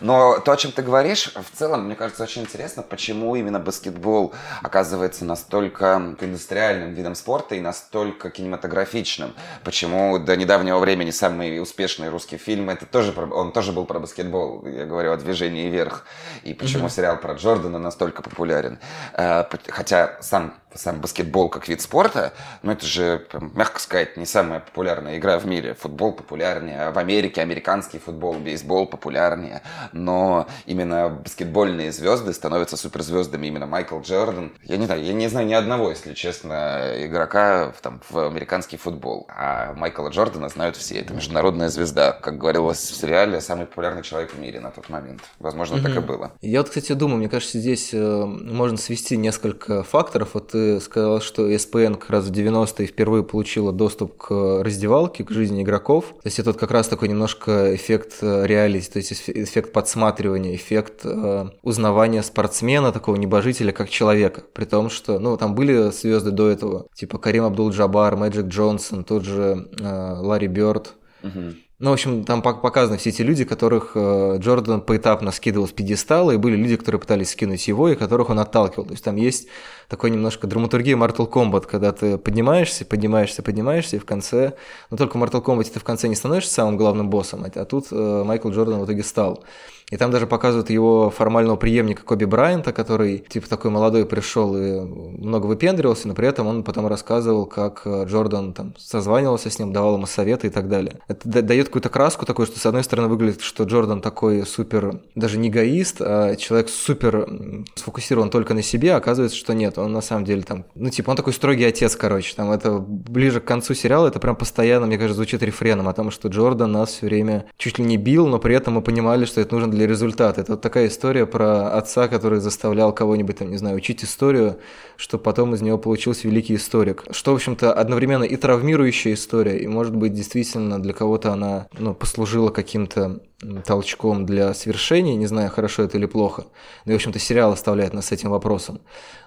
Но 0.00 0.40
то, 0.40 0.50
о 0.50 0.56
чем 0.56 0.72
ты 0.72 0.82
говоришь, 0.82 1.32
в 1.32 1.56
целом, 1.56 1.84
мне 1.84 1.94
кажется, 1.94 2.24
очень 2.24 2.42
интересно, 2.42 2.82
почему 2.82 3.36
именно 3.36 3.60
баскетбол 3.60 4.34
оказывается 4.62 5.24
настолько 5.24 6.16
индустриальным 6.20 6.92
видом 6.92 7.14
спорта 7.14 7.54
и 7.54 7.60
настолько 7.60 8.30
кинематографичным. 8.30 9.32
Почему 9.62 10.18
до 10.18 10.36
недавнего 10.36 10.80
времени 10.80 11.12
самый 11.12 11.62
успешный 11.62 12.08
русский 12.08 12.36
фильм, 12.36 12.68
это 12.68 12.84
тоже, 12.84 13.12
он 13.16 13.52
тоже 13.52 13.70
был 13.70 13.84
про 13.84 14.00
баскетбол. 14.00 14.66
Я 14.66 14.86
говорю 14.86 15.12
о 15.12 15.16
движении 15.16 15.70
вверх. 15.70 16.04
И 16.42 16.52
почему 16.52 16.86
mm-hmm. 16.86 16.90
сериал 16.90 17.16
про 17.18 17.34
Джордана 17.34 17.78
настолько 17.78 18.22
популярен. 18.22 18.80
Э, 19.12 19.44
хотя 19.68 20.16
сам 20.20 20.54
сам 20.74 21.00
баскетбол 21.00 21.48
как 21.48 21.68
вид 21.68 21.80
спорта, 21.80 22.32
ну 22.62 22.72
это 22.72 22.86
же, 22.86 23.26
мягко 23.54 23.80
сказать, 23.80 24.16
не 24.16 24.26
самая 24.26 24.60
популярная 24.60 25.18
игра 25.18 25.38
в 25.38 25.46
мире. 25.46 25.74
Футбол 25.74 26.12
популярнее, 26.12 26.82
а 26.82 26.92
в 26.92 26.98
Америке 26.98 27.40
американский 27.40 27.98
футбол, 28.00 28.34
бейсбол 28.34 28.86
популярнее, 28.86 29.62
но 29.92 30.46
именно 30.66 31.08
баскетбольные 31.08 31.92
звезды 31.92 32.32
становятся 32.32 32.76
суперзвездами. 32.76 33.46
Именно 33.46 33.66
Майкл 33.66 34.00
Джордан. 34.00 34.52
Я 34.64 34.76
не 34.76 34.86
знаю, 34.86 35.04
я 35.04 35.12
не 35.12 35.28
знаю 35.28 35.46
ни 35.46 35.54
одного, 35.54 35.90
если 35.90 36.14
честно, 36.14 36.92
игрока 36.96 37.72
в, 37.76 37.80
там, 37.80 38.00
в 38.08 38.26
американский 38.26 38.76
футбол. 38.76 39.28
А 39.28 39.74
Майкла 39.74 40.08
Джордана 40.08 40.48
знают 40.48 40.76
все. 40.76 41.00
Это 41.00 41.14
международная 41.14 41.68
звезда. 41.68 42.12
Как 42.12 42.38
говорилось 42.38 42.78
в 42.78 42.94
сериале, 42.94 43.40
самый 43.40 43.66
популярный 43.66 44.02
человек 44.02 44.32
в 44.32 44.38
мире 44.38 44.60
на 44.60 44.70
тот 44.70 44.88
момент. 44.88 45.22
Возможно, 45.38 45.76
mm-hmm. 45.76 45.82
так 45.82 45.96
и 45.96 46.00
было. 46.00 46.32
Я 46.40 46.60
вот, 46.60 46.68
кстати, 46.68 46.92
думаю, 46.92 47.18
мне 47.18 47.28
кажется, 47.28 47.58
здесь 47.58 47.90
э, 47.92 48.24
можно 48.24 48.78
свести 48.78 49.16
несколько 49.16 49.82
факторов. 49.82 50.30
Вот 50.34 50.48
ты 50.48 50.80
сказал, 50.80 51.20
что 51.20 51.48
ESPN 51.50 51.96
как 51.96 52.10
раз 52.10 52.26
в 52.26 52.32
90-е 52.32 52.86
впервые 52.86 53.24
получила 53.24 53.72
доступ 53.72 54.16
к 54.16 54.62
раздевалке, 54.62 55.24
к 55.24 55.30
жизни 55.30 55.62
игроков. 55.62 56.06
То 56.22 56.26
есть 56.26 56.38
это 56.38 56.50
вот 56.50 56.60
как 56.60 56.70
раз 56.70 56.88
такой 56.88 57.08
немножко 57.08 57.74
эффект 57.74 57.89
э, 58.20 58.46
реалити, 58.46 58.90
то 58.90 58.98
есть 58.98 59.12
эффект 59.12 59.72
подсматривания, 59.72 60.54
эффект 60.54 61.00
э, 61.04 61.48
узнавания 61.62 62.22
спортсмена, 62.22 62.92
такого 62.92 63.16
небожителя, 63.16 63.72
как 63.72 63.90
человека. 63.90 64.42
При 64.52 64.64
том, 64.64 64.90
что, 64.90 65.18
ну, 65.18 65.36
там 65.36 65.54
были 65.54 65.90
звезды 65.90 66.30
до 66.30 66.48
этого, 66.48 66.86
типа 66.94 67.18
Карим 67.18 67.44
Абдул-Джабар, 67.44 68.16
Мэджик 68.16 68.46
Джонсон, 68.46 69.04
тот 69.04 69.24
же 69.24 69.68
э, 69.78 70.14
Ларри 70.20 70.48
Бёрд. 70.48 70.94
Угу. 71.22 71.54
Ну, 71.80 71.88
в 71.88 71.92
общем, 71.94 72.24
там 72.24 72.42
показаны 72.42 72.98
все 72.98 73.08
эти 73.08 73.22
люди, 73.22 73.46
которых 73.46 73.92
э, 73.94 74.36
Джордан 74.38 74.82
поэтапно 74.82 75.32
скидывал 75.32 75.66
с 75.66 75.72
пьедестала, 75.72 76.32
и 76.32 76.36
были 76.36 76.54
люди, 76.54 76.76
которые 76.76 77.00
пытались 77.00 77.30
скинуть 77.30 77.66
его, 77.66 77.88
и 77.88 77.96
которых 77.96 78.28
он 78.28 78.38
отталкивал. 78.38 78.84
То 78.84 78.92
есть 78.92 79.02
там 79.02 79.16
есть 79.16 79.48
такой 79.88 80.10
немножко 80.10 80.46
драматургия 80.46 80.94
Mortal 80.94 81.26
Kombat, 81.26 81.66
когда 81.66 81.92
ты 81.92 82.18
поднимаешься, 82.18 82.84
поднимаешься, 82.84 83.42
поднимаешься, 83.42 83.96
и 83.96 83.98
в 83.98 84.04
конце... 84.04 84.52
Но 84.90 84.98
только 84.98 85.16
в 85.16 85.22
Mortal 85.22 85.42
Kombat 85.42 85.70
ты 85.72 85.80
в 85.80 85.84
конце 85.84 86.08
не 86.08 86.16
становишься 86.16 86.52
самым 86.52 86.76
главным 86.76 87.08
боссом, 87.08 87.46
а 87.46 87.64
тут 87.64 87.86
э, 87.90 88.24
Майкл 88.26 88.50
Джордан 88.50 88.80
в 88.80 88.84
итоге 88.84 89.02
стал. 89.02 89.42
И 89.90 89.96
там 89.96 90.10
даже 90.10 90.26
показывают 90.26 90.70
его 90.70 91.10
формального 91.10 91.56
преемника 91.56 92.02
Коби 92.04 92.24
Брайанта, 92.24 92.72
который 92.72 93.24
типа 93.28 93.48
такой 93.48 93.70
молодой 93.70 94.06
пришел 94.06 94.56
и 94.56 94.80
много 94.80 95.46
выпендривался, 95.46 96.08
но 96.08 96.14
при 96.14 96.28
этом 96.28 96.46
он 96.46 96.62
потом 96.62 96.86
рассказывал, 96.86 97.46
как 97.46 97.82
э, 97.84 98.04
Джордан 98.06 98.52
там 98.52 98.74
созванивался 98.78 99.50
с 99.50 99.58
ним, 99.58 99.72
давал 99.72 99.94
ему 99.94 100.06
советы 100.06 100.46
и 100.46 100.50
так 100.50 100.68
далее. 100.68 101.00
Это 101.08 101.42
дает 101.42 101.66
какую-то 101.66 101.88
краску 101.88 102.24
такую, 102.24 102.46
что 102.46 102.58
с 102.58 102.66
одной 102.66 102.84
стороны 102.84 103.08
выглядит, 103.08 103.40
что 103.40 103.64
Джордан 103.64 104.00
такой 104.00 104.46
супер, 104.46 105.00
даже 105.14 105.38
не 105.38 105.48
эгоист, 105.48 105.96
а 106.00 106.36
человек 106.36 106.68
супер 106.68 107.28
сфокусирован 107.74 108.30
только 108.30 108.54
на 108.54 108.62
себе, 108.62 108.94
а 108.94 108.96
оказывается, 108.98 109.36
что 109.36 109.54
нет, 109.54 109.78
он 109.78 109.92
на 109.92 110.00
самом 110.00 110.24
деле 110.24 110.42
там, 110.42 110.64
ну 110.74 110.90
типа 110.90 111.10
он 111.10 111.16
такой 111.16 111.32
строгий 111.32 111.64
отец, 111.64 111.96
короче, 111.96 112.34
там 112.36 112.50
это 112.52 112.78
ближе 112.78 113.40
к 113.40 113.44
концу 113.44 113.74
сериала, 113.74 114.06
это 114.06 114.20
прям 114.20 114.36
постоянно, 114.36 114.86
мне 114.86 114.96
кажется, 114.96 115.16
звучит 115.16 115.42
рефреном 115.42 115.88
о 115.88 115.92
том, 115.92 116.10
что 116.10 116.28
Джордан 116.28 116.72
нас 116.72 116.90
все 116.90 117.06
время 117.06 117.46
чуть 117.56 117.78
ли 117.78 117.84
не 117.84 117.96
бил, 117.96 118.26
но 118.28 118.38
при 118.38 118.54
этом 118.54 118.74
мы 118.74 118.82
понимали, 118.82 119.24
что 119.24 119.40
это 119.40 119.54
нужно 119.54 119.70
для 119.70 119.79
результата. 119.86 120.40
Это 120.40 120.52
вот 120.52 120.60
такая 120.60 120.88
история 120.88 121.26
про 121.26 121.72
отца, 121.72 122.08
который 122.08 122.40
заставлял 122.40 122.92
кого-нибудь 122.92 123.38
там, 123.38 123.50
не 123.50 123.56
знаю, 123.56 123.76
учить 123.76 124.04
историю, 124.04 124.58
чтобы 124.96 125.22
потом 125.22 125.54
из 125.54 125.62
него 125.62 125.78
получился 125.78 126.28
великий 126.28 126.56
историк. 126.56 127.04
Что, 127.10 127.32
в 127.32 127.36
общем-то, 127.36 127.72
одновременно 127.72 128.24
и 128.24 128.36
травмирующая 128.36 129.14
история, 129.14 129.58
и, 129.58 129.66
может 129.66 129.94
быть, 129.94 130.12
действительно 130.12 130.80
для 130.80 130.92
кого-то 130.92 131.32
она 131.32 131.68
ну, 131.78 131.94
послужила 131.94 132.50
каким-то 132.50 133.20
толчком 133.64 134.26
для 134.26 134.52
свершения, 134.52 135.16
не 135.16 135.26
знаю, 135.26 135.50
хорошо 135.50 135.84
это 135.84 135.96
или 135.96 136.06
плохо. 136.06 136.44
Но, 136.84 136.92
в 136.92 136.94
общем-то, 136.96 137.18
сериал 137.18 137.52
оставляет 137.52 137.94
нас 137.94 138.08
с 138.08 138.12
этим 138.12 138.30
вопросом. 138.30 138.80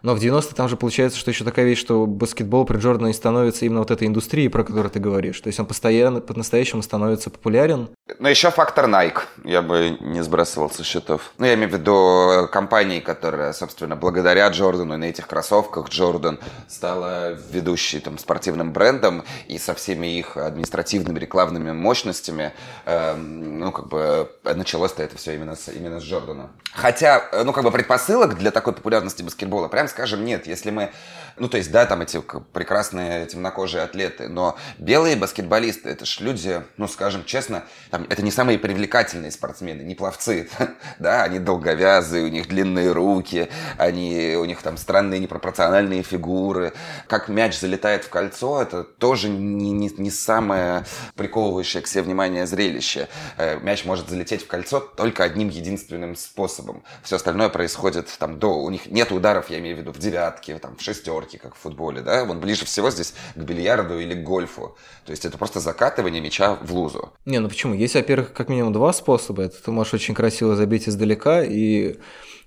Но 0.04 0.14
в 0.14 0.20
90-е 0.20 0.54
там 0.56 0.70
же 0.70 0.78
получается, 0.78 1.18
что 1.18 1.32
еще 1.32 1.44
такая 1.44 1.66
вещь, 1.66 1.80
что 1.80 2.06
баскетбол 2.06 2.66
при 2.66 2.78
Джордане 2.78 3.14
становится 3.14 3.66
именно 3.66 3.80
вот 3.80 3.90
этой 3.90 4.08
индустрией, 4.08 4.50
про 4.50 4.64
которую 4.64 4.92
ты 4.92 5.00
говоришь. 5.00 5.40
То 5.42 5.48
есть 5.48 5.60
он 5.60 5.66
постоянно, 5.66 6.22
по-настоящему 6.22 6.84
становится 6.84 7.32
популярен. 7.32 7.90
Но 8.20 8.30
еще 8.30 8.52
фактор 8.52 8.88
Nike 8.88 9.22
я 9.46 9.62
бы 9.62 9.98
не 10.00 10.22
сбрасывал 10.44 10.70
со 10.70 10.84
счетов. 10.84 11.32
Ну, 11.38 11.46
я 11.46 11.54
имею 11.56 11.70
в 11.70 11.74
виду 11.74 12.50
компании, 12.52 13.00
которая, 13.00 13.54
собственно, 13.54 13.96
благодаря 13.96 14.48
Джордану 14.50 14.96
и 14.96 14.98
на 14.98 15.06
этих 15.06 15.28
кроссовках 15.28 15.90
Джордан 15.90 16.40
стала 16.68 17.32
ведущей 17.52 18.00
там, 18.00 18.18
спортивным 18.18 18.74
брендом 18.74 19.24
и 19.48 19.58
со 19.58 19.74
всеми 19.74 20.18
их 20.18 20.38
административными 20.38 21.20
рекламными 21.20 21.72
мощностями, 21.72 22.54
э, 22.86 23.16
ну, 23.16 23.72
как 23.72 23.88
бы 23.88 24.30
Э, 24.44 24.56
началось-то 24.56 25.04
это 25.04 25.18
все 25.18 25.36
именно 25.36 25.56
с, 25.56 25.70
именно 25.70 26.00
с 26.00 26.04
Джордана. 26.04 26.50
Хотя, 26.74 27.24
э, 27.32 27.44
ну, 27.44 27.54
как 27.54 27.64
бы 27.64 27.72
предпосылок 27.72 28.38
для 28.38 28.52
такой 28.52 28.74
популярности 28.74 29.24
баскетбола, 29.24 29.68
прям 29.68 29.88
скажем, 29.88 30.26
нет. 30.26 30.48
Если 30.48 30.70
мы 30.70 30.92
ну, 31.38 31.50
то 31.50 31.58
есть, 31.58 31.72
да, 31.72 31.86
там 31.86 32.02
эти 32.02 32.22
прекрасные 32.54 33.26
темнокожие 33.26 33.84
атлеты, 33.84 34.28
но 34.28 34.56
белые 34.78 35.16
баскетболисты, 35.16 35.90
это 35.90 36.06
ж 36.06 36.20
люди, 36.20 36.62
ну, 36.78 36.88
скажем 36.88 37.26
честно, 37.26 37.64
там, 37.90 38.06
это 38.10 38.22
не 38.22 38.30
самые 38.30 38.60
привлекательные 38.60 39.32
спортсмены, 39.32 39.82
не 39.82 39.96
пловцы, 39.96 40.33
да, 41.00 41.24
они 41.24 41.40
долговязые, 41.40 42.26
у 42.26 42.28
них 42.28 42.48
длинные 42.48 42.92
руки, 42.92 43.50
они, 43.78 44.36
у 44.38 44.46
них 44.46 44.62
там 44.62 44.78
странные 44.78 45.20
непропорциональные 45.20 46.04
фигуры. 46.04 46.74
Как 47.08 47.30
мяч 47.30 47.60
залетает 47.60 48.04
в 48.04 48.10
кольцо, 48.10 48.62
это 48.62 48.84
тоже 48.84 49.30
не, 49.30 49.72
не, 49.72 49.90
не 49.98 50.12
самое 50.12 50.86
приковывающее 51.16 51.82
к 51.82 51.88
себе 51.88 52.04
внимание 52.04 52.46
зрелище. 52.48 53.08
Э, 53.38 53.60
мяч 53.60 53.86
может 53.86 54.10
залететь 54.10 54.44
в 54.44 54.48
кольцо 54.48 54.80
только 54.80 55.24
одним 55.24 55.50
единственным 55.50 56.16
способом. 56.16 56.84
Все 57.04 57.16
остальное 57.16 57.50
происходит 57.50 58.08
там 58.20 58.40
до... 58.40 58.58
У 58.64 58.70
них 58.70 58.88
нет 58.88 59.12
ударов, 59.12 59.50
я 59.50 59.60
имею 59.60 59.78
в 59.78 59.80
виду, 59.80 59.92
в 59.92 60.00
девятке, 60.00 60.58
там, 60.60 60.76
в 60.76 60.82
шестерке, 60.82 61.38
как 61.38 61.56
в 61.56 61.58
футболе, 61.58 62.02
да, 62.02 62.24
он 62.24 62.40
ближе 62.40 62.66
всего 62.66 62.92
здесь 62.92 63.14
к 63.36 63.40
бильярду 63.40 64.00
или 64.00 64.14
к 64.14 64.24
гольфу. 64.24 64.76
То 65.06 65.12
есть 65.12 65.26
это 65.26 65.38
просто 65.38 65.60
закатывание 65.60 66.22
мяча 66.22 66.56
в 66.56 66.74
лузу. 66.74 67.12
Не, 67.26 67.40
ну 67.40 67.50
почему? 67.50 67.74
Есть, 67.74 67.96
во-первых, 67.96 68.34
как 68.34 68.50
минимум 68.50 68.74
два 68.74 68.94
способа. 68.94 69.44
Это 69.44 69.62
ты 69.62 69.72
можешь 69.72 69.94
очень 69.94 70.14
красиво 70.24 70.56
забить 70.56 70.88
издалека 70.88 71.44
и 71.44 71.98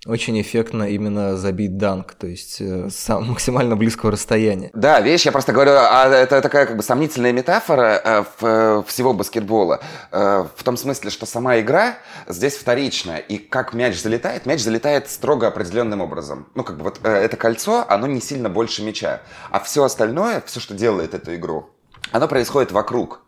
очень 0.07 0.41
эффектно 0.41 0.85
именно 0.85 1.37
забить 1.37 1.77
данк, 1.77 2.15
то 2.15 2.27
есть 2.27 2.59
э, 2.59 2.89
с 2.89 3.07
максимально 3.21 3.77
близкого 3.77 4.13
расстояния. 4.13 4.71
Да, 4.73 4.99
видишь, 5.01 5.27
я 5.27 5.33
просто 5.33 5.53
говорю, 5.53 5.73
а 5.75 6.09
это 6.09 6.41
такая 6.41 6.65
как 6.65 6.79
бы 6.79 6.83
сомнительная 6.83 7.33
метафора 7.33 8.01
э, 8.03 8.25
в, 8.41 8.85
всего 8.89 9.13
баскетбола, 9.13 9.81
э, 10.11 10.47
в 10.57 10.65
том 10.65 10.79
смысле, 10.79 11.11
что 11.11 11.27
сама 11.27 11.61
игра 11.61 11.99
здесь 12.27 12.57
вторичная, 12.57 13.19
и 13.19 13.37
как 13.37 13.75
мяч 13.75 14.01
залетает, 14.01 14.47
мяч 14.47 14.61
залетает 14.61 15.11
строго 15.11 15.47
определенным 15.47 16.01
образом. 16.01 16.47
Ну, 16.55 16.65
как 16.65 16.79
бы 16.79 16.85
вот 16.85 17.05
это 17.05 17.37
кольцо, 17.37 17.85
оно 17.87 18.07
не 18.07 18.23
сильно 18.23 18.49
больше 18.49 18.83
мяча, 18.83 19.21
а 19.51 19.61
все 19.61 19.85
остальное, 19.85 20.43
все, 20.47 20.61
что 20.61 20.73
делает 20.73 21.13
эту 21.13 21.35
игру, 21.35 21.69
оно 22.11 22.27
происходит 22.27 22.73
вокруг. 22.73 23.26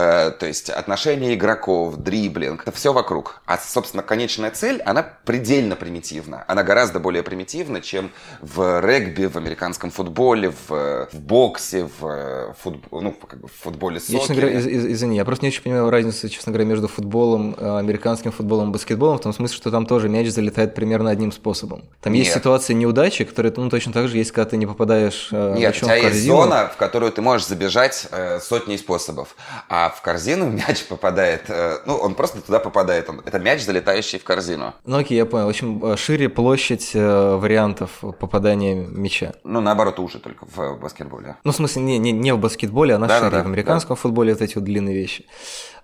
Э, 0.00 0.30
то 0.30 0.46
есть 0.46 0.70
отношения 0.70 1.34
игроков, 1.34 1.96
дриблинг, 1.96 2.62
это 2.62 2.72
все 2.72 2.92
вокруг. 2.92 3.42
А, 3.44 3.58
собственно, 3.58 4.02
конечная 4.02 4.50
цель, 4.50 4.80
она 4.82 5.02
предельно 5.02 5.76
примитивна. 5.76 6.44
Она 6.48 6.62
гораздо 6.62 7.00
более 7.00 7.22
примитивна, 7.22 7.82
чем 7.82 8.10
в 8.40 8.80
регби, 8.80 9.26
в 9.26 9.36
американском 9.36 9.90
футболе, 9.90 10.52
в, 10.68 11.08
в 11.12 11.20
боксе, 11.20 11.88
в, 12.00 12.54
футб... 12.62 12.86
ну, 12.90 13.12
как 13.12 13.40
бы 13.40 13.48
в 13.48 13.52
футболе 13.52 14.00
сокере. 14.00 14.16
Я, 14.16 14.20
честно 14.20 14.34
говоря, 14.36 14.58
из, 14.58 14.66
из, 14.66 14.86
извини, 14.86 15.16
я 15.16 15.24
просто 15.24 15.44
не 15.44 15.50
очень 15.50 15.62
понимаю 15.62 15.90
разницу, 15.90 16.28
честно 16.30 16.52
говоря, 16.52 16.66
между 16.66 16.88
футболом, 16.88 17.54
э, 17.58 17.78
американским 17.78 18.32
футболом 18.32 18.70
и 18.70 18.72
баскетболом, 18.72 19.18
в 19.18 19.20
том 19.20 19.34
смысле, 19.34 19.56
что 19.56 19.70
там 19.70 19.84
тоже 19.84 20.08
мяч 20.08 20.28
залетает 20.28 20.74
примерно 20.74 21.10
одним 21.10 21.32
способом. 21.32 21.82
Там 22.00 22.14
Нет. 22.14 22.24
есть 22.24 22.34
ситуации 22.34 22.72
неудачи, 22.72 23.24
которые, 23.24 23.52
ну, 23.54 23.68
точно 23.68 23.92
так 23.92 24.08
же 24.08 24.16
есть, 24.16 24.32
когда 24.32 24.50
ты 24.50 24.56
не 24.56 24.66
попадаешь 24.66 25.28
э, 25.30 25.56
Нет, 25.58 25.76
у 25.76 25.80
тебя 25.80 25.96
есть 25.96 26.24
зона, 26.24 26.70
в 26.72 26.78
которую 26.78 27.12
ты 27.12 27.20
можешь 27.20 27.46
забежать 27.46 28.06
э, 28.10 28.40
сотней 28.40 28.78
способов. 28.78 29.36
А 29.68 29.89
в 29.90 30.02
корзину 30.02 30.50
мяч 30.68 30.84
попадает, 30.84 31.44
э, 31.48 31.78
ну, 31.86 31.96
он 31.96 32.14
просто 32.14 32.40
туда 32.40 32.58
попадает. 32.58 33.08
Он, 33.08 33.20
это 33.24 33.38
мяч, 33.38 33.62
залетающий 33.62 34.18
в 34.18 34.24
корзину. 34.24 34.74
Ну, 34.84 34.98
окей, 34.98 35.16
я 35.16 35.26
понял. 35.26 35.46
В 35.46 35.50
общем, 35.50 35.84
э, 35.84 35.96
шире 35.96 36.28
площадь 36.28 36.90
э, 36.94 37.36
вариантов 37.36 37.98
попадания 38.18 38.74
мяча. 38.74 39.34
Ну, 39.44 39.60
наоборот, 39.60 39.98
уже 39.98 40.18
только 40.18 40.46
в 40.46 40.78
баскетболе. 40.78 41.36
Ну, 41.44 41.52
в 41.52 41.56
смысле, 41.56 41.82
не, 41.82 41.98
не, 41.98 42.12
не 42.12 42.32
в 42.32 42.38
баскетболе, 42.38 42.94
а 42.94 42.98
на 42.98 43.06
да, 43.06 43.18
шире. 43.18 43.30
Да, 43.30 43.36
да, 43.38 43.42
в 43.42 43.46
американском 43.46 43.96
да. 43.96 44.00
футболе 44.00 44.32
вот 44.32 44.42
эти 44.42 44.54
вот 44.54 44.64
длинные 44.64 44.94
вещи. 44.94 45.26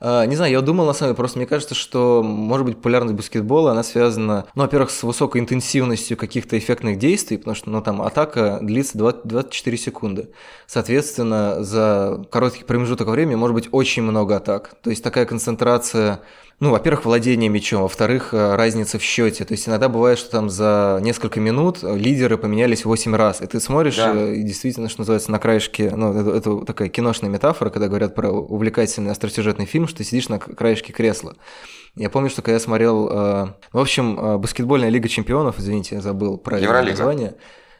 А, 0.00 0.24
не 0.26 0.37
знаю, 0.37 0.52
я 0.52 0.61
думал 0.61 0.87
на 0.87 0.92
самом 0.92 1.11
деле, 1.11 1.16
просто 1.16 1.38
мне 1.38 1.46
кажется, 1.46 1.74
что, 1.74 2.22
может 2.22 2.66
быть, 2.66 2.76
популярность 2.76 3.14
баскетбола, 3.14 3.72
она 3.72 3.82
связана, 3.82 4.46
ну, 4.54 4.62
во-первых, 4.62 4.90
с 4.90 5.02
высокой 5.02 5.40
интенсивностью 5.40 6.16
каких-то 6.16 6.59
эффектных 6.59 6.98
действий, 6.98 7.38
потому 7.38 7.54
что, 7.54 7.70
ну, 7.70 7.80
там, 7.82 8.02
атака 8.02 8.59
длится 8.61 8.98
20, 8.98 9.24
24 9.24 9.76
секунды. 9.76 10.28
Соответственно, 10.66 11.62
за 11.62 12.24
короткий 12.30 12.64
промежуток 12.64 13.09
времени 13.09 13.37
может 13.37 13.54
быть 13.54 13.68
очень 13.72 14.02
много 14.02 14.37
атак. 14.37 14.74
То 14.82 14.90
есть 14.90 15.02
такая 15.02 15.24
концентрация 15.24 16.20
ну, 16.59 16.71
во-первых, 16.71 17.05
владение 17.05 17.51
мячом, 17.51 17.83
во-вторых, 17.83 18.33
э, 18.33 18.55
разница 18.55 18.99
в 18.99 19.03
счете. 19.03 19.45
То 19.45 19.53
есть 19.53 19.69
иногда 19.69 19.90
бывает, 19.90 20.19
что 20.19 20.31
там 20.31 20.49
за 20.49 20.99
несколько 21.03 21.38
минут 21.38 21.83
лидеры 21.83 22.38
поменялись 22.38 22.87
8 22.87 23.14
раз. 23.14 23.42
И 23.42 23.47
ты 23.47 23.61
смотришь, 23.61 23.97
да. 23.97 24.14
Э, 24.14 24.35
и 24.35 24.42
действительно, 24.42 24.88
что 24.88 25.01
называется, 25.01 25.31
на 25.31 25.38
краешке, 25.38 25.90
ну, 25.95 26.19
это, 26.19 26.31
это 26.31 26.64
такая 26.64 26.88
киношная 26.88 27.29
метафора, 27.29 27.69
когда 27.69 27.88
говорят 27.88 28.14
про 28.14 28.31
увлекательный 28.31 29.11
остросюжетный 29.11 29.66
фильм, 29.66 29.87
что 29.87 29.99
ты 29.99 30.05
сидишь 30.05 30.31
на 30.31 30.38
краешке 30.38 30.95
кресла. 30.95 31.35
Я 31.95 32.09
помню, 32.09 32.31
что 32.31 32.40
когда 32.40 32.55
я 32.55 32.61
смотрел, 32.61 33.07
э, 33.11 33.47
в 33.73 33.79
общем, 33.79 34.40
баскетбольная 34.40 34.88
лига 34.88 35.09
чемпионов, 35.11 35.59
извините, 35.59 35.97
я 35.97 36.01
забыл 36.01 36.38
правильное 36.38 36.83
название. 36.83 37.35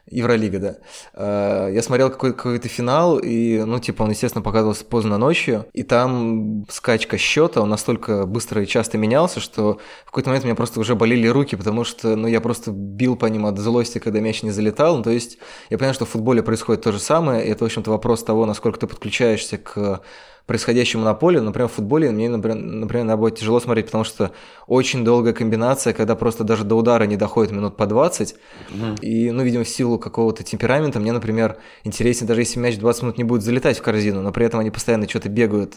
Евролига, 0.09 0.59
да. 0.59 0.77
Э, 1.15 1.71
я 1.73 1.83
смотрел 1.83 2.11
какой-то 2.11 2.37
какой 2.37 2.59
финал, 2.61 3.19
и, 3.19 3.63
ну, 3.65 3.81
типа, 3.81 4.05
он, 4.05 4.11
естественно, 4.11 4.43
показывался 4.43 4.85
поздно 4.85 5.19
ночью, 5.19 5.67
и 5.73 5.83
там 5.83 6.65
скачка 6.69 7.19
счета, 7.19 7.61
он 7.61 7.69
настолько 7.69 8.25
быстро 8.25 8.63
и 8.63 8.67
часто 8.67 8.99
менялся, 8.99 9.41
что 9.41 9.81
в 10.05 10.07
какой-то 10.07 10.31
момент 10.31 10.45
у 10.45 10.49
меня 10.49 10.55
просто 10.55 10.79
уже 10.79 10.95
болели 10.95 11.27
руки, 11.27 11.57
потому 11.57 11.85
что, 11.85 12.15
ну, 12.15 12.29
я 12.29 12.41
просто 12.41 12.71
бил 12.71 13.17
по 13.17 13.27
ним 13.27 13.47
от 13.47 13.59
злости, 13.59 13.99
когда 13.99 14.21
мяч 14.21 14.43
не 14.43 14.51
залетал. 14.51 14.99
Ну, 14.99 15.03
то 15.03 15.11
есть 15.11 15.39
я 15.71 15.79
понимаю, 15.79 15.95
что 15.95 16.05
в 16.05 16.11
футболе 16.11 16.43
происходит 16.43 16.83
то 16.83 16.93
же 16.93 17.01
самое, 17.01 17.45
и 17.45 17.51
это, 17.51 17.65
в 17.65 17.67
общем-то, 17.67 17.91
вопрос 17.91 18.23
того, 18.23 18.47
насколько 18.47 18.79
ты 18.79 18.87
подключаешься 18.87 19.59
к 19.59 20.03
происходящему 20.47 21.05
на 21.05 21.15
поле. 21.15 21.41
Например, 21.41 21.69
в 21.69 21.73
футболе 21.73 22.11
мне, 22.11 22.29
например, 22.29 22.57
например 22.57 23.05
на 23.05 23.17
будет 23.17 23.37
тяжело 23.39 23.61
смотреть, 23.61 23.87
потому 23.87 24.05
что 24.05 24.31
очень 24.67 25.05
долгая 25.05 25.33
комбинация, 25.33 25.93
когда 25.93 26.15
просто 26.15 26.45
даже 26.45 26.65
до 26.65 26.77
удара 26.77 27.05
не 27.05 27.17
доходит 27.17 27.53
минут 27.53 27.77
по 27.77 27.87
20. 27.87 28.37
Mm. 28.71 29.01
И, 29.01 29.31
ну, 29.31 29.43
видимо, 29.43 29.65
в 29.65 29.69
силу 29.69 29.99
какого-то 29.99 30.45
темперамента 30.45 31.01
мне, 31.01 31.13
например, 31.13 31.57
интереснее, 31.85 32.29
даже 32.29 32.43
если 32.43 32.61
мяч 32.61 32.79
20 32.79 33.03
минут 33.03 33.19
не 33.19 33.25
будет 33.25 33.43
залетать 33.43 33.79
в 33.79 33.83
корзину, 33.83 34.23
но 34.23 34.33
при 34.33 34.47
этом 34.47 34.61
они 34.61 34.71
постоянно 34.71 35.09
что-то 35.09 35.29
бегают, 35.29 35.75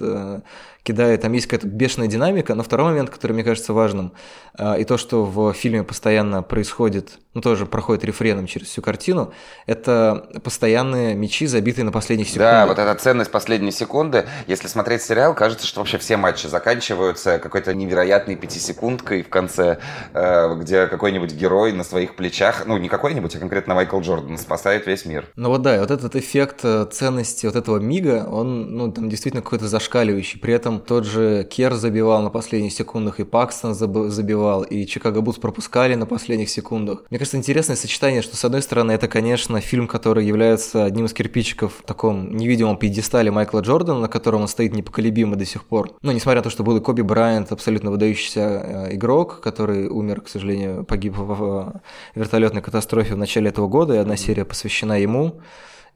кидают, 0.83 1.21
там 1.21 1.33
есть 1.33 1.47
какая-то 1.47 1.67
бешеная 1.67 2.07
динамика. 2.07 2.55
Но 2.55 2.63
второй 2.63 2.91
момент, 2.91 3.09
который 3.09 3.33
мне 3.33 3.43
кажется 3.43 3.73
важным, 3.73 4.13
э, 4.57 4.81
и 4.81 4.85
то, 4.85 4.97
что 4.97 5.25
в 5.25 5.53
фильме 5.53 5.83
постоянно 5.83 6.41
происходит, 6.43 7.19
ну, 7.33 7.41
тоже 7.41 7.65
проходит 7.65 8.03
рефреном 8.03 8.47
через 8.47 8.67
всю 8.67 8.81
картину, 8.81 9.33
это 9.65 10.29
постоянные 10.43 11.15
мячи, 11.15 11.45
забитые 11.45 11.85
на 11.85 11.91
последних 11.91 12.27
секундах. 12.27 12.51
Да, 12.51 12.65
вот 12.65 12.79
эта 12.79 12.95
ценность 12.95 13.31
последней 13.31 13.71
секунды. 13.71 14.25
Если 14.47 14.67
смотреть 14.67 15.01
сериал, 15.01 15.35
кажется, 15.35 15.67
что 15.67 15.79
вообще 15.79 15.97
все 15.97 16.17
матчи 16.17 16.47
заканчиваются 16.47 17.39
какой-то 17.39 17.73
невероятной 17.73 18.35
пятисекундной 18.35 18.69
секундкой 18.69 19.23
в 19.23 19.29
конце, 19.29 19.79
э, 20.13 20.55
где 20.55 20.87
какой-нибудь 20.87 21.33
герой 21.33 21.73
на 21.73 21.83
своих 21.83 22.15
плечах, 22.15 22.63
ну, 22.65 22.77
не 22.77 22.87
какой-нибудь, 22.87 23.35
а 23.35 23.39
конкретно 23.39 23.75
Майкл 23.75 23.99
Джордан, 23.99 24.37
спасает 24.37 24.87
весь 24.87 25.05
мир. 25.05 25.25
Ну 25.35 25.49
вот 25.49 25.61
да, 25.61 25.79
вот 25.79 25.91
этот 25.91 26.15
эффект 26.15 26.59
э, 26.63 26.85
ценности 26.91 27.45
вот 27.45 27.55
этого 27.55 27.77
мига, 27.79 28.25
он, 28.29 28.75
ну, 28.75 28.91
там 28.91 29.09
действительно 29.09 29.41
какой-то 29.41 29.67
зашкаливающий. 29.67 30.39
При 30.39 30.53
этом 30.53 30.68
тот 30.77 31.05
же 31.05 31.47
Кер 31.49 31.73
забивал 31.73 32.21
на 32.21 32.29
последних 32.29 32.71
секундах, 32.73 33.19
и 33.19 33.23
Пакстон 33.23 33.73
забивал, 33.73 34.61
и 34.61 34.85
Чикаго 34.85 35.21
Бутс 35.21 35.39
пропускали 35.39 35.95
на 35.95 36.05
последних 36.05 36.49
секундах. 36.49 37.03
Мне 37.09 37.17
кажется, 37.17 37.37
интересное 37.37 37.75
сочетание, 37.75 38.21
что, 38.21 38.37
с 38.37 38.45
одной 38.45 38.61
стороны, 38.61 38.91
это, 38.91 39.07
конечно, 39.07 39.59
фильм, 39.61 39.87
который 39.87 40.23
является 40.23 40.85
одним 40.85 41.05
из 41.05 41.13
кирпичиков 41.13 41.73
в 41.79 41.83
таком 41.83 42.35
невидимом 42.37 42.77
пьедестале 42.77 43.31
Майкла 43.31 43.61
Джордана, 43.61 44.01
на 44.01 44.07
котором 44.07 44.41
он 44.41 44.47
стоит 44.47 44.75
непоколебимо 44.75 45.35
до 45.35 45.45
сих 45.45 45.63
пор. 45.63 45.89
Ну, 46.03 46.11
несмотря 46.11 46.41
на 46.41 46.43
то, 46.43 46.49
что 46.51 46.63
был 46.63 46.77
и 46.77 46.81
Коби 46.81 47.01
Брайант, 47.01 47.51
абсолютно 47.51 47.89
выдающийся 47.89 48.39
э, 48.39 48.95
игрок, 48.95 49.39
который 49.41 49.87
умер, 49.87 50.21
к 50.21 50.29
сожалению, 50.29 50.83
погиб 50.83 51.17
в 51.17 51.81
вертолетной 52.13 52.61
катастрофе 52.61 53.15
в 53.15 53.17
начале 53.17 53.49
этого 53.49 53.67
года, 53.67 53.95
и 53.95 53.97
одна 53.97 54.17
серия 54.17 54.45
посвящена 54.45 54.99
ему. 54.99 55.39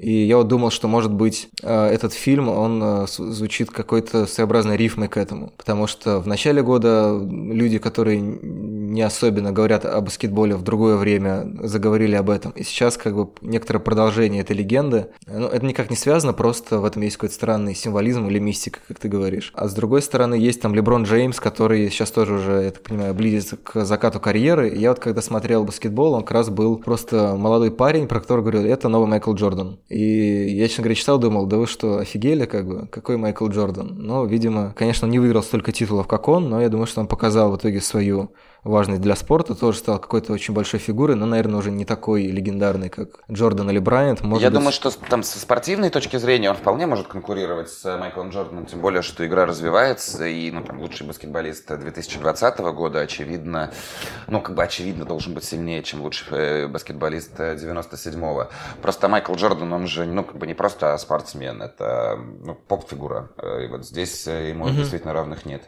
И 0.03 0.25
я 0.25 0.37
вот 0.37 0.49
думал, 0.49 0.69
что, 0.69 0.89
может 0.89 1.13
быть, 1.13 1.47
э, 1.61 1.85
этот 1.87 2.11
фильм, 2.11 2.49
он 2.49 2.81
э, 2.83 3.05
звучит 3.07 3.71
какой-то 3.71 4.25
своеобразной 4.25 4.75
рифмой 4.75 5.07
к 5.07 5.15
этому. 5.15 5.53
Потому 5.55 5.87
что 5.87 6.19
в 6.19 6.27
начале 6.27 6.61
года 6.61 7.17
люди, 7.21 7.77
которые 7.77 8.19
не 8.19 9.01
особенно 9.01 9.53
говорят 9.53 9.85
о 9.85 10.01
баскетболе 10.01 10.55
в 10.55 10.61
другое 10.61 10.97
время, 10.97 11.47
заговорили 11.63 12.15
об 12.15 12.29
этом. 12.29 12.51
И 12.51 12.63
сейчас 12.63 12.97
как 12.97 13.15
бы 13.15 13.29
некоторое 13.41 13.79
продолжение 13.79 14.41
этой 14.41 14.57
легенды. 14.57 15.07
Ну, 15.25 15.47
это 15.47 15.65
никак 15.65 15.89
не 15.89 15.95
связано, 15.95 16.33
просто 16.33 16.79
в 16.79 16.85
этом 16.85 17.01
есть 17.01 17.15
какой-то 17.15 17.35
странный 17.35 17.73
символизм 17.73 18.27
или 18.27 18.39
мистика, 18.39 18.79
как 18.85 18.99
ты 18.99 19.07
говоришь. 19.07 19.53
А 19.55 19.69
с 19.69 19.73
другой 19.73 20.01
стороны, 20.01 20.35
есть 20.35 20.61
там 20.61 20.75
Леброн 20.75 21.03
Джеймс, 21.03 21.39
который 21.39 21.89
сейчас 21.89 22.11
тоже 22.11 22.33
уже, 22.35 22.63
я 22.63 22.71
так 22.71 22.83
понимаю, 22.83 23.13
близится 23.13 23.55
к 23.55 23.85
закату 23.85 24.19
карьеры. 24.19 24.67
И 24.67 24.79
я 24.79 24.89
вот 24.89 24.99
когда 24.99 25.21
смотрел 25.21 25.63
баскетбол, 25.63 26.13
он 26.13 26.23
как 26.23 26.31
раз 26.31 26.49
был 26.49 26.77
просто 26.77 27.35
молодой 27.37 27.71
парень, 27.71 28.07
про 28.07 28.19
которого 28.19 28.43
говорю, 28.43 28.67
это 28.67 28.89
новый 28.89 29.07
Майкл 29.07 29.33
Джордан. 29.33 29.79
И 29.93 30.49
я, 30.55 30.67
честно 30.67 30.83
говоря, 30.83 30.95
читал, 30.95 31.19
думал, 31.19 31.45
да 31.45 31.57
вы 31.57 31.67
что, 31.67 31.99
офигели, 31.99 32.45
как 32.45 32.67
бы, 32.67 32.87
какой 32.87 33.17
Майкл 33.17 33.47
Джордан? 33.47 33.95
Но, 33.97 34.25
видимо, 34.25 34.73
конечно, 34.75 35.05
он 35.05 35.11
не 35.11 35.19
выиграл 35.19 35.43
столько 35.43 35.71
титулов, 35.71 36.07
как 36.07 36.27
он, 36.27 36.49
но 36.49 36.59
я 36.61 36.69
думаю, 36.69 36.87
что 36.87 37.01
он 37.01 37.07
показал 37.07 37.51
в 37.51 37.57
итоге 37.57 37.79
свою 37.79 38.31
важный 38.63 38.97
для 38.97 39.15
спорта, 39.15 39.55
тоже 39.55 39.79
стал 39.79 39.99
какой-то 39.99 40.33
очень 40.33 40.53
большой 40.53 40.79
фигурой, 40.79 41.15
но, 41.15 41.25
наверное, 41.25 41.59
уже 41.59 41.71
не 41.71 41.85
такой 41.85 42.23
легендарный, 42.27 42.89
как 42.89 43.23
Джордан 43.31 43.69
или 43.69 43.79
Брайант. 43.79 44.21
Может 44.21 44.41
Я 44.41 44.49
быть... 44.49 44.59
думаю, 44.59 44.73
что 44.73 44.91
там 44.91 45.23
со 45.23 45.39
спортивной 45.39 45.89
точки 45.89 46.17
зрения 46.17 46.49
он 46.49 46.55
вполне 46.55 46.85
может 46.85 47.07
конкурировать 47.07 47.69
с 47.69 47.97
Майклом 47.97 48.29
Джорданом, 48.29 48.65
тем 48.65 48.79
более, 48.79 49.01
что 49.01 49.25
игра 49.25 49.45
развивается, 49.45 50.25
и, 50.25 50.49
ну, 50.51 50.63
там, 50.63 50.79
лучший 50.79 51.05
баскетболист 51.05 51.67
2020 51.77 52.59
года, 52.59 53.01
очевидно, 53.01 53.71
ну, 54.27 54.41
как 54.41 54.55
бы 54.55 54.63
очевидно, 54.63 55.05
должен 55.05 55.33
быть 55.33 55.43
сильнее, 55.43 55.83
чем 55.83 56.01
лучший 56.01 56.27
э, 56.31 56.67
баскетболист 56.67 57.39
97-го. 57.39 58.49
Просто 58.81 59.09
Майкл 59.09 59.33
Джордан, 59.33 59.71
он 59.73 59.87
же, 59.87 60.05
ну, 60.05 60.23
как 60.23 60.37
бы 60.37 60.47
не 60.47 60.53
просто 60.53 60.97
спортсмен, 60.97 61.61
это, 61.61 62.17
ну, 62.43 62.55
поп-фигура, 62.55 63.29
и 63.61 63.67
вот 63.67 63.85
здесь 63.85 64.27
э, 64.27 64.49
ему 64.49 64.67
mm-hmm. 64.67 64.75
действительно 64.75 65.13
равных 65.13 65.45
нет. 65.45 65.63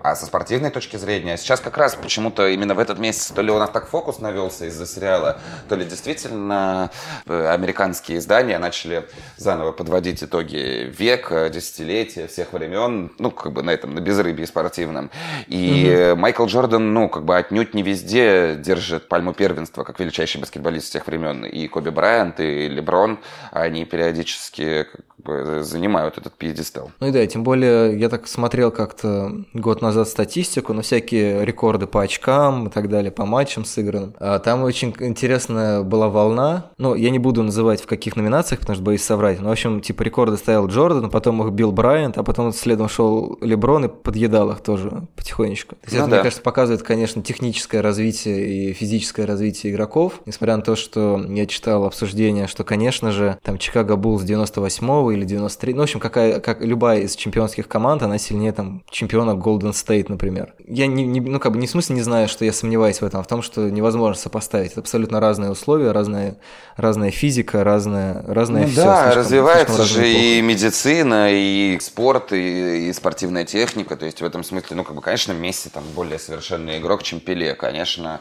А 0.00 0.14
со 0.14 0.26
спортивной 0.26 0.70
точки 0.70 0.96
зрения, 0.96 1.36
сейчас 1.36 1.60
как 1.60 1.76
раз 1.76 1.96
почему-то 1.96 2.46
именно 2.46 2.74
в 2.74 2.78
этот 2.78 2.98
месяц, 2.98 3.32
то 3.34 3.42
ли 3.42 3.50
у 3.50 3.58
нас 3.58 3.70
так 3.70 3.88
фокус 3.88 4.20
навелся 4.20 4.66
из-за 4.66 4.86
сериала, 4.86 5.40
то 5.68 5.74
ли 5.74 5.84
действительно 5.84 6.90
э, 7.26 7.48
американские 7.48 8.18
издания 8.18 8.58
начали 8.58 9.08
заново 9.36 9.72
подводить 9.72 10.22
итоги 10.22 10.92
века, 10.96 11.50
десятилетия, 11.50 12.28
всех 12.28 12.52
времен, 12.52 13.10
ну, 13.18 13.32
как 13.32 13.52
бы 13.52 13.62
на 13.62 13.70
этом, 13.70 13.94
на 13.94 14.00
безрыбье 14.00 14.46
спортивном. 14.46 15.10
И 15.48 16.10
угу. 16.12 16.20
Майкл 16.20 16.46
Джордан, 16.46 16.94
ну, 16.94 17.08
как 17.08 17.24
бы 17.24 17.36
отнюдь 17.36 17.74
не 17.74 17.82
везде 17.82 18.54
держит 18.56 19.08
пальму 19.08 19.32
первенства, 19.32 19.82
как 19.82 19.98
величайший 19.98 20.40
баскетболист 20.40 20.90
всех 20.90 21.08
времен. 21.08 21.44
И 21.44 21.66
Коби 21.66 21.90
Брайант, 21.90 22.38
и 22.38 22.68
Леброн, 22.68 23.18
они 23.50 23.84
периодически 23.84 24.86
как 24.92 25.06
бы, 25.24 25.62
занимают 25.64 26.18
этот 26.18 26.34
пьедестал. 26.34 26.92
Ну 27.00 27.08
и 27.08 27.10
да, 27.10 27.26
тем 27.26 27.42
более 27.42 27.98
я 27.98 28.08
так 28.08 28.28
смотрел 28.28 28.70
как-то 28.70 29.44
год 29.54 29.82
назад 29.82 29.87
назад 29.88 30.08
статистику, 30.08 30.72
на 30.72 30.82
всякие 30.82 31.44
рекорды 31.44 31.86
по 31.86 32.02
очкам 32.02 32.68
и 32.68 32.70
так 32.70 32.88
далее, 32.88 33.10
по 33.10 33.26
матчам 33.26 33.64
сыгранным. 33.64 34.14
А 34.18 34.38
там 34.38 34.62
очень 34.62 34.94
интересная 35.00 35.82
была 35.82 36.08
волна. 36.08 36.70
Ну, 36.78 36.94
я 36.94 37.10
не 37.10 37.18
буду 37.18 37.42
называть 37.42 37.82
в 37.82 37.86
каких 37.86 38.16
номинациях, 38.16 38.60
потому 38.60 38.76
что 38.76 38.84
боюсь 38.84 39.02
соврать. 39.02 39.40
Но, 39.40 39.48
в 39.48 39.52
общем, 39.52 39.80
типа 39.80 40.02
рекорды 40.02 40.36
ставил 40.36 40.66
Джордан, 40.66 41.10
потом 41.10 41.42
их 41.46 41.52
бил 41.52 41.72
Брайант, 41.72 42.18
а 42.18 42.22
потом 42.22 42.52
следом 42.52 42.88
шел 42.88 43.38
Леброн 43.40 43.86
и 43.86 43.88
подъедал 43.88 44.50
их 44.50 44.60
тоже 44.60 45.06
потихонечку. 45.16 45.74
То 45.76 45.80
есть 45.84 45.96
ну, 45.96 46.02
это, 46.02 46.10
да. 46.10 46.16
мне 46.16 46.22
кажется, 46.22 46.42
показывает, 46.42 46.82
конечно, 46.82 47.22
техническое 47.22 47.80
развитие 47.80 48.70
и 48.70 48.72
физическое 48.72 49.26
развитие 49.26 49.72
игроков. 49.72 50.20
Несмотря 50.26 50.56
на 50.56 50.62
то, 50.62 50.76
что 50.76 51.24
я 51.28 51.46
читал 51.46 51.84
обсуждение, 51.84 52.46
что, 52.46 52.64
конечно 52.64 53.10
же, 53.10 53.38
там 53.42 53.58
Чикаго 53.58 53.96
Буллс 53.96 54.22
98 54.22 55.12
или 55.12 55.24
93, 55.24 55.74
ну, 55.74 55.80
в 55.80 55.82
общем, 55.84 56.00
какая, 56.00 56.40
как 56.40 56.62
любая 56.62 57.00
из 57.00 57.16
чемпионских 57.16 57.68
команд, 57.68 58.02
она 58.02 58.18
сильнее 58.18 58.52
там 58.52 58.82
чемпиона 58.90 59.32
Golden 59.32 59.72
State, 59.84 60.06
например. 60.08 60.54
Я 60.66 60.86
не, 60.86 61.06
не, 61.06 61.20
ну, 61.20 61.38
как 61.40 61.52
бы 61.52 61.58
не 61.58 61.66
в 61.66 61.70
смысле 61.70 61.96
не 61.96 62.02
знаю, 62.02 62.28
что 62.28 62.44
я 62.44 62.52
сомневаюсь 62.52 63.00
в 63.00 63.04
этом, 63.04 63.20
а 63.20 63.22
в 63.22 63.26
том, 63.26 63.42
что 63.42 63.68
невозможно 63.70 64.20
сопоставить. 64.20 64.72
Это 64.72 64.80
абсолютно 64.80 65.20
разные 65.20 65.50
условия, 65.50 65.92
разная, 65.92 66.36
разная 66.76 67.10
физика, 67.10 67.64
разная, 67.64 68.22
разная 68.26 68.64
ну, 68.64 68.68
все. 68.68 68.82
Да, 68.82 69.02
слишком, 69.04 69.22
развивается 69.22 69.74
слишком 69.76 70.02
же 70.02 70.08
и 70.08 70.40
медицина, 70.42 71.28
и 71.30 71.78
спорт, 71.80 72.32
и, 72.32 72.88
и 72.88 72.92
спортивная 72.92 73.44
техника. 73.44 73.96
То 73.96 74.06
есть 74.06 74.20
в 74.20 74.24
этом 74.24 74.44
смысле, 74.44 74.76
ну, 74.76 74.84
как 74.84 74.96
бы, 74.96 75.02
конечно, 75.02 75.32
Месси 75.32 75.68
там 75.68 75.84
более 75.94 76.18
совершенный 76.18 76.78
игрок, 76.78 77.02
чем 77.02 77.20
Пеле. 77.20 77.54
Конечно, 77.54 78.20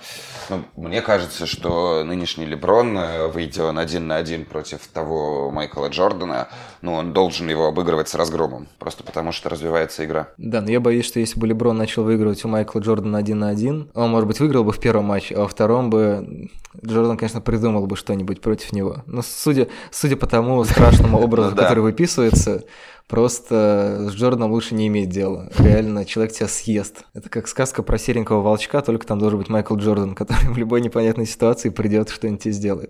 ну, 0.49 0.63
мне 0.75 1.01
кажется, 1.01 1.45
что 1.45 2.03
нынешний 2.03 2.45
Леброн, 2.45 2.97
э, 2.97 3.27
выйдя 3.27 3.65
он 3.65 3.79
один 3.79 4.07
на 4.07 4.17
один 4.17 4.45
против 4.45 4.85
того 4.87 5.51
Майкла 5.51 5.87
Джордана, 5.87 6.47
ну, 6.81 6.93
он 6.93 7.13
должен 7.13 7.49
его 7.49 7.67
обыгрывать 7.67 8.09
с 8.09 8.15
разгромом. 8.15 8.67
Просто 8.79 9.03
потому, 9.03 9.31
что 9.31 9.49
развивается 9.49 10.05
игра. 10.05 10.29
Да, 10.37 10.61
но 10.61 10.71
я 10.71 10.79
боюсь, 10.79 11.05
что 11.05 11.19
если 11.19 11.39
бы 11.39 11.47
Леброн 11.47 11.77
начал 11.77 12.03
выигрывать 12.03 12.43
у 12.45 12.47
Майкла 12.47 12.79
Джордана 12.79 13.17
один 13.17 13.39
на 13.39 13.49
один, 13.49 13.89
он, 13.93 14.09
может 14.09 14.27
быть, 14.27 14.39
выиграл 14.39 14.63
бы 14.63 14.71
в 14.71 14.79
первом 14.79 15.05
матче, 15.05 15.35
а 15.35 15.41
во 15.41 15.47
втором 15.47 15.89
бы 15.89 16.49
Джордан, 16.85 17.17
конечно, 17.17 17.41
придумал 17.41 17.87
бы 17.87 17.95
что-нибудь 17.95 18.41
против 18.41 18.71
него. 18.71 19.03
Но 19.05 19.21
судя, 19.23 19.67
судя 19.91 20.15
по 20.15 20.27
тому 20.27 20.63
страшному 20.63 21.19
образу, 21.21 21.55
который 21.55 21.81
выписывается, 21.83 22.63
Просто 23.07 24.09
с 24.09 24.13
Джорданом 24.13 24.51
лучше 24.51 24.75
не 24.75 24.87
иметь 24.87 25.09
дела. 25.09 25.49
Реально, 25.57 26.05
человек 26.05 26.33
тебя 26.33 26.47
съест. 26.47 27.03
Это 27.13 27.29
как 27.29 27.47
сказка 27.47 27.81
про 27.83 27.97
серенького 27.97 28.41
волчка, 28.41 28.81
только 28.81 29.07
там 29.07 29.19
должен 29.19 29.39
быть 29.39 29.49
Майкл 29.49 29.75
Джордан, 29.75 30.13
который 30.13 30.49
в 30.49 30.57
любой 30.57 30.81
непонятной 30.81 31.25
ситуации 31.25 31.69
придет 31.69 32.09
и 32.09 32.13
что-нибудь 32.13 32.43
тебе 32.43 32.53
сделает. 32.53 32.89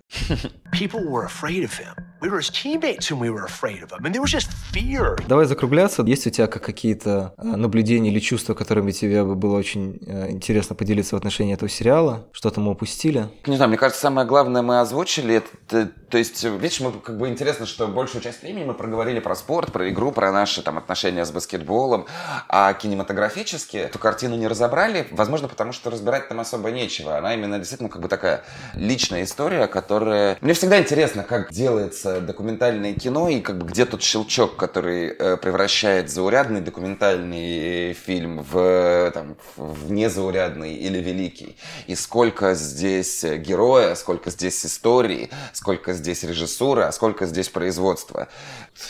Давай 5.28 5.46
закругляться. 5.46 6.02
Есть 6.02 6.26
у 6.26 6.30
тебя 6.30 6.48
какие-то 6.48 7.32
а, 7.36 7.44
наблюдения 7.56 8.10
или 8.10 8.18
чувства, 8.18 8.54
которыми 8.54 8.90
тебе 8.90 9.22
было 9.24 9.56
очень 9.56 9.98
э, 10.04 10.30
интересно 10.30 10.74
поделиться 10.74 11.14
в 11.14 11.18
отношении 11.18 11.54
этого 11.54 11.68
сериала? 11.68 12.26
Что-то 12.32 12.60
мы 12.60 12.72
упустили? 12.72 13.28
Не 13.46 13.56
знаю, 13.56 13.68
мне 13.68 13.78
кажется, 13.78 14.00
самое 14.00 14.26
главное 14.26 14.62
мы 14.62 14.80
озвучили. 14.80 15.36
Это, 15.68 15.86
то 15.86 16.18
есть, 16.18 16.42
видишь, 16.42 16.80
мы 16.80 16.92
как 16.92 17.18
бы 17.18 17.28
интересно, 17.28 17.66
что 17.66 17.86
большую 17.86 18.20
часть 18.20 18.42
времени 18.42 18.64
мы 18.64 18.74
проговорили 18.74 19.20
про 19.20 19.36
спорт, 19.36 19.72
про 19.72 19.88
игру, 19.88 20.07
про 20.10 20.32
наши 20.32 20.62
там 20.62 20.78
отношения 20.78 21.24
с 21.24 21.30
баскетболом, 21.30 22.06
а 22.48 22.72
кинематографически 22.74 23.76
эту 23.76 23.98
картину 23.98 24.36
не 24.36 24.46
разобрали, 24.46 25.06
возможно, 25.10 25.48
потому 25.48 25.72
что 25.72 25.90
разбирать 25.90 26.28
там 26.28 26.40
особо 26.40 26.70
нечего. 26.70 27.16
Она 27.16 27.34
именно 27.34 27.58
действительно 27.58 27.88
как 27.88 28.02
бы 28.02 28.08
такая 28.08 28.44
личная 28.74 29.24
история, 29.24 29.66
которая... 29.66 30.36
Мне 30.40 30.54
всегда 30.54 30.78
интересно, 30.78 31.22
как 31.22 31.52
делается 31.52 32.20
документальное 32.20 32.94
кино 32.94 33.28
и 33.28 33.40
как 33.40 33.58
бы 33.58 33.66
где 33.66 33.84
тот 33.84 34.02
щелчок, 34.02 34.56
который 34.56 35.08
э, 35.08 35.36
превращает 35.36 36.10
заурядный 36.10 36.60
документальный 36.60 37.92
фильм 37.94 38.42
в, 38.42 39.10
там, 39.12 39.36
в 39.56 39.90
незаурядный 39.90 40.74
или 40.74 40.98
великий. 40.98 41.56
И 41.86 41.94
сколько 41.94 42.54
здесь 42.54 43.24
героя, 43.24 43.94
сколько 43.94 44.30
здесь 44.30 44.64
истории, 44.64 45.30
сколько 45.52 45.92
здесь 45.92 46.22
режиссура, 46.22 46.90
сколько 46.92 47.26
здесь 47.26 47.48
производства. 47.48 48.28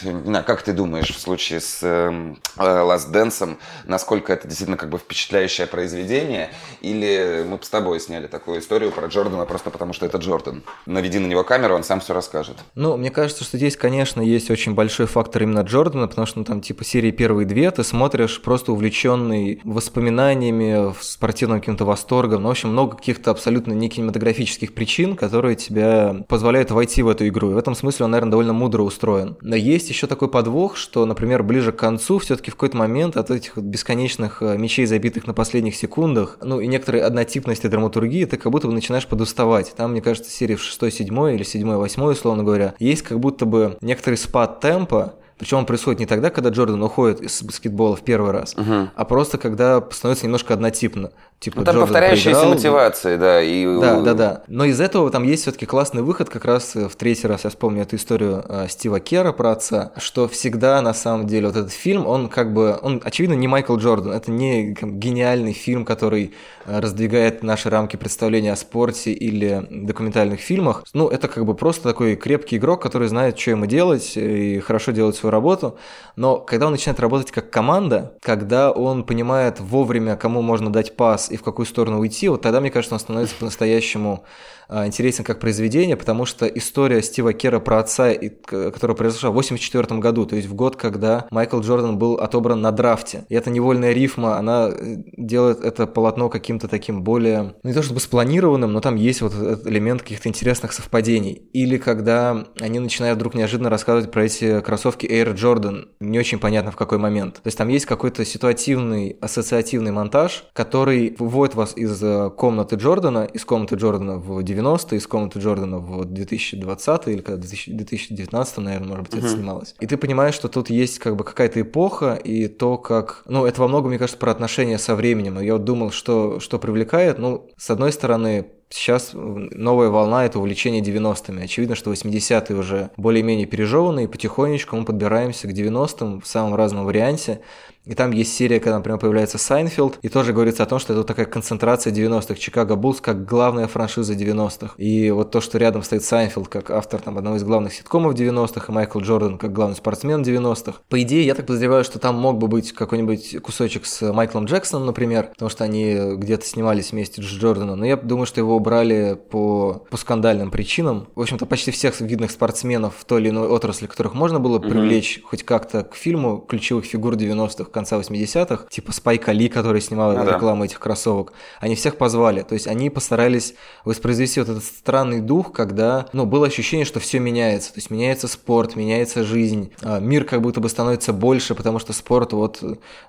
Не 0.03 0.25
знаю, 0.25 0.45
как 0.45 0.63
ты 0.63 0.73
думаешь, 0.73 1.08
в 1.13 1.19
случае 1.19 1.61
с 1.61 1.81
э, 1.83 2.35
Last 2.57 3.13
Dance, 3.13 3.57
насколько 3.87 4.33
это 4.33 4.47
действительно 4.47 4.77
как 4.77 4.91
бы 4.91 4.99
впечатляющее 4.99 5.67
произведение, 5.67 6.51
или 6.81 7.45
мы 7.49 7.59
с 7.61 7.69
тобой 7.69 8.01
сняли 8.01 8.27
такую 8.27 8.61
историю 8.61 8.93
про 8.93 9.07
Джордана 9.07 9.45
просто 9.47 9.71
потому, 9.71 9.93
что 9.93 10.07
это 10.07 10.19
Джордан. 10.19 10.63
Наведи 10.87 11.19
на 11.19 11.27
него 11.27 11.45
камеру, 11.45 11.75
он 11.75 11.85
сам 11.85 12.01
все 12.01 12.15
расскажет. 12.15 12.57
Ну, 12.75 12.97
мне 12.97 13.11
кажется, 13.11 13.45
что 13.45 13.57
здесь, 13.57 13.77
конечно, 13.77 14.21
есть 14.21 14.51
очень 14.51 14.75
большой 14.75 15.07
фактор 15.07 15.43
именно 15.43 15.61
Джордана, 15.61 16.09
потому 16.09 16.27
что 16.27 16.39
ну, 16.39 16.45
там 16.45 16.61
типа 16.61 16.85
серии 16.85 17.11
первые 17.11 17.47
две 17.47 17.71
ты 17.71 17.85
смотришь 17.85 18.41
просто 18.43 18.73
увлеченный 18.73 19.61
воспоминаниями, 19.65 20.95
спортивным 21.01 21.61
каким-то 21.61 21.85
восторгом, 21.85 22.43
ну, 22.43 22.49
в 22.49 22.53
общем, 22.53 22.71
много 22.71 22.97
каких-то 22.97 23.31
абсолютно 23.31 23.73
не 23.73 23.89
кинематографических 23.89 24.75
причин, 24.75 25.17
которые 25.17 25.57
тебя 25.57 26.25
позволяют 26.29 26.71
войти 26.71 27.03
в 27.03 27.09
эту 27.09 27.27
игру. 27.29 27.51
И 27.51 27.55
в 27.55 27.59
этом 27.59 27.75
смысле 27.75 28.05
он, 28.05 28.13
наверное, 28.13 28.31
довольно 28.31 28.53
мудро 28.53 28.83
устроен. 28.83 29.37
Но 29.41 29.57
есть 29.57 29.89
еще 29.89 30.07
такой 30.07 30.29
подвох, 30.29 30.77
что, 30.77 30.98
например, 31.05 31.43
ближе 31.43 31.73
к 31.73 31.77
концу 31.77 32.19
все-таки 32.19 32.51
в 32.51 32.55
какой-то 32.55 32.77
момент 32.77 33.17
от 33.17 33.31
этих 33.31 33.57
бесконечных 33.57 34.43
э, 34.43 34.57
мечей, 34.57 34.87
забитых 34.87 35.27
на 35.27 35.35
последних 35.35 35.77
секундах, 35.77 36.39
ну 36.43 36.61
и 36.61 36.67
некоторой 36.67 37.03
однотипности 37.03 37.67
драматургии, 37.67 38.25
ты 38.25 38.37
как 38.37 38.51
будто 38.53 38.67
бы 38.67 38.73
начинаешь 38.73 39.07
подуставать. 39.07 39.75
Там, 39.77 39.93
мне 39.93 40.01
кажется, 40.01 40.31
серии 40.31 40.55
в 40.55 40.63
6-7 40.63 41.35
или 41.35 41.45
7-8, 41.45 42.13
условно 42.13 42.45
говоря, 42.45 42.75
есть 42.79 43.03
как 43.03 43.21
будто 43.21 43.47
бы 43.47 43.77
некоторый 43.81 44.17
спад 44.17 44.61
темпа, 44.61 45.15
причем 45.39 45.59
он 45.59 45.67
происходит 45.67 46.01
не 46.01 46.07
тогда, 46.07 46.31
когда 46.31 46.51
Джордан 46.51 46.83
уходит 46.83 47.21
из 47.21 47.43
баскетбола 47.43 47.95
в 47.95 48.03
первый 48.03 48.33
раз, 48.33 48.55
uh-huh. 48.57 48.89
а 48.95 49.05
просто 49.05 49.39
когда 49.39 49.83
становится 49.93 50.27
немножко 50.27 50.53
однотипно. 50.53 51.13
Типа, 51.41 51.59
ну, 51.59 51.65
там 51.65 51.75
Джордан 51.77 51.89
повторяющиеся 51.89 52.31
проиграл. 52.31 52.55
мотивации, 52.55 53.17
да. 53.17 53.41
И... 53.41 53.65
Да, 53.81 54.01
да, 54.01 54.15
да. 54.15 54.43
Но 54.49 54.65
из 54.65 54.81
этого 54.81 55.09
там 55.11 55.23
есть 55.23 55.43
все-таки 55.43 55.67
классный 55.67 56.03
выход, 56.03 56.29
как 56.29 56.45
раз 56.45 56.75
в 56.75 56.97
третий 56.97 57.29
раз 57.29 57.45
я 57.45 57.51
вспомню 57.51 57.83
эту 57.83 57.95
историю 57.95 58.45
э, 58.49 58.67
Стива 58.69 58.99
Кера 58.99 59.31
про 59.33 59.53
отца, 59.53 59.93
что 59.99 60.27
всегда 60.27 60.83
на 60.83 60.93
самом 60.93 61.29
деле 61.29 61.47
вот 61.47 61.57
этот 61.57 61.73
фильм, 61.73 62.09
он 62.09 62.29
как 62.29 62.53
бы, 62.53 62.77
он 62.83 63.01
очевидно 63.05 63.35
не 63.35 63.47
Майкл 63.47 63.77
Джордан, 63.77 64.13
это 64.13 64.33
не 64.33 64.75
там, 64.75 64.99
гениальный 64.99 65.53
фильм, 65.53 65.85
который 65.85 66.35
э, 66.67 66.81
раздвигает 66.81 67.45
наши 67.45 67.71
рамки 67.71 67.95
представления 67.95 68.53
о 68.53 68.57
спорте 68.57 69.13
или 69.13 69.65
документальных 69.71 70.41
фильмах. 70.41 70.83
Ну, 70.93 71.07
это 71.07 71.29
как 71.29 71.47
бы 71.47 71.55
просто 71.55 71.85
такой 71.85 72.17
крепкий 72.17 72.57
игрок, 72.57 72.83
который 72.83 73.07
знает, 73.07 73.39
что 73.39 73.53
ему 73.53 73.67
делать 73.67 74.17
и 74.17 74.59
хорошо 74.59 74.91
делает 74.91 75.15
свою 75.15 75.31
работу. 75.31 75.79
Но 76.17 76.39
когда 76.41 76.67
он 76.67 76.73
начинает 76.73 76.99
работать 76.99 77.31
как 77.31 77.51
команда, 77.51 78.15
когда 78.23 78.73
он 78.73 79.05
понимает 79.05 79.61
вовремя, 79.61 80.17
кому 80.17 80.43
можно 80.43 80.73
дать 80.73 80.97
пас 80.97 81.28
и 81.31 81.37
в 81.37 81.43
какую 81.43 81.67
сторону 81.67 81.99
уйти, 82.01 82.29
вот 82.29 82.43
тогда, 82.43 82.61
мне 82.61 82.71
кажется, 82.71 82.95
он 82.95 83.01
становится 83.01 83.35
по-настоящему 83.37 84.25
интересен 84.71 85.25
как 85.25 85.41
произведение, 85.41 85.97
потому 85.97 86.25
что 86.25 86.47
история 86.47 87.03
Стива 87.03 87.33
Кера 87.33 87.59
про 87.59 87.81
отца, 87.81 88.13
которая 88.15 88.97
произошла 88.97 89.31
в 89.31 89.33
1984 89.33 90.01
году, 90.01 90.27
то 90.27 90.37
есть 90.37 90.49
в 90.49 90.55
год, 90.55 90.77
когда 90.77 91.27
Майкл 91.31 91.61
Джордан 91.61 91.99
был 91.99 92.15
отобран 92.15 92.61
на 92.61 92.73
драфте. 92.73 93.25
И 93.29 93.35
эта 93.35 93.51
невольная 93.51 93.93
рифма, 93.93 94.37
она 94.37 94.69
э, 94.69 94.97
делает 95.17 95.61
это 95.61 95.87
полотно 95.87 96.29
каким-то 96.29 96.69
таким 96.69 97.03
более, 97.03 97.55
не 97.63 97.73
то 97.73 97.83
чтобы 97.83 98.01
спланированным, 98.01 98.73
но 98.73 98.81
там 98.81 98.97
есть 98.97 99.23
вот 99.23 99.35
этот 99.35 99.67
элемент 99.67 100.03
каких-то 100.03 100.29
интересных 100.29 100.73
совпадений. 100.73 101.49
Или 101.53 101.79
когда 101.79 102.47
они 102.61 102.79
начинают 102.79 103.19
вдруг 103.19 103.35
неожиданно 103.35 103.71
рассказывать 103.71 104.11
про 104.11 104.25
эти 104.25 104.61
кроссовки 104.61 105.07
Air 105.07 105.35
Jordan, 105.35 105.89
не 106.01 106.19
очень 106.19 106.39
понятно 106.39 106.71
в 106.71 106.77
какой 106.77 106.99
момент. 106.99 107.37
То 107.37 107.47
есть 107.47 107.59
там 107.59 107.69
есть 107.69 107.87
какой-то 107.87 108.25
ситуативный, 108.25 109.17
ассоциативный 109.21 109.93
монтаж, 109.93 110.45
который 110.53 111.17
выводит 111.19 111.55
вас 111.55 111.77
из 111.77 112.03
э, 112.03 112.31
комнаты 112.37 112.77
Джордана, 112.77 113.25
из 113.25 113.45
комнаты 113.45 113.77
Джордана 113.77 114.19
в 114.19 114.43
90 114.43 114.58
90 114.59 114.97
из 114.97 115.07
комнаты 115.07 115.39
Джордана 115.39 115.79
в 115.79 116.05
2020 116.05 117.09
или 117.09 117.21
когда 117.21 117.41
2019, 117.41 118.59
наверное, 118.59 118.89
может 118.89 119.05
быть, 119.05 119.15
uh-huh. 119.15 119.19
это 119.25 119.29
снималось. 119.29 119.75
И 119.79 119.87
ты 119.87 119.97
понимаешь, 119.97 120.35
что 120.35 120.49
тут 120.49 120.69
есть 120.69 120.99
как 120.99 121.17
бы 121.17 121.23
какая-то 121.23 121.61
эпоха 121.61 122.15
и 122.15 122.49
то, 122.49 122.77
как... 122.77 123.23
Ну, 123.27 123.47
это 123.47 123.61
во 123.61 123.69
многом, 123.69 123.91
мне 123.91 123.99
кажется, 123.99 124.19
про 124.19 124.33
отношения 124.33 124.79
со 124.79 124.97
временем. 124.97 125.41
Я 125.41 125.55
вот 125.55 125.65
думал, 125.65 125.91
что, 125.93 126.41
что 126.41 126.59
привлекает. 126.59 127.19
Ну, 127.19 127.49
с 127.57 127.71
одной 127.71 127.93
стороны, 127.93 128.47
Сейчас 128.71 129.11
новая 129.15 129.89
волна– 129.89 130.25
это 130.27 130.39
увлечение 130.39 130.83
90-ми. 130.83 131.43
Очевидно, 131.43 131.75
что 131.75 131.93
80-е 131.93 132.57
уже 132.57 132.91
более-менее 132.97 133.47
пережеваны, 133.47 134.05
и 134.05 134.07
потихонечку 134.07 134.77
мы 134.77 134.85
подбираемся 134.85 135.49
к 135.49 135.53
90-м 135.53 136.21
в 136.21 136.27
самом 136.27 136.55
разном 136.55 136.85
варианте. 136.85 137.41
И 137.89 137.95
там 137.95 138.11
есть 138.11 138.37
серия, 138.37 138.61
когда, 138.61 138.77
например, 138.77 138.99
появляется 138.99 139.39
Сайнфелд, 139.39 139.99
и 140.03 140.11
тоже 140.11 140.35
говорится 140.35 140.63
о 140.63 140.67
том, 140.67 140.79
что 140.79 140.93
это 140.93 141.01
вот 141.01 141.07
такая 141.07 141.25
концентрация 141.25 141.91
90-х. 141.91 142.35
Чикаго 142.35 142.77
Буллс 142.77 143.01
как 143.01 143.25
главная 143.25 143.67
франшиза 143.67 144.13
90-х. 144.13 144.75
И 144.77 145.11
вот 145.11 145.31
то, 145.31 145.41
что 145.41 145.57
рядом 145.57 145.83
стоит 145.83 146.05
Сайнфелд 146.05 146.49
как 146.49 146.71
автор 146.71 147.01
там, 147.01 147.17
одного 147.17 147.37
из 147.37 147.45
главных 147.45 147.73
ситкомов 147.73 148.13
90-х, 148.15 148.67
и 148.69 148.73
Майкл 148.73 148.99
Джордан 149.01 149.39
как 149.39 149.55
главный 149.55 149.77
спортсмен 149.77 150.21
90-х. 150.21 150.81
По 150.91 151.01
идее, 151.01 151.25
я 151.25 151.35
так 151.35 151.47
подозреваю, 151.47 151.83
что 151.83 151.99
там 151.99 152.17
мог 152.17 152.37
бы 152.37 152.47
быть 152.47 152.73
какой-нибудь 152.73 153.41
кусочек 153.41 153.87
с 153.87 154.13
Майклом 154.13 154.45
Джексоном, 154.45 154.85
например, 154.85 155.29
потому 155.29 155.49
что 155.49 155.65
они 155.65 156.15
где-то 156.17 156.45
снимались 156.45 156.93
вместе 156.93 157.23
с 157.23 157.25
Джорданом. 157.25 157.79
Но 157.79 157.87
я 157.87 157.97
думаю, 157.97 158.27
что 158.27 158.39
его 158.39 158.58
убрали 158.59 159.19
по, 159.31 159.87
по 159.91 159.97
скандальным 159.97 160.51
причинам. 160.51 161.09
В 161.15 161.23
общем-то, 161.23 161.47
почти 161.47 161.71
всех 161.71 162.01
видных 162.01 162.31
спортсменов 162.31 162.95
в 162.99 163.05
той 163.05 163.23
или 163.23 163.31
иной 163.31 163.49
отрасли, 163.49 163.87
которых 163.87 164.15
можно 164.15 164.39
было 164.39 164.59
привлечь 164.59 165.19
mm-hmm. 165.19 165.23
хоть 165.23 165.43
как-то 165.43 165.85
к 165.85 165.95
фильму, 165.95 166.39
ключевых 166.39 166.85
фигур 166.85 167.15
90-х, 167.15 167.65
конца 167.71 167.99
80-х, 167.99 168.67
типа 168.69 168.93
Спайка 168.93 169.33
Ли, 169.33 169.49
который 169.49 169.81
снимал 169.81 170.13
ну, 170.13 170.25
рекламу 170.25 170.63
да. 170.63 170.67
этих 170.67 170.79
кроссовок, 170.79 171.33
они 171.61 171.75
всех 171.75 171.97
позвали. 171.97 172.43
То 172.43 172.55
есть 172.55 172.67
они 172.67 172.91
постарались 172.91 173.55
воспроизвести 173.85 174.41
вот 174.41 174.49
этот 174.49 174.65
странный 174.65 175.21
дух, 175.21 175.53
когда, 175.53 176.07
ну, 176.13 176.27
было 176.27 176.47
ощущение, 176.47 176.85
что 176.85 177.01
все 177.01 177.19
меняется. 177.19 177.73
То 177.73 177.79
есть 177.79 177.91
меняется 177.91 178.29
спорт, 178.29 178.77
меняется 178.77 179.25
жизнь, 179.25 179.73
а, 179.83 180.01
мир 180.01 180.25
как 180.25 180.43
будто 180.43 180.61
бы 180.61 180.69
становится 180.69 181.13
больше, 181.13 181.55
потому 181.55 181.79
что 181.79 181.93
спорт, 181.93 182.33
вот, 182.33 182.63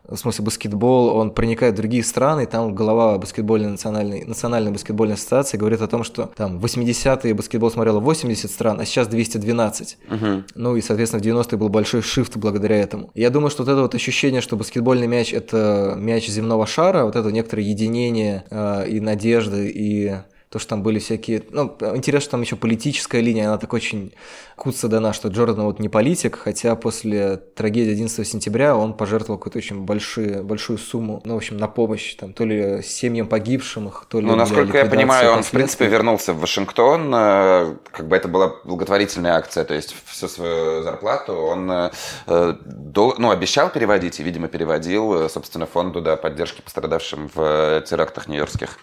в 0.03 0.17
смысле 0.17 0.45
баскетбол, 0.45 1.15
он 1.15 1.31
проникает 1.31 1.73
в 1.73 1.77
другие 1.77 2.03
страны, 2.03 2.45
там 2.45 2.73
голова 2.75 3.17
баскетбольной 3.17 3.69
национальной, 3.69 4.23
национальной 4.25 4.71
баскетбольной 4.71 5.17
ассоциации 5.39 5.57
говорит 5.57 5.81
о 5.81 5.87
том, 5.87 6.03
что 6.03 6.31
там 6.35 6.59
80-е 6.59 7.33
баскетбол 7.33 7.71
смотрело 7.71 7.99
80 7.99 8.49
стран, 8.49 8.79
а 8.79 8.85
сейчас 8.85 9.07
212. 9.07 9.97
Угу. 10.09 10.43
Ну 10.55 10.75
и, 10.75 10.81
соответственно, 10.81 11.23
в 11.23 11.25
90-е 11.25 11.57
был 11.57 11.69
большой 11.69 12.01
шифт 12.01 12.37
благодаря 12.37 12.77
этому. 12.77 13.11
Я 13.15 13.29
думаю, 13.29 13.49
что 13.49 13.63
вот 13.63 13.71
это 13.71 13.81
вот 13.81 13.95
ощущение, 13.95 14.41
что 14.41 14.55
баскетбольный 14.55 15.07
мяч– 15.07 15.33
это 15.33 15.95
мяч 15.97 16.27
земного 16.27 16.67
шара, 16.67 17.05
вот 17.05 17.15
это 17.15 17.31
некоторое 17.31 17.63
единение 17.63 18.43
э, 18.49 18.89
и 18.89 18.99
надежды, 18.99 19.69
и 19.69 20.17
то, 20.49 20.57
что 20.57 20.69
там 20.69 20.81
были 20.81 20.97
всякие... 20.97 21.43
Ну, 21.51 21.77
интересно, 21.93 22.21
что 22.21 22.31
там 22.31 22.41
еще 22.41 22.55
политическая 22.55 23.21
линия, 23.21 23.49
она 23.49 23.59
так 23.59 23.71
очень 23.71 24.15
куца 24.55 24.87
дана, 24.87 25.13
что 25.13 25.29
Джордан 25.29 25.65
вот 25.65 25.79
не 25.79 25.89
политик, 25.89 26.39
хотя 26.39 26.75
после 26.75 27.37
трагедии 27.37 27.91
11 27.91 28.27
сентября 28.27 28.75
он 28.75 28.95
пожертвовал 28.95 29.37
какую-то 29.37 29.59
очень 29.59 29.83
большую, 29.83 30.43
большую 30.43 30.79
сумму, 30.79 31.21
ну, 31.23 31.35
в 31.35 31.37
общем, 31.37 31.57
на 31.57 31.67
помощь, 31.67 32.15
там, 32.15 32.33
то 32.33 32.45
ли 32.45 32.81
семьям 32.81 33.27
погибшим, 33.27 33.91
то 34.09 34.19
ли 34.19 34.25
Ну, 34.25 34.35
насколько 34.35 34.79
я 34.79 34.85
понимаю, 34.85 35.33
он, 35.33 35.43
в 35.43 35.51
принципе, 35.51 35.85
вернулся 35.85 36.33
в 36.33 36.39
Вашингтон, 36.39 37.13
э, 37.13 37.75
как 37.91 38.07
бы 38.07 38.15
это 38.15 38.27
была 38.27 38.55
благотворительная 38.63 39.33
акция, 39.33 39.65
то 39.65 39.75
есть 39.75 39.95
всю 40.05 40.27
свою 40.27 40.81
зарплату 40.81 41.33
он 41.33 41.71
э, 41.71 41.91
ну, 42.25 43.29
обещал 43.29 43.69
переводить 43.69 44.19
и, 44.19 44.23
видимо, 44.23 44.47
переводил, 44.47 45.13
э, 45.13 45.29
собственно, 45.29 45.67
фонду 45.67 46.01
да, 46.01 46.15
поддержки 46.15 46.61
пострадавшим 46.61 47.29
в 47.35 47.83
терактах 47.87 48.27
нью-йоркских. 48.27 48.79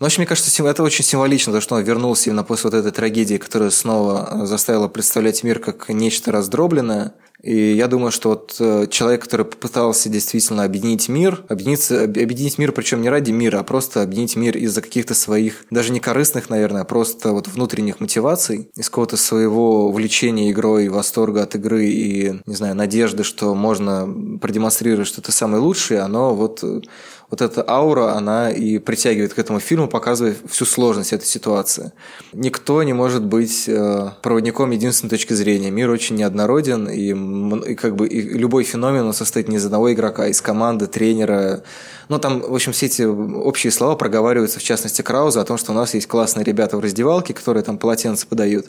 Ну, 0.00 0.08
в 0.08 0.16
мне 0.16 0.26
кажется, 0.26 0.66
это 0.66 0.82
очень 0.82 1.04
символично, 1.04 1.52
то, 1.52 1.60
что 1.60 1.74
он 1.74 1.82
вернулся 1.82 2.30
именно 2.30 2.42
после 2.42 2.70
вот 2.70 2.74
этой 2.74 2.90
трагедии, 2.90 3.36
которая 3.36 3.68
снова 3.68 4.30
э, 4.30 4.46
заставила 4.46 4.88
представлять 4.88 5.42
мир 5.44 5.58
как 5.58 5.90
нечто 5.90 6.32
раздробленное. 6.32 7.12
И 7.42 7.72
я 7.74 7.86
думаю, 7.86 8.10
что 8.10 8.30
вот 8.30 8.56
э, 8.60 8.86
человек, 8.90 9.22
который 9.22 9.44
попытался 9.44 10.08
действительно 10.08 10.64
объединить 10.64 11.08
мир, 11.10 11.42
объединить 11.48 12.58
мир, 12.58 12.72
причем 12.72 13.02
не 13.02 13.10
ради 13.10 13.30
мира, 13.30 13.58
а 13.58 13.62
просто 13.62 14.02
объединить 14.02 14.36
мир 14.36 14.56
из-за 14.56 14.80
каких-то 14.80 15.14
своих, 15.14 15.64
даже 15.70 15.92
не 15.92 16.00
корыстных, 16.00 16.48
наверное, 16.48 16.82
а 16.82 16.86
просто 16.86 17.32
вот 17.32 17.48
внутренних 17.48 18.00
мотиваций, 18.00 18.70
из 18.76 18.88
какого-то 18.88 19.18
своего 19.18 19.86
увлечения 19.88 20.50
игрой, 20.50 20.88
восторга 20.88 21.42
от 21.42 21.54
игры 21.56 21.86
и, 21.86 22.40
не 22.46 22.54
знаю, 22.54 22.74
надежды, 22.74 23.22
что 23.22 23.54
можно 23.54 24.08
продемонстрировать, 24.40 25.08
что 25.08 25.20
ты 25.22 25.32
самый 25.32 25.60
лучший, 25.60 25.98
оно 25.98 26.34
вот 26.34 26.60
э, 26.62 26.80
вот 27.30 27.40
эта 27.42 27.64
аура, 27.66 28.12
она 28.12 28.50
и 28.50 28.78
притягивает 28.78 29.34
к 29.34 29.38
этому 29.38 29.60
фильму, 29.60 29.88
показывая 29.88 30.34
всю 30.48 30.64
сложность 30.64 31.12
этой 31.12 31.26
ситуации. 31.26 31.92
Никто 32.32 32.82
не 32.82 32.92
может 32.92 33.24
быть 33.24 33.68
э, 33.68 34.10
проводником 34.20 34.70
единственной 34.72 35.10
точки 35.10 35.32
зрения. 35.32 35.70
Мир 35.70 35.90
очень 35.90 36.16
неоднороден, 36.16 36.88
и, 36.88 37.70
и 37.70 37.74
как 37.76 37.94
бы 37.94 38.08
и 38.08 38.20
любой 38.20 38.64
феномен 38.64 39.06
он 39.06 39.14
состоит 39.14 39.48
не 39.48 39.56
из 39.56 39.64
одного 39.64 39.92
игрока, 39.92 40.24
а 40.24 40.26
из 40.28 40.40
команды, 40.40 40.88
тренера. 40.88 41.62
Ну, 42.08 42.18
там, 42.18 42.40
в 42.40 42.52
общем, 42.52 42.72
все 42.72 42.86
эти 42.86 43.02
общие 43.02 43.70
слова 43.70 43.94
проговариваются, 43.94 44.58
в 44.58 44.62
частности, 44.64 45.02
Крауза, 45.02 45.40
о 45.40 45.44
том, 45.44 45.56
что 45.56 45.70
у 45.70 45.74
нас 45.76 45.94
есть 45.94 46.08
классные 46.08 46.42
ребята 46.42 46.76
в 46.76 46.80
раздевалке, 46.80 47.32
которые 47.32 47.62
там 47.62 47.78
полотенца 47.78 48.26
подают. 48.26 48.66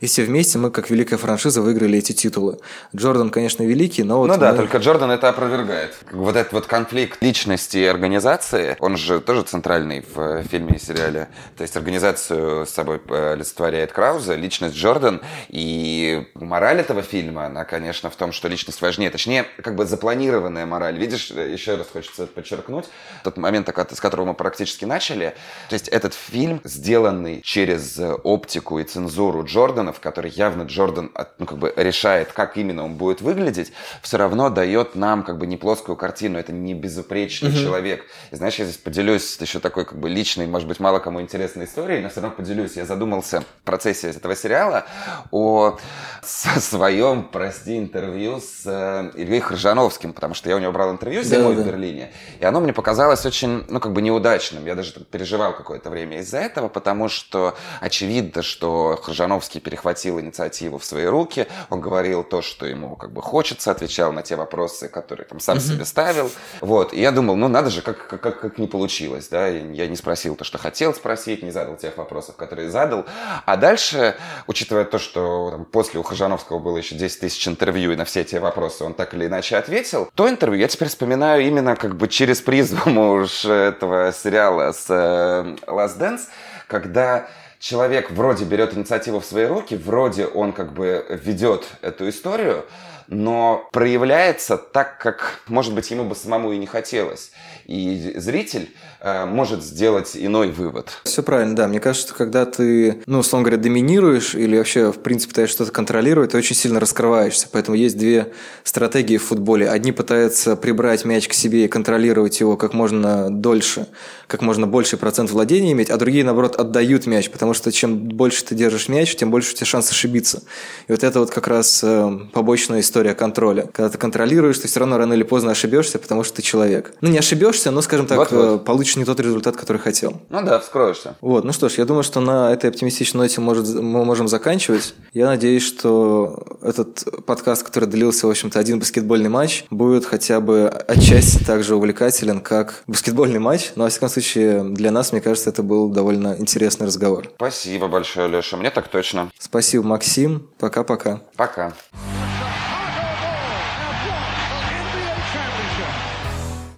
И 0.00 0.06
все 0.06 0.24
вместе 0.24 0.58
мы, 0.58 0.70
как 0.70 0.90
великая 0.90 1.16
франшиза, 1.16 1.62
выиграли 1.62 1.98
эти 1.98 2.12
титулы. 2.12 2.58
Джордан, 2.94 3.30
конечно, 3.30 3.62
великий, 3.62 4.02
но 4.02 4.18
вот... 4.18 4.26
Ну 4.26 4.34
мы... 4.34 4.40
да, 4.40 4.52
только 4.52 4.76
Джордан 4.76 5.10
это 5.10 5.30
опровергает. 5.30 5.94
Вот 6.12 6.36
этот 6.36 6.52
вот 6.52 6.66
конфликт 6.66 7.22
личности 7.22 7.78
и 7.78 7.84
организации, 8.02 8.76
он 8.80 8.96
же 8.96 9.20
тоже 9.20 9.42
центральный 9.42 10.04
в 10.14 10.42
фильме 10.42 10.74
и 10.74 10.78
сериале. 10.78 11.28
То 11.56 11.62
есть 11.62 11.76
организацию 11.76 12.66
с 12.66 12.70
собой 12.70 13.00
олицетворяет 13.08 13.92
Крауза, 13.92 14.34
личность 14.34 14.74
Джордан. 14.74 15.20
И 15.48 16.26
мораль 16.34 16.80
этого 16.80 17.02
фильма, 17.02 17.46
она, 17.46 17.64
конечно, 17.64 18.10
в 18.10 18.16
том, 18.16 18.32
что 18.32 18.48
личность 18.48 18.82
важнее. 18.82 19.10
Точнее, 19.10 19.44
как 19.62 19.76
бы 19.76 19.86
запланированная 19.86 20.66
мораль. 20.66 20.98
Видишь, 20.98 21.30
еще 21.30 21.76
раз 21.76 21.86
хочется 21.92 22.26
подчеркнуть, 22.26 22.86
тот 23.22 23.36
момент, 23.36 23.68
с 23.68 24.00
которого 24.00 24.26
мы 24.26 24.34
практически 24.34 24.84
начали. 24.84 25.34
То 25.68 25.74
есть 25.74 25.86
этот 25.86 26.14
фильм, 26.14 26.60
сделанный 26.64 27.40
через 27.42 28.00
оптику 28.24 28.80
и 28.80 28.84
цензуру 28.84 29.44
Джордана, 29.44 29.92
в 29.92 30.00
которой 30.00 30.32
явно 30.32 30.62
Джордан 30.62 31.12
ну, 31.38 31.46
как 31.46 31.58
бы 31.58 31.72
решает, 31.76 32.32
как 32.32 32.56
именно 32.56 32.84
он 32.84 32.94
будет 32.94 33.20
выглядеть, 33.20 33.72
все 34.02 34.16
равно 34.16 34.50
дает 34.50 34.96
нам 34.96 35.22
как 35.22 35.38
бы 35.38 35.46
не 35.46 35.56
плоскую 35.56 35.94
картину. 35.94 36.36
Это 36.36 36.50
не 36.52 36.74
безупречный 36.74 37.50
mm-hmm. 37.50 37.62
человек 37.62 37.91
человек. 37.92 38.06
И 38.30 38.36
знаешь, 38.36 38.54
я 38.56 38.64
здесь 38.64 38.78
поделюсь 38.78 39.36
еще 39.40 39.58
такой 39.58 39.84
как 39.84 39.98
бы 39.98 40.08
личной, 40.08 40.46
может 40.46 40.68
быть, 40.68 40.80
мало 40.80 40.98
кому 40.98 41.20
интересной 41.20 41.64
историей, 41.64 42.00
но 42.00 42.08
все 42.08 42.20
равно 42.20 42.36
поделюсь. 42.36 42.76
Я 42.76 42.84
задумался 42.84 43.40
в 43.40 43.64
процессе 43.64 44.10
этого 44.10 44.34
сериала 44.36 44.86
о 45.30 45.78
своем, 46.22 47.24
прости, 47.24 47.78
интервью 47.78 48.40
с 48.40 48.62
э, 48.66 49.10
Ильей 49.14 49.40
Хржановским, 49.40 50.12
потому 50.12 50.34
что 50.34 50.48
я 50.48 50.56
у 50.56 50.58
него 50.58 50.72
брал 50.72 50.92
интервью 50.92 51.22
зимой 51.22 51.56
да, 51.56 51.62
в 51.62 51.66
Берлине, 51.66 52.12
и 52.40 52.44
оно 52.44 52.60
мне 52.60 52.72
показалось 52.72 53.26
очень, 53.26 53.64
ну, 53.68 53.80
как 53.80 53.92
бы 53.92 54.02
неудачным. 54.02 54.66
Я 54.66 54.74
даже 54.74 54.92
переживал 54.92 55.54
какое-то 55.54 55.90
время 55.90 56.18
из-за 56.18 56.38
этого, 56.38 56.68
потому 56.68 57.08
что 57.08 57.56
очевидно, 57.80 58.42
что 58.42 58.98
Хржановский 59.02 59.60
перехватил 59.60 60.20
инициативу 60.20 60.78
в 60.78 60.84
свои 60.84 61.06
руки, 61.06 61.46
он 61.70 61.80
говорил 61.80 62.24
то, 62.24 62.42
что 62.42 62.66
ему 62.66 62.96
как 62.96 63.12
бы 63.12 63.22
хочется, 63.22 63.70
отвечал 63.70 64.12
на 64.12 64.22
те 64.22 64.36
вопросы, 64.36 64.88
которые 64.88 65.26
там 65.26 65.40
сам 65.40 65.58
mm-hmm. 65.58 65.60
себе 65.60 65.84
ставил. 65.84 66.30
Вот, 66.60 66.92
и 66.92 67.00
я 67.00 67.10
думал, 67.10 67.36
ну, 67.36 67.48
надо 67.48 67.70
же 67.70 67.81
же, 67.82 67.94
как, 67.94 68.20
как, 68.20 68.40
как 68.40 68.58
не 68.58 68.66
получилось, 68.66 69.28
да, 69.28 69.48
я 69.48 69.86
не 69.86 69.96
спросил 69.96 70.36
то, 70.36 70.44
что 70.44 70.58
хотел 70.58 70.94
спросить, 70.94 71.42
не 71.42 71.50
задал 71.50 71.76
тех 71.76 71.96
вопросов, 71.96 72.36
которые 72.36 72.70
задал. 72.70 73.04
А 73.44 73.56
дальше, 73.56 74.16
учитывая 74.46 74.84
то, 74.84 74.98
что 74.98 75.50
там, 75.50 75.64
после 75.64 76.00
у 76.00 76.02
Хажановского 76.02 76.58
было 76.58 76.78
еще 76.78 76.94
10 76.94 77.20
тысяч 77.20 77.46
интервью, 77.48 77.92
и 77.92 77.96
на 77.96 78.04
все 78.04 78.20
эти 78.20 78.36
вопросы 78.36 78.84
он 78.84 78.94
так 78.94 79.14
или 79.14 79.26
иначе 79.26 79.56
ответил, 79.56 80.10
то 80.14 80.28
интервью 80.28 80.60
я 80.60 80.68
теперь 80.68 80.88
вспоминаю 80.88 81.42
именно 81.42 81.76
как 81.76 81.96
бы 81.96 82.08
через 82.08 82.40
призму 82.40 83.12
уж 83.22 83.44
этого 83.44 84.12
сериала 84.12 84.72
с 84.72 84.86
э, 84.88 85.56
Last 85.66 85.98
Dance, 85.98 86.22
когда 86.68 87.28
человек 87.58 88.10
вроде 88.10 88.44
берет 88.44 88.74
инициативу 88.74 89.20
в 89.20 89.24
свои 89.24 89.46
руки, 89.46 89.76
вроде 89.76 90.26
он 90.26 90.52
как 90.52 90.72
бы 90.72 91.06
ведет 91.08 91.66
эту 91.80 92.08
историю, 92.08 92.64
но 93.08 93.68
проявляется 93.72 94.56
так, 94.56 94.98
как, 94.98 95.40
может 95.48 95.74
быть, 95.74 95.90
ему 95.90 96.04
бы 96.04 96.14
самому 96.14 96.52
и 96.52 96.58
не 96.58 96.66
хотелось. 96.66 97.30
И 97.64 98.14
зритель 98.16 98.74
э, 99.00 99.24
может 99.24 99.62
сделать 99.62 100.12
иной 100.14 100.50
вывод. 100.50 100.90
Все 101.04 101.22
правильно, 101.22 101.54
да. 101.54 101.68
Мне 101.68 101.80
кажется, 101.80 102.08
что 102.08 102.16
когда 102.16 102.44
ты, 102.44 103.02
ну, 103.06 103.20
условно 103.20 103.48
говоря, 103.48 103.62
доминируешь 103.62 104.34
или 104.34 104.56
вообще, 104.56 104.90
в 104.92 104.98
принципе, 104.98 105.30
пытаешься 105.30 105.56
что-то 105.56 105.72
контролировать, 105.72 106.32
ты 106.32 106.38
очень 106.38 106.56
сильно 106.56 106.80
раскрываешься. 106.80 107.48
Поэтому 107.50 107.76
есть 107.76 107.96
две 107.96 108.32
стратегии 108.64 109.16
в 109.16 109.24
футболе. 109.24 109.68
Одни 109.68 109.92
пытаются 109.92 110.56
прибрать 110.56 111.04
мяч 111.04 111.28
к 111.28 111.32
себе 111.32 111.64
и 111.64 111.68
контролировать 111.68 112.40
его 112.40 112.56
как 112.56 112.74
можно 112.74 113.30
дольше, 113.30 113.86
как 114.26 114.42
можно 114.42 114.66
больше 114.66 114.96
процент 114.96 115.30
владения 115.30 115.72
иметь, 115.72 115.90
а 115.90 115.96
другие, 115.96 116.24
наоборот, 116.24 116.56
отдают 116.56 117.06
мяч, 117.06 117.30
потому 117.30 117.54
что 117.54 117.70
чем 117.72 117.98
больше 117.98 118.44
ты 118.44 118.54
держишь 118.54 118.88
мяч, 118.88 119.14
тем 119.14 119.30
больше 119.30 119.52
у 119.52 119.56
тебя 119.56 119.66
шанс 119.66 119.90
ошибиться. 119.90 120.42
И 120.88 120.92
вот 120.92 121.02
это 121.04 121.20
вот 121.20 121.30
как 121.30 121.48
раз 121.48 121.80
э, 121.84 122.18
побочная 122.32 122.80
история 122.80 122.91
контроля. 123.14 123.68
Когда 123.72 123.88
ты 123.88 123.98
контролируешь, 123.98 124.58
ты 124.58 124.68
все 124.68 124.80
равно 124.80 124.98
рано 124.98 125.14
или 125.14 125.22
поздно 125.22 125.52
ошибешься, 125.52 125.98
потому 125.98 126.24
что 126.24 126.36
ты 126.36 126.42
человек. 126.42 126.94
Ну, 127.00 127.08
не 127.08 127.18
ошибешься, 127.18 127.70
но, 127.70 127.82
скажем 127.82 128.06
так, 128.06 128.18
Вот-вот. 128.18 128.60
Э, 128.60 128.64
получишь 128.64 128.96
не 128.96 129.04
тот 129.04 129.20
результат, 129.20 129.56
который 129.56 129.78
хотел. 129.78 130.20
Ну 130.30 130.42
да, 130.42 130.58
вскроешься. 130.58 131.16
Вот, 131.20 131.44
ну 131.44 131.52
что 131.52 131.68
ж, 131.68 131.74
я 131.74 131.84
думаю, 131.84 132.02
что 132.02 132.20
на 132.20 132.52
этой 132.52 132.70
оптимистичной 132.70 133.22
ноте 133.22 133.40
может, 133.40 133.68
мы 133.68 134.04
можем 134.04 134.28
заканчивать. 134.28 134.94
Я 135.12 135.26
надеюсь, 135.26 135.64
что 135.64 136.42
этот 136.62 137.24
подкаст, 137.26 137.62
который 137.62 137.88
длился, 137.88 138.26
в 138.26 138.30
общем-то, 138.30 138.58
один 138.58 138.78
баскетбольный 138.78 139.28
матч, 139.28 139.64
будет 139.70 140.04
хотя 140.04 140.40
бы 140.40 140.68
отчасти 140.68 141.42
так 141.44 141.62
же 141.62 141.76
увлекателен, 141.76 142.40
как 142.40 142.82
баскетбольный 142.86 143.38
матч. 143.38 143.72
Но, 143.76 143.84
во 143.84 143.90
всяком 143.90 144.08
случае, 144.08 144.64
для 144.64 144.90
нас, 144.90 145.12
мне 145.12 145.20
кажется, 145.20 145.50
это 145.50 145.62
был 145.62 145.88
довольно 145.88 146.36
интересный 146.38 146.86
разговор. 146.86 147.28
Спасибо 147.36 147.88
большое, 147.88 148.28
Леша. 148.28 148.56
Мне 148.56 148.70
так 148.70 148.88
точно. 148.88 149.30
Спасибо, 149.38 149.84
Максим. 149.84 150.48
Пока-пока. 150.58 151.22
Пока. 151.36 151.68
-пока. 151.68 151.72
Пока. 151.72 152.21